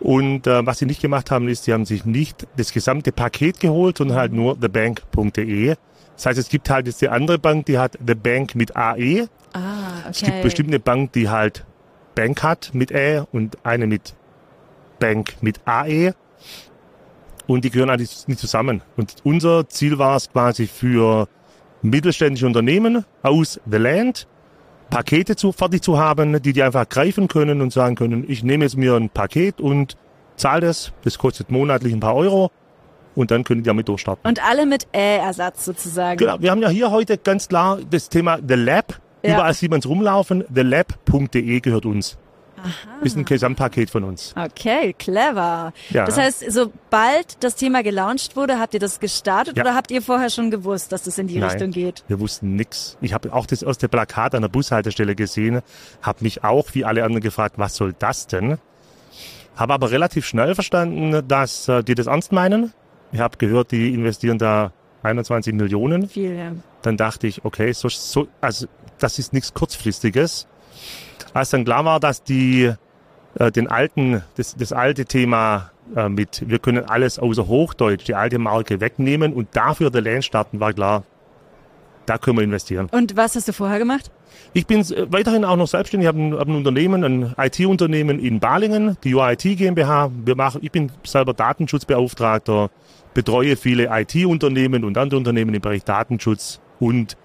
Und 0.00 0.46
äh, 0.46 0.66
was 0.66 0.78
sie 0.78 0.86
nicht 0.86 1.00
gemacht 1.00 1.30
haben, 1.30 1.48
ist, 1.48 1.64
sie 1.64 1.72
haben 1.72 1.84
sich 1.84 2.04
nicht 2.04 2.46
das 2.56 2.72
gesamte 2.72 3.12
Paket 3.12 3.60
geholt, 3.60 3.98
sondern 3.98 4.16
halt 4.16 4.32
nur 4.32 4.58
thebank.de. 4.58 5.76
Das 6.16 6.26
heißt, 6.26 6.38
es 6.38 6.48
gibt 6.48 6.70
halt 6.70 6.86
jetzt 6.86 7.00
die 7.00 7.08
andere 7.08 7.38
Bank, 7.38 7.66
die 7.66 7.78
hat 7.78 7.98
The 8.04 8.14
Bank 8.14 8.54
mit 8.54 8.76
AE. 8.76 9.28
Ah, 9.52 10.00
okay. 10.00 10.08
Es 10.10 10.22
gibt 10.22 10.42
bestimmt 10.42 10.70
eine 10.70 10.80
Bank, 10.80 11.12
die 11.12 11.28
halt 11.28 11.64
Bank 12.14 12.42
hat 12.42 12.70
mit 12.72 12.90
Ä 12.90 13.24
und 13.30 13.64
eine 13.64 13.86
mit 13.86 14.14
Bank 14.98 15.34
mit 15.40 15.60
AE. 15.66 16.14
Und 17.52 17.64
die 17.64 17.70
gehören 17.70 17.90
eigentlich 17.90 18.26
nicht 18.28 18.40
zusammen. 18.40 18.80
Und 18.96 19.16
unser 19.24 19.68
Ziel 19.68 19.98
war 19.98 20.16
es 20.16 20.30
quasi 20.30 20.66
für 20.66 21.28
mittelständische 21.82 22.46
Unternehmen 22.46 23.04
aus 23.22 23.60
The 23.70 23.76
Land 23.76 24.26
Pakete 24.88 25.36
zu, 25.36 25.52
fertig 25.52 25.82
zu 25.82 25.98
haben, 25.98 26.40
die 26.42 26.52
die 26.52 26.62
einfach 26.62 26.88
greifen 26.88 27.28
können 27.28 27.60
und 27.60 27.72
sagen 27.72 27.94
können, 27.94 28.24
ich 28.28 28.42
nehme 28.42 28.64
jetzt 28.64 28.76
mir 28.76 28.94
ein 28.94 29.10
Paket 29.10 29.60
und 29.60 29.96
zahle 30.36 30.66
das. 30.66 30.92
Das 31.02 31.18
kostet 31.18 31.50
monatlich 31.50 31.92
ein 31.92 32.00
paar 32.00 32.14
Euro. 32.14 32.50
Und 33.14 33.30
dann 33.30 33.44
können 33.44 33.62
die 33.62 33.66
damit 33.66 33.88
durchstarten. 33.88 34.26
Und 34.26 34.42
alle 34.42 34.64
mit 34.64 34.86
Ä-Ersatz 34.94 35.66
sozusagen. 35.66 36.16
Genau, 36.16 36.40
wir 36.40 36.50
haben 36.50 36.62
ja 36.62 36.70
hier 36.70 36.90
heute 36.90 37.18
ganz 37.18 37.48
klar 37.48 37.80
das 37.90 38.08
Thema 38.08 38.38
The 38.46 38.54
Lab. 38.54 38.98
Ja. 39.22 39.34
Überall 39.34 39.52
sieht 39.52 39.70
man 39.70 39.80
es 39.80 39.86
rumlaufen. 39.86 40.44
TheLab.de 40.52 41.60
gehört 41.60 41.84
uns. 41.84 42.16
Ist 43.02 43.16
ein 43.16 43.24
Gesamtpaket 43.24 43.90
von 43.90 44.04
uns. 44.04 44.34
Okay, 44.36 44.94
clever. 44.98 45.72
Ja. 45.90 46.04
Das 46.04 46.16
heißt, 46.18 46.44
sobald 46.50 47.42
das 47.42 47.56
Thema 47.56 47.82
gelauncht 47.82 48.36
wurde, 48.36 48.58
habt 48.58 48.74
ihr 48.74 48.80
das 48.80 49.00
gestartet 49.00 49.56
Ja. 49.56 49.62
oder 49.62 49.74
habt 49.74 49.90
ihr 49.90 50.02
vorher 50.02 50.30
schon 50.30 50.50
gewusst, 50.50 50.92
dass 50.92 51.06
es 51.06 51.18
in 51.18 51.26
die 51.26 51.38
Nein. 51.38 51.50
Richtung 51.50 51.70
geht? 51.70 52.04
Wir 52.08 52.20
wussten 52.20 52.56
nix. 52.56 52.96
Ich 53.00 53.12
habe 53.12 53.32
auch 53.32 53.46
das 53.46 53.64
aus 53.64 53.78
der 53.78 53.88
Plakat 53.88 54.34
an 54.34 54.42
der 54.42 54.48
Bushaltestelle 54.48 55.14
gesehen, 55.14 55.60
habe 56.02 56.18
mich 56.22 56.44
auch 56.44 56.66
wie 56.72 56.84
alle 56.84 57.04
anderen 57.04 57.22
gefragt, 57.22 57.54
was 57.58 57.74
soll 57.76 57.94
das 57.98 58.26
denn? 58.26 58.58
Habe 59.56 59.74
aber 59.74 59.90
relativ 59.90 60.26
schnell 60.26 60.54
verstanden, 60.54 61.26
dass 61.28 61.68
äh, 61.68 61.82
die 61.84 61.94
das 61.94 62.06
ernst 62.06 62.32
meinen. 62.32 62.72
Ich 63.12 63.20
habe 63.20 63.36
gehört, 63.36 63.70
die 63.72 63.92
investieren 63.92 64.38
da 64.38 64.72
21 65.02 65.54
Millionen. 65.54 66.08
Viel, 66.08 66.34
ja. 66.36 66.52
Dann 66.82 66.96
dachte 66.96 67.26
ich, 67.26 67.44
okay, 67.44 67.72
so, 67.72 67.88
so, 67.88 68.28
also 68.40 68.66
das 68.98 69.18
ist 69.18 69.32
nichts 69.32 69.52
kurzfristiges. 69.52 70.46
Als 71.34 71.50
dann 71.50 71.64
klar 71.64 71.84
war, 71.84 72.00
dass 72.00 72.22
die 72.22 72.72
äh, 73.38 73.50
den 73.50 73.68
alten, 73.68 74.22
das, 74.36 74.54
das 74.56 74.72
alte 74.72 75.04
Thema 75.04 75.70
äh, 75.96 76.08
mit, 76.08 76.44
wir 76.46 76.58
können 76.58 76.84
alles 76.84 77.18
außer 77.18 77.46
Hochdeutsch, 77.46 78.06
die 78.06 78.14
alte 78.14 78.38
Marke 78.38 78.80
wegnehmen 78.80 79.32
und 79.32 79.48
dafür 79.52 79.90
der 79.90 80.02
Land 80.02 80.24
starten, 80.24 80.60
war 80.60 80.72
klar, 80.72 81.04
da 82.06 82.18
können 82.18 82.38
wir 82.38 82.44
investieren. 82.44 82.88
Und 82.90 83.16
was 83.16 83.36
hast 83.36 83.48
du 83.48 83.52
vorher 83.52 83.78
gemacht? 83.78 84.10
Ich 84.52 84.66
bin 84.66 84.80
äh, 84.80 85.06
weiterhin 85.10 85.44
auch 85.44 85.56
noch 85.56 85.68
selbstständig, 85.68 86.08
habe 86.08 86.18
ein, 86.18 86.34
hab 86.34 86.48
ein 86.48 86.56
Unternehmen, 86.56 87.04
ein 87.04 87.34
IT-Unternehmen 87.38 88.18
in 88.18 88.40
Balingen, 88.40 88.96
die 89.04 89.14
UIT 89.14 89.42
GmbH. 89.42 90.10
Wir 90.24 90.36
machen, 90.36 90.60
ich 90.62 90.70
bin 90.70 90.90
selber 91.04 91.32
Datenschutzbeauftragter, 91.32 92.70
betreue 93.14 93.56
viele 93.56 93.88
IT-Unternehmen 93.90 94.84
und 94.84 94.98
andere 94.98 95.18
Unternehmen 95.18 95.54
im 95.54 95.60
Bereich 95.60 95.84
Datenschutz 95.84 96.60
und 96.80 97.16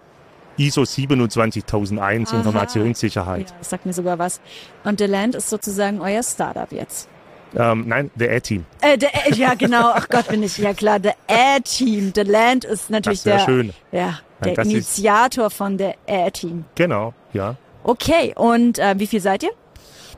ISO 0.57 0.85
27001 0.85 2.29
Aha. 2.31 2.37
Informationssicherheit. 2.37 3.49
Ja, 3.49 3.55
das 3.59 3.69
sagt 3.69 3.85
mir 3.85 3.93
sogar 3.93 4.19
was. 4.19 4.41
Und 4.83 4.99
The 4.99 5.05
Land 5.05 5.35
ist 5.35 5.49
sozusagen 5.49 6.01
euer 6.01 6.23
Startup 6.23 6.71
jetzt. 6.71 7.07
Ähm, 7.55 7.85
nein, 7.87 8.11
der 8.15 8.35
A-Team. 8.35 8.65
Äh, 8.81 8.97
der, 8.97 9.09
äh, 9.27 9.33
ja, 9.35 9.53
genau. 9.53 9.91
Ach 9.93 10.09
Gott, 10.09 10.27
bin 10.27 10.43
ich. 10.43 10.57
Ja 10.57 10.73
klar, 10.73 10.99
der 10.99 11.15
A-Team. 11.27 12.11
The 12.13 12.21
Land 12.23 12.65
ist 12.65 12.89
natürlich 12.89 13.23
Das 13.23 13.45
der, 13.45 13.45
schön. 13.45 13.73
ja, 13.91 14.19
der 14.43 14.57
ist- 14.57 14.71
Initiator 14.71 15.49
von 15.49 15.77
der 15.77 15.95
A-Team. 16.07 16.65
Genau, 16.75 17.13
ja. 17.33 17.55
Okay, 17.83 18.33
und 18.35 18.79
äh, 18.79 18.95
wie 18.97 19.07
viel 19.07 19.21
seid 19.21 19.43
ihr? 19.43 19.51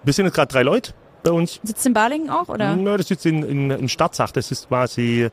Wir 0.04 0.14
sind 0.14 0.26
jetzt 0.26 0.34
gerade 0.34 0.52
drei 0.52 0.64
Leute 0.64 0.94
bei 1.24 1.32
uns. 1.32 1.60
Sitzt 1.62 1.86
in 1.86 1.94
Balingen 1.94 2.30
auch, 2.32 2.50
oder? 2.50 2.76
Nö, 2.76 2.98
das 2.98 3.12
ist 3.12 3.26
in, 3.28 3.44
in, 3.44 3.70
in 3.72 3.90
Starzach. 3.90 4.32
Das 4.32 4.50
ist 4.52 4.68
quasi 4.70 5.30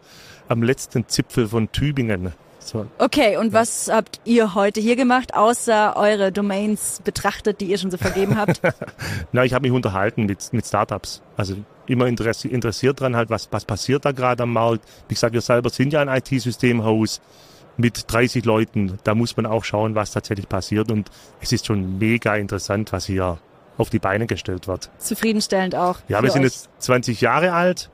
am 0.48 0.62
letzten 0.62 1.08
Zipfel 1.08 1.48
von 1.48 1.72
Tübingen. 1.72 2.32
So, 2.66 2.86
Okay, 2.98 3.36
und 3.36 3.52
was 3.52 3.88
habt 3.88 4.20
ihr 4.24 4.54
heute 4.56 4.80
hier 4.80 4.96
gemacht, 4.96 5.34
außer 5.34 5.96
eure 5.96 6.32
Domains 6.32 7.00
betrachtet, 7.04 7.60
die 7.60 7.66
ihr 7.66 7.78
schon 7.78 7.92
so 7.92 7.96
vergeben 7.96 8.36
habt? 8.36 8.60
Na, 9.32 9.44
ich 9.44 9.54
habe 9.54 9.62
mich 9.62 9.72
unterhalten 9.72 10.26
mit, 10.26 10.52
mit 10.52 10.66
Startups. 10.66 11.22
Also 11.36 11.56
immer 11.86 12.06
interessi 12.06 12.48
interessiert 12.48 13.00
dran 13.00 13.14
halt, 13.14 13.30
was, 13.30 13.48
was 13.52 13.64
passiert 13.64 14.04
da 14.04 14.10
gerade 14.10 14.42
am 14.42 14.52
Markt. 14.52 14.84
Wie 15.06 15.14
gesagt, 15.14 15.32
wir 15.32 15.40
selber 15.42 15.70
sind 15.70 15.92
ja 15.92 16.00
ein 16.00 16.08
IT-Systemhaus 16.08 17.20
mit 17.76 18.12
30 18.12 18.44
Leuten. 18.44 18.98
Da 19.04 19.14
muss 19.14 19.36
man 19.36 19.46
auch 19.46 19.62
schauen, 19.62 19.94
was 19.94 20.10
tatsächlich 20.10 20.48
passiert. 20.48 20.90
Und 20.90 21.08
es 21.40 21.52
ist 21.52 21.66
schon 21.66 21.98
mega 21.98 22.34
interessant, 22.34 22.92
was 22.92 23.06
hier 23.06 23.38
auf 23.78 23.90
die 23.90 24.00
Beine 24.00 24.26
gestellt 24.26 24.66
wird. 24.66 24.90
Zufriedenstellend 24.98 25.76
auch. 25.76 25.98
Ja, 26.08 26.20
wir 26.20 26.30
sind 26.32 26.42
euch. 26.42 26.52
jetzt 26.52 26.68
20 26.78 27.20
Jahre 27.20 27.52
alt 27.52 27.90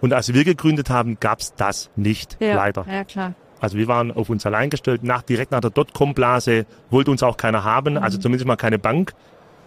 und 0.00 0.12
als 0.12 0.32
wir 0.32 0.44
gegründet 0.44 0.88
haben, 0.88 1.18
gab's 1.20 1.54
das 1.54 1.90
nicht, 1.96 2.36
ja. 2.40 2.54
leider. 2.54 2.86
Ja, 2.88 3.04
klar. 3.04 3.34
Also 3.60 3.78
wir 3.78 3.88
waren 3.88 4.12
auf 4.12 4.28
uns 4.28 4.44
allein 4.44 4.68
gestellt, 4.70 5.02
nach, 5.02 5.22
direkt 5.22 5.50
nach 5.50 5.60
der 5.60 5.70
Dotcom-Blase 5.70 6.66
wollte 6.90 7.10
uns 7.10 7.22
auch 7.22 7.36
keiner 7.36 7.64
haben, 7.64 7.94
Mhm. 7.94 8.02
also 8.02 8.18
zumindest 8.18 8.46
mal 8.46 8.56
keine 8.56 8.78
Bank. 8.78 9.14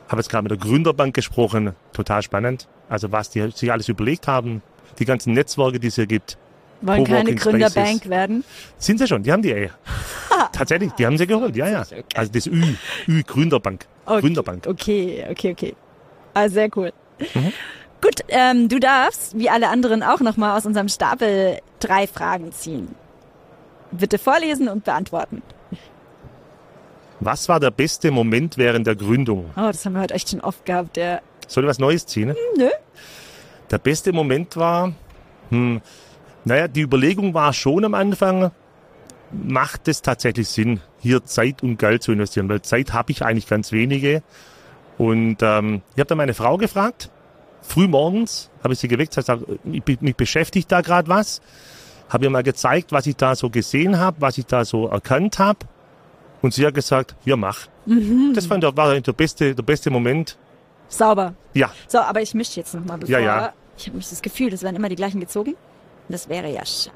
Habe 0.07 0.21
jetzt 0.21 0.29
gerade 0.29 0.43
mit 0.43 0.51
der 0.51 0.57
Gründerbank 0.57 1.13
gesprochen, 1.15 1.73
total 1.93 2.21
spannend. 2.23 2.67
Also 2.87 3.11
was 3.11 3.29
die 3.29 3.49
sich 3.51 3.71
alles 3.71 3.89
überlegt 3.89 4.27
haben, 4.27 4.61
die 4.99 5.05
ganzen 5.05 5.33
Netzwerke, 5.33 5.79
die 5.79 5.87
es 5.87 5.95
hier 5.95 6.07
gibt, 6.07 6.37
Wollen 6.81 7.03
keine 7.03 7.35
Gründerbank 7.35 8.07
werden. 8.09 8.43
sind 8.77 8.99
sie 8.99 9.07
schon, 9.07 9.21
die 9.23 9.31
haben 9.31 9.41
die 9.41 9.51
eh. 9.51 9.69
Tatsächlich, 10.53 10.91
die 10.93 11.05
haben 11.05 11.17
sie 11.17 11.27
geholt, 11.27 11.55
ja, 11.55 11.67
ja. 11.67 11.83
Also 12.15 12.31
das 12.31 12.47
Ü, 12.47 12.63
Ü 13.07 13.23
Gründerbank, 13.23 13.85
Okay. 14.05 14.21
Gründerbank. 14.21 14.65
Okay, 14.67 15.25
okay, 15.29 15.51
okay. 15.51 15.75
Ah, 16.33 16.47
sehr 16.47 16.69
cool. 16.77 16.91
Mhm. 17.19 17.51
Gut, 18.01 18.15
ähm, 18.29 18.69
du 18.69 18.79
darfst, 18.79 19.37
wie 19.37 19.49
alle 19.49 19.67
anderen 19.69 20.01
auch 20.03 20.21
nochmal 20.21 20.57
aus 20.57 20.65
unserem 20.65 20.87
Stapel 20.87 21.59
drei 21.79 22.07
Fragen 22.07 22.51
ziehen. 22.53 22.95
Bitte 23.91 24.17
vorlesen 24.17 24.67
und 24.69 24.83
beantworten. 24.83 25.41
Was 27.19 27.49
war 27.49 27.59
der 27.59 27.71
beste 27.71 28.11
Moment 28.11 28.57
während 28.57 28.87
der 28.87 28.95
Gründung? 28.95 29.49
Oh, 29.57 29.67
das 29.67 29.85
haben 29.85 29.93
wir 29.93 30.01
heute 30.01 30.13
echt 30.13 30.29
schon 30.29 30.41
oft 30.41 30.65
gehabt, 30.65 30.95
ja. 30.97 31.19
Soll 31.47 31.63
ich 31.65 31.69
was 31.69 31.79
Neues 31.79 32.05
ziehen? 32.05 32.35
Nö. 32.57 32.69
Der 33.71 33.77
beste 33.77 34.13
Moment 34.13 34.55
war, 34.55 34.93
hm, 35.49 35.81
naja, 36.45 36.67
die 36.67 36.81
Überlegung 36.81 37.33
war 37.33 37.51
schon 37.53 37.83
am 37.83 37.93
Anfang, 37.93 38.51
macht 39.31 39.87
es 39.87 40.01
tatsächlich 40.01 40.47
Sinn, 40.47 40.79
hier 40.99 41.23
Zeit 41.25 41.61
und 41.61 41.77
Geld 41.77 42.03
zu 42.03 42.11
investieren? 42.13 42.47
Weil 42.47 42.61
Zeit 42.61 42.93
habe 42.93 43.11
ich 43.11 43.23
eigentlich 43.23 43.47
ganz 43.47 43.71
wenige. 43.71 44.23
Und 44.97 45.37
ähm, 45.41 45.81
ich 45.95 45.99
habe 45.99 46.07
dann 46.07 46.17
meine 46.17 46.33
Frau 46.33 46.57
gefragt, 46.57 47.09
früh 47.61 47.87
morgens 47.87 48.49
habe 48.63 48.73
ich 48.73 48.79
sie 48.79 48.87
geweckt, 48.87 49.17
habe 49.17 49.39
gesagt, 49.39 49.59
ich, 49.71 49.83
bin- 49.83 49.97
mich 50.01 50.15
beschäftigt 50.15 50.71
da 50.71 50.81
gerade 50.81 51.07
was. 51.09 51.41
Habe 52.09 52.25
ihr 52.25 52.29
mal 52.29 52.43
gezeigt, 52.43 52.91
was 52.91 53.05
ich 53.07 53.15
da 53.15 53.35
so 53.35 53.49
gesehen 53.49 53.99
habe, 53.99 54.17
was 54.19 54.37
ich 54.37 54.45
da 54.45 54.65
so 54.65 54.87
erkannt 54.87 55.39
habe. 55.39 55.59
Und 56.41 56.53
sie 56.53 56.65
hat 56.65 56.73
gesagt, 56.73 57.15
ja 57.25 57.35
mach. 57.35 57.67
Das 58.33 58.45
fand 58.45 58.63
ich, 58.63 58.77
war 58.77 58.99
der 58.99 59.13
beste, 59.13 59.55
der 59.55 59.63
beste 59.63 59.89
Moment. 59.89 60.37
Sauber. 60.87 61.35
Ja, 61.53 61.71
So, 61.87 61.99
aber 61.99 62.21
ich 62.21 62.33
mische 62.33 62.59
jetzt 62.59 62.73
nochmal 62.73 62.97
bevor. 62.97 63.11
Ja, 63.11 63.19
ja. 63.19 63.53
Ich 63.77 63.87
habe 63.87 63.97
mich 63.97 64.09
das 64.09 64.21
Gefühl, 64.21 64.49
das 64.49 64.63
werden 64.63 64.75
immer 64.75 64.89
die 64.89 64.95
gleichen 64.95 65.19
gezogen. 65.19 65.55
Das 66.09 66.27
wäre 66.29 66.51
ja 66.51 66.65
schade. 66.65 66.95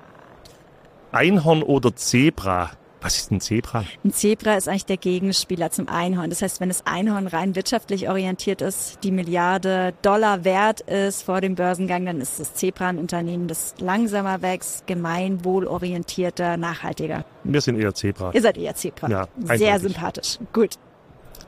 Einhorn 1.11 1.61
oder 1.61 1.95
Zebra. 1.95 2.72
Was 3.04 3.18
ist 3.18 3.32
ein 3.32 3.41
Zebra? 3.41 3.84
Ein 4.06 4.14
Zebra 4.14 4.56
ist 4.56 4.70
eigentlich 4.70 4.86
der 4.86 4.95
Gegenspieler 4.95 5.72
zum 5.72 5.89
Einhorn. 5.89 6.30
Das 6.30 6.41
heißt, 6.41 6.62
wenn 6.62 6.70
das 6.70 6.86
Einhorn 6.88 7.28
rein 7.28 7.54
wirtschaftlich 7.54 8.08
orientiert 8.08 8.62
ist, 8.62 8.99
die 9.04 9.12
Milliarde 9.12 9.93
Dollar 10.01 10.45
wert 10.45 10.80
ist 10.82 11.24
vor 11.24 11.41
dem 11.41 11.56
Börsengang, 11.56 12.06
dann 12.06 12.22
ist 12.22 12.39
das 12.39 12.54
Zebra 12.54 12.88
ein 12.88 12.97
Unternehmen, 12.99 13.49
das 13.49 13.76
langsamer 13.80 14.41
wächst, 14.41 14.88
gemeinwohlorientierter, 14.88 16.56
nachhaltiger. 16.56 17.26
Wir 17.43 17.60
sind 17.60 17.78
eher 17.78 17.93
Zebra. 17.93 18.32
Ihr 18.34 18.41
seid 18.41 18.58
eher 18.58 18.74
Zebra. 18.74 19.10
Ja, 19.10 19.28
Sehr 19.43 19.74
eindeutig. 19.74 19.82
sympathisch. 19.82 20.39
Gut. 20.54 20.78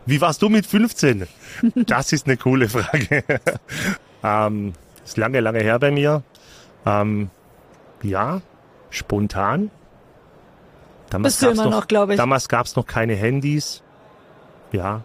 Wie 0.05 0.19
warst 0.19 0.41
du 0.41 0.49
mit 0.49 0.65
15? 0.65 1.25
Das 1.87 2.11
ist 2.11 2.27
eine 2.27 2.35
coole 2.35 2.67
Frage. 2.67 3.23
ähm, 4.23 4.73
ist 5.05 5.15
lange, 5.15 5.39
lange 5.39 5.59
her 5.59 5.79
bei 5.79 5.91
mir. 5.91 6.21
Ähm, 6.85 7.29
ja, 8.03 8.41
spontan. 8.89 9.71
Damals 11.09 11.39
gab's 11.39 11.59
immer 11.59 11.69
noch, 11.69 12.09
ich. 12.09 12.17
Damals 12.17 12.49
gab 12.49 12.65
es 12.65 12.75
noch 12.75 12.85
keine 12.85 13.15
Handys. 13.15 13.81
Ja. 14.71 15.01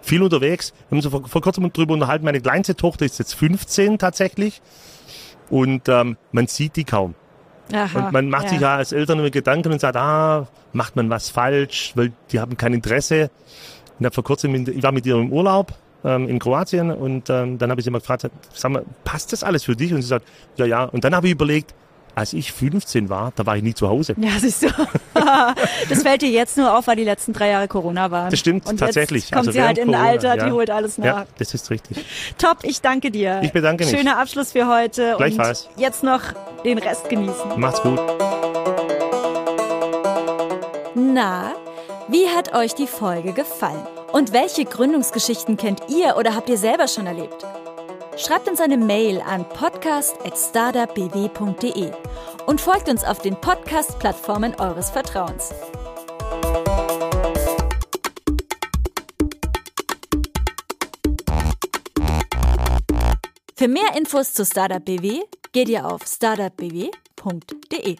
Viel 0.00 0.22
unterwegs. 0.22 0.72
Wir 0.88 0.98
haben 0.98 1.04
uns 1.04 1.12
vor, 1.12 1.28
vor 1.28 1.42
kurzem 1.42 1.72
drüber 1.72 1.94
unterhalten. 1.94 2.24
Meine 2.24 2.40
kleinste 2.40 2.76
Tochter 2.76 3.04
ist 3.04 3.18
jetzt 3.18 3.34
15 3.34 3.98
tatsächlich. 3.98 4.62
Und 5.50 5.88
ähm, 5.88 6.16
man 6.32 6.46
sieht 6.46 6.76
die 6.76 6.84
kaum. 6.84 7.14
Aha, 7.72 7.98
Und 7.98 8.12
man 8.12 8.28
macht 8.30 8.48
sich 8.48 8.60
ja 8.60 8.76
als 8.76 8.92
Eltern 8.92 9.18
immer 9.18 9.30
Gedanken 9.30 9.72
und 9.72 9.80
sagt, 9.80 9.96
ah, 9.96 10.46
macht 10.72 10.96
man 10.96 11.10
was 11.10 11.28
falsch, 11.28 11.92
weil 11.94 12.12
die 12.30 12.40
haben 12.40 12.56
kein 12.56 12.72
Interesse. 12.72 13.30
Und 13.98 14.06
hab 14.06 14.14
vor 14.14 14.24
kurzem, 14.24 14.54
ich 14.54 14.82
war 14.82 14.92
mit 14.92 15.04
ihr 15.06 15.16
im 15.16 15.32
Urlaub 15.32 15.74
ähm, 16.04 16.28
in 16.28 16.38
Kroatien 16.38 16.90
und 16.90 17.28
ähm, 17.30 17.58
dann 17.58 17.70
habe 17.70 17.80
ich 17.80 17.84
sie 17.84 17.90
mal 17.90 17.98
gefragt, 17.98 18.30
sag 18.54 18.70
mal, 18.70 18.84
passt 19.04 19.32
das 19.32 19.42
alles 19.42 19.64
für 19.64 19.76
dich? 19.76 19.92
Und 19.92 20.02
sie 20.02 20.08
sagt, 20.08 20.26
ja, 20.56 20.64
ja. 20.64 20.84
Und 20.84 21.04
dann 21.04 21.14
habe 21.14 21.26
ich 21.26 21.32
überlegt, 21.32 21.74
als 22.18 22.32
ich 22.32 22.52
15 22.52 23.08
war, 23.08 23.32
da 23.36 23.46
war 23.46 23.56
ich 23.56 23.62
nie 23.62 23.74
zu 23.74 23.88
Hause. 23.88 24.14
Ja, 24.18 24.30
siehst 24.40 24.64
du. 24.64 24.66
das 25.88 26.02
fällt 26.02 26.22
dir 26.22 26.30
jetzt 26.30 26.56
nur 26.56 26.76
auf, 26.76 26.88
weil 26.88 26.96
die 26.96 27.04
letzten 27.04 27.32
drei 27.32 27.50
Jahre 27.50 27.68
Corona 27.68 28.10
waren. 28.10 28.30
Das 28.30 28.40
stimmt, 28.40 28.66
Und 28.66 28.78
tatsächlich. 28.78 29.24
Jetzt 29.24 29.32
kommt 29.32 29.46
Also 29.46 29.52
sie 29.52 29.62
halt 29.62 29.78
in 29.78 29.86
Corona, 29.86 30.04
Alter, 30.08 30.34
die 30.34 30.46
ja. 30.46 30.50
holt 30.50 30.70
alles 30.70 30.98
nach. 30.98 31.04
Ja, 31.04 31.26
das 31.38 31.54
ist 31.54 31.70
richtig. 31.70 32.04
Top, 32.36 32.58
ich 32.62 32.80
danke 32.80 33.12
dir. 33.12 33.40
Ich 33.44 33.52
bedanke 33.52 33.84
mich. 33.86 33.96
Schöner 33.96 34.18
Abschluss 34.18 34.52
für 34.52 34.66
heute. 34.66 35.14
Gleichfalls. 35.16 35.68
Und 35.76 35.80
jetzt 35.80 36.02
noch 36.02 36.22
den 36.64 36.78
Rest 36.78 37.08
genießen. 37.08 37.52
Macht's 37.56 37.80
gut. 37.82 38.00
Na, 40.96 41.52
wie 42.08 42.26
hat 42.28 42.52
euch 42.54 42.74
die 42.74 42.88
Folge 42.88 43.32
gefallen? 43.32 43.86
Und 44.12 44.32
welche 44.32 44.64
Gründungsgeschichten 44.64 45.56
kennt 45.56 45.82
ihr 45.88 46.16
oder 46.16 46.34
habt 46.34 46.48
ihr 46.48 46.58
selber 46.58 46.88
schon 46.88 47.06
erlebt? 47.06 47.46
Schreibt 48.18 48.48
uns 48.48 48.60
eine 48.60 48.76
Mail 48.76 49.20
an 49.20 49.48
podcast.startupbw.de 49.48 51.92
und 52.46 52.60
folgt 52.60 52.88
uns 52.88 53.04
auf 53.04 53.20
den 53.20 53.40
Podcast-Plattformen 53.40 54.56
eures 54.56 54.90
Vertrauens. 54.90 55.54
Für 63.56 63.68
mehr 63.68 63.96
Infos 63.96 64.34
zu 64.34 64.44
Startup 64.44 64.84
BW 64.84 65.20
geht 65.52 65.68
ihr 65.68 65.86
auf 65.86 66.04
startupbw.de. 66.04 67.98